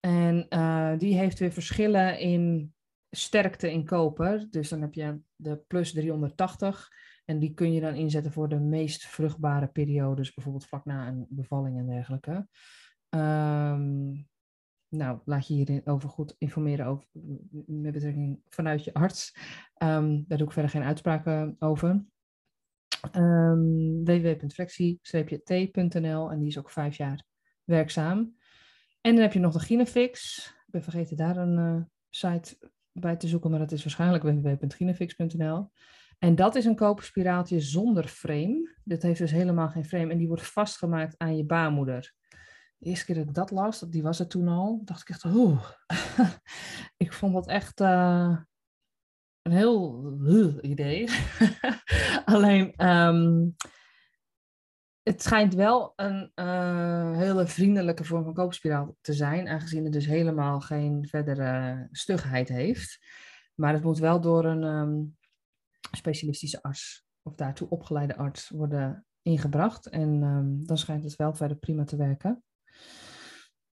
En 0.01 0.47
uh, 0.49 0.99
die 0.99 1.19
heeft 1.19 1.39
weer 1.39 1.53
verschillen 1.53 2.19
in 2.19 2.75
sterkte 3.11 3.73
in 3.73 3.85
koper. 3.85 4.47
Dus 4.51 4.69
dan 4.69 4.81
heb 4.81 4.95
je 4.95 5.21
de 5.37 5.57
plus 5.67 5.93
380. 5.93 6.89
En 7.25 7.39
die 7.39 7.55
kun 7.55 7.73
je 7.73 7.81
dan 7.81 7.95
inzetten 7.95 8.33
voor 8.33 8.49
de 8.49 8.61
meest 8.61 9.07
vruchtbare 9.07 9.67
periodes. 9.67 10.35
Bijvoorbeeld 10.35 10.67
vlak 10.67 10.85
na 10.85 11.09
een 11.09 11.27
bevalling 11.29 11.79
en 11.79 11.87
dergelijke. 11.87 12.49
Um, 13.11 14.29
nou, 14.89 15.21
laat 15.25 15.47
je 15.47 15.55
hierover 15.55 16.09
goed 16.09 16.35
informeren 16.39 16.87
over, 16.87 17.07
met 17.67 17.93
betrekking 17.93 18.41
vanuit 18.49 18.85
je 18.85 18.95
arts. 18.95 19.37
Um, 19.83 20.25
daar 20.29 20.39
doe 20.39 20.47
ik 20.47 20.53
verder 20.53 20.71
geen 20.71 20.83
uitspraken 20.83 21.57
over. 21.59 22.05
Um, 23.17 24.05
www.flexie-t.nl 24.05 26.31
en 26.31 26.39
die 26.39 26.49
is 26.49 26.59
ook 26.59 26.71
vijf 26.71 26.97
jaar 26.97 27.25
werkzaam. 27.65 28.37
En 29.01 29.15
dan 29.15 29.23
heb 29.23 29.33
je 29.33 29.39
nog 29.39 29.53
de 29.53 29.61
Ginefix. 29.61 30.47
Ik 30.67 30.73
ben 30.73 30.83
vergeten 30.83 31.17
daar 31.17 31.37
een 31.37 31.59
uh, 31.59 31.83
site 32.11 32.71
bij 32.93 33.17
te 33.17 33.29
zoeken, 33.29 33.51
maar 33.51 33.59
dat 33.59 33.73
is 33.73 33.85
waarschijnlijk 33.85 34.25
www.ginefix.nl. 34.25 35.71
En 36.19 36.35
dat 36.35 36.55
is 36.55 36.65
een 36.65 36.77
koperspiraaltje 36.77 37.61
zonder 37.61 38.09
frame. 38.09 38.75
Dit 38.85 39.03
heeft 39.03 39.19
dus 39.19 39.31
helemaal 39.31 39.69
geen 39.69 39.85
frame 39.85 40.13
en 40.13 40.19
die 40.19 40.29
wordt 40.29 40.47
vastgemaakt 40.47 41.19
aan 41.19 41.37
je 41.37 41.45
baarmoeder. 41.45 42.15
De 42.79 42.89
eerste 42.89 43.05
keer 43.05 43.15
dat 43.15 43.29
ik 43.29 43.35
dat 43.35 43.51
las, 43.51 43.81
die 43.81 44.03
was 44.03 44.21
er 44.21 44.27
toen 44.27 44.49
al, 44.49 44.81
dacht 44.85 45.01
ik 45.01 45.09
echt, 45.09 45.25
oeh. 45.25 45.71
ik 47.05 47.13
vond 47.13 47.35
dat 47.35 47.49
echt 47.49 47.81
uh, 47.81 48.37
een 49.47 49.53
heel 49.53 50.59
idee. 50.61 51.09
Alleen, 52.25 52.87
um, 52.87 53.55
het 55.03 55.23
schijnt 55.23 55.55
wel 55.55 55.93
een 55.97 56.33
uh, 56.35 57.17
hele 57.17 57.47
vriendelijke 57.47 58.05
vorm 58.05 58.25
van 58.25 58.35
koopspiraal 58.35 58.97
te 59.01 59.13
zijn, 59.13 59.49
aangezien 59.49 59.85
het 59.85 59.93
dus 59.93 60.07
helemaal 60.07 60.61
geen 60.61 61.07
verdere 61.09 61.89
stugheid 61.91 62.49
heeft. 62.49 62.99
Maar 63.55 63.73
het 63.73 63.83
moet 63.83 63.99
wel 63.99 64.21
door 64.21 64.45
een 64.45 64.63
um, 64.63 65.17
specialistische 65.91 66.63
arts 66.63 67.05
of 67.23 67.35
daartoe 67.35 67.69
opgeleide 67.69 68.17
arts 68.17 68.49
worden 68.49 69.07
ingebracht. 69.23 69.87
En 69.87 70.23
um, 70.23 70.67
dan 70.67 70.79
schijnt 70.79 71.05
het 71.05 71.17
wel 71.17 71.35
verder 71.35 71.57
prima 71.57 71.85
te 71.85 71.97
werken. 71.97 72.43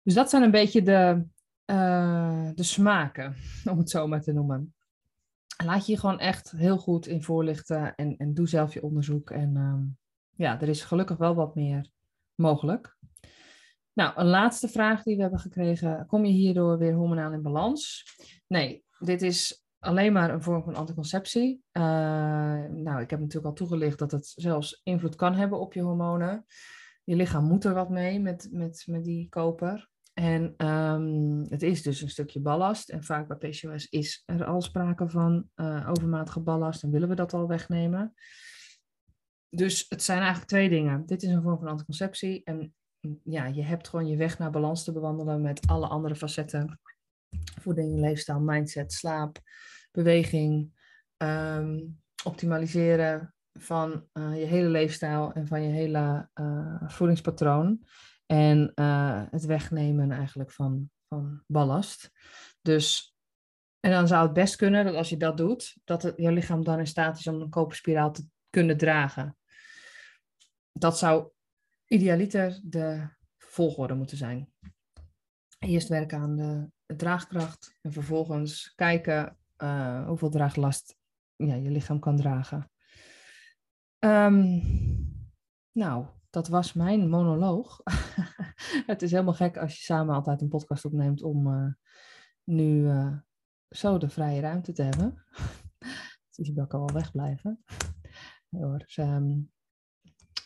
Dus 0.02 0.14
dat 0.14 0.30
zijn 0.30 0.42
een 0.42 0.50
beetje 0.50 0.82
de, 0.82 1.26
uh, 1.66 2.50
de 2.54 2.62
smaken, 2.62 3.36
om 3.70 3.78
het 3.78 3.90
zo 3.90 4.06
maar 4.06 4.22
te 4.22 4.32
noemen. 4.32 4.74
Laat 5.64 5.86
je 5.86 5.92
je 5.92 5.98
gewoon 5.98 6.18
echt 6.18 6.50
heel 6.50 6.78
goed 6.78 7.06
in 7.06 7.22
voorlichten 7.22 7.94
en, 7.94 8.16
en 8.16 8.34
doe 8.34 8.48
zelf 8.48 8.74
je 8.74 8.82
onderzoek. 8.82 9.30
En 9.30 9.56
um, 9.56 9.98
ja, 10.36 10.60
er 10.60 10.68
is 10.68 10.82
gelukkig 10.82 11.16
wel 11.16 11.34
wat 11.34 11.54
meer 11.54 11.90
mogelijk. 12.34 12.96
Nou, 13.92 14.12
een 14.16 14.26
laatste 14.26 14.68
vraag 14.68 15.02
die 15.02 15.16
we 15.16 15.22
hebben 15.22 15.40
gekregen. 15.40 16.06
Kom 16.06 16.24
je 16.24 16.32
hierdoor 16.32 16.78
weer 16.78 16.94
hormonaal 16.94 17.32
in 17.32 17.42
balans? 17.42 18.04
Nee, 18.46 18.84
dit 18.98 19.22
is 19.22 19.64
alleen 19.78 20.12
maar 20.12 20.30
een 20.30 20.42
vorm 20.42 20.62
van 20.62 20.74
anticonceptie. 20.74 21.62
Uh, 21.72 21.82
nou, 22.68 23.00
ik 23.00 23.10
heb 23.10 23.20
natuurlijk 23.20 23.46
al 23.46 23.52
toegelicht 23.52 23.98
dat 23.98 24.10
het 24.10 24.32
zelfs 24.36 24.80
invloed 24.82 25.14
kan 25.14 25.34
hebben 25.34 25.60
op 25.60 25.72
je 25.72 25.82
hormonen. 25.82 26.46
Je 27.04 27.16
lichaam 27.16 27.44
moet 27.44 27.64
er 27.64 27.74
wat 27.74 27.90
mee 27.90 28.20
met, 28.20 28.48
met, 28.50 28.84
met 28.86 29.04
die 29.04 29.28
koper. 29.28 29.90
En 30.18 30.66
um, 30.66 31.46
het 31.48 31.62
is 31.62 31.82
dus 31.82 32.00
een 32.00 32.08
stukje 32.08 32.40
ballast. 32.40 32.88
En 32.88 33.04
vaak 33.04 33.28
bij 33.28 33.50
PCOS 33.50 33.88
is 33.88 34.22
er 34.26 34.44
al 34.44 34.62
sprake 34.62 35.08
van 35.08 35.48
uh, 35.56 35.88
overmatige 35.90 36.40
ballast 36.40 36.82
en 36.82 36.90
willen 36.90 37.08
we 37.08 37.14
dat 37.14 37.32
al 37.32 37.48
wegnemen. 37.48 38.14
Dus 39.48 39.86
het 39.88 40.02
zijn 40.02 40.18
eigenlijk 40.18 40.48
twee 40.48 40.68
dingen. 40.68 41.06
Dit 41.06 41.22
is 41.22 41.30
een 41.30 41.42
vorm 41.42 41.58
van 41.58 41.68
anticonceptie. 41.68 42.44
En 42.44 42.74
ja, 43.22 43.46
je 43.46 43.62
hebt 43.62 43.88
gewoon 43.88 44.06
je 44.06 44.16
weg 44.16 44.38
naar 44.38 44.50
balans 44.50 44.84
te 44.84 44.92
bewandelen 44.92 45.40
met 45.40 45.66
alle 45.66 45.86
andere 45.86 46.14
facetten. 46.14 46.80
Voeding, 47.60 48.00
leefstijl, 48.00 48.40
mindset, 48.40 48.92
slaap, 48.92 49.38
beweging, 49.90 50.72
um, 51.16 52.00
optimaliseren 52.24 53.34
van 53.52 54.08
uh, 54.12 54.38
je 54.38 54.46
hele 54.46 54.68
leefstijl 54.68 55.32
en 55.32 55.46
van 55.46 55.62
je 55.62 55.70
hele 55.70 56.28
uh, 56.34 56.88
voedingspatroon. 56.88 57.86
En 58.32 58.72
uh, 58.74 59.22
het 59.30 59.44
wegnemen 59.44 60.10
eigenlijk 60.10 60.52
van, 60.52 60.90
van 61.08 61.42
ballast. 61.46 62.10
Dus, 62.62 63.16
en 63.80 63.90
dan 63.90 64.08
zou 64.08 64.24
het 64.24 64.32
best 64.32 64.56
kunnen 64.56 64.84
dat 64.84 64.94
als 64.94 65.08
je 65.08 65.16
dat 65.16 65.36
doet, 65.36 65.76
dat 65.84 66.12
je 66.16 66.32
lichaam 66.32 66.64
dan 66.64 66.78
in 66.78 66.86
staat 66.86 67.18
is 67.18 67.26
om 67.26 67.40
een 67.40 67.50
koperspiraal 67.50 68.12
te 68.12 68.26
kunnen 68.50 68.76
dragen. 68.76 69.36
Dat 70.72 70.98
zou 70.98 71.30
idealiter 71.86 72.60
de 72.62 73.08
volgorde 73.38 73.94
moeten 73.94 74.16
zijn. 74.16 74.52
Eerst 75.58 75.88
werken 75.88 76.18
aan 76.18 76.36
de, 76.36 76.70
draagkracht 76.96 77.78
en 77.80 77.92
vervolgens 77.92 78.72
kijken 78.74 79.36
uh, 79.58 80.06
hoeveel 80.06 80.30
draaglast 80.30 80.96
ja, 81.36 81.54
je 81.54 81.70
lichaam 81.70 81.98
kan 81.98 82.16
dragen. 82.16 82.70
Um, 83.98 84.62
nou, 85.72 86.06
dat 86.38 86.48
was 86.48 86.72
mijn 86.72 87.08
monoloog. 87.08 87.80
het 88.92 89.02
is 89.02 89.10
helemaal 89.10 89.34
gek 89.34 89.56
als 89.56 89.76
je 89.76 89.82
samen 89.82 90.14
altijd 90.14 90.40
een 90.40 90.48
podcast 90.48 90.84
opneemt 90.84 91.22
om 91.22 91.46
uh, 91.46 91.72
nu 92.44 92.82
uh, 92.82 93.16
zo 93.68 93.98
de 93.98 94.08
vrije 94.08 94.40
ruimte 94.40 94.72
te 94.72 94.82
hebben. 94.82 95.24
Isabel 96.36 96.66
kan 96.66 96.80
wel 96.80 96.92
wegblijven. 96.92 97.64
Nee, 98.48 98.62
hoor, 98.64 98.78
dus, 98.78 98.96
um, 98.96 99.50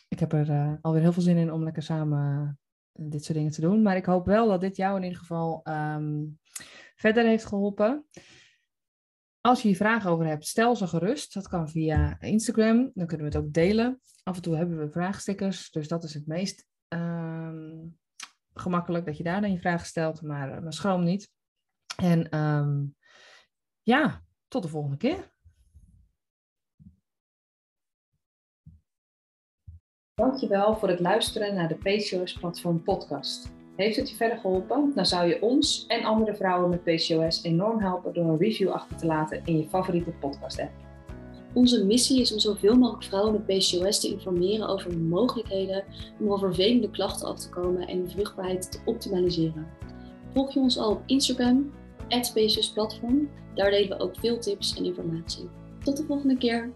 ik 0.07 0.19
heb 0.19 0.33
er 0.33 0.49
uh, 0.49 0.73
alweer 0.81 1.01
heel 1.01 1.13
veel 1.13 1.21
zin 1.21 1.37
in 1.37 1.51
om 1.51 1.63
lekker 1.63 1.83
samen 1.83 2.59
dit 2.91 3.23
soort 3.23 3.37
dingen 3.37 3.51
te 3.51 3.61
doen. 3.61 3.81
Maar 3.81 3.95
ik 3.95 4.05
hoop 4.05 4.25
wel 4.25 4.47
dat 4.47 4.61
dit 4.61 4.75
jou 4.75 4.97
in 4.97 5.03
ieder 5.03 5.19
geval 5.19 5.61
um, 5.63 6.39
verder 6.95 7.25
heeft 7.25 7.45
geholpen. 7.45 8.05
Als 9.45 9.61
je 9.61 9.67
hier 9.67 9.77
vragen 9.77 10.09
over 10.09 10.25
hebt, 10.25 10.47
stel 10.47 10.75
ze 10.75 10.87
gerust. 10.87 11.33
Dat 11.33 11.47
kan 11.47 11.69
via 11.69 12.19
Instagram. 12.19 12.91
Dan 12.93 13.07
kunnen 13.07 13.29
we 13.29 13.37
het 13.37 13.45
ook 13.45 13.53
delen. 13.53 14.01
Af 14.23 14.35
en 14.35 14.41
toe 14.41 14.55
hebben 14.55 14.77
we 14.77 14.91
vraagstickers. 14.91 15.71
Dus 15.71 15.87
dat 15.87 16.03
is 16.03 16.13
het 16.13 16.27
meest 16.27 16.67
um, 16.87 17.99
gemakkelijk 18.53 19.05
dat 19.05 19.17
je 19.17 19.23
daar 19.23 19.41
dan 19.41 19.51
je 19.51 19.59
vragen 19.59 19.85
stelt. 19.85 20.21
Maar, 20.21 20.63
maar 20.63 20.73
schroom 20.73 21.03
niet. 21.03 21.29
En 21.95 22.39
um, 22.39 22.95
ja, 23.81 24.23
tot 24.47 24.63
de 24.63 24.69
volgende 24.69 24.97
keer. 24.97 25.31
Dankjewel 30.13 30.77
voor 30.77 30.89
het 30.89 30.99
luisteren 30.99 31.55
naar 31.55 31.67
de 31.67 31.75
PCOS 31.75 32.33
Platform 32.33 32.83
podcast. 32.83 33.62
Heeft 33.75 33.95
het 33.95 34.09
je 34.09 34.15
verder 34.15 34.37
geholpen? 34.37 34.91
Dan 34.95 35.05
zou 35.05 35.27
je 35.27 35.41
ons 35.41 35.85
en 35.87 36.03
andere 36.03 36.35
vrouwen 36.35 36.69
met 36.69 36.83
PCOS 36.83 37.43
enorm 37.43 37.79
helpen 37.79 38.13
door 38.13 38.25
een 38.25 38.37
review 38.37 38.69
achter 38.69 38.97
te 38.97 39.05
laten 39.05 39.41
in 39.45 39.57
je 39.57 39.67
favoriete 39.67 40.11
podcast 40.11 40.59
app. 40.59 40.71
Onze 41.53 41.85
missie 41.85 42.21
is 42.21 42.33
om 42.33 42.39
zoveel 42.39 42.75
mogelijk 42.75 43.03
vrouwen 43.03 43.31
met 43.33 43.45
PCOS 43.45 43.99
te 43.99 44.07
informeren 44.07 44.67
over 44.67 44.89
de 44.89 44.97
mogelijkheden 44.97 45.83
om 46.19 46.27
van 46.27 46.39
vervelende 46.39 46.89
klachten 46.89 47.27
af 47.27 47.39
te 47.39 47.49
komen 47.49 47.87
en 47.87 47.97
hun 47.97 48.09
vruchtbaarheid 48.09 48.71
te 48.71 48.79
optimaliseren. 48.85 49.67
Volg 50.33 50.53
je 50.53 50.59
ons 50.59 50.77
al 50.77 50.91
op 50.91 51.01
Instagram, 51.05 51.71
PCOS 52.07 52.71
Platform. 52.73 53.29
Daar 53.55 53.71
delen 53.71 53.97
we 53.97 54.03
ook 54.03 54.15
veel 54.19 54.39
tips 54.39 54.77
en 54.77 54.85
informatie. 54.85 55.49
Tot 55.83 55.97
de 55.97 56.03
volgende 56.03 56.37
keer! 56.37 56.73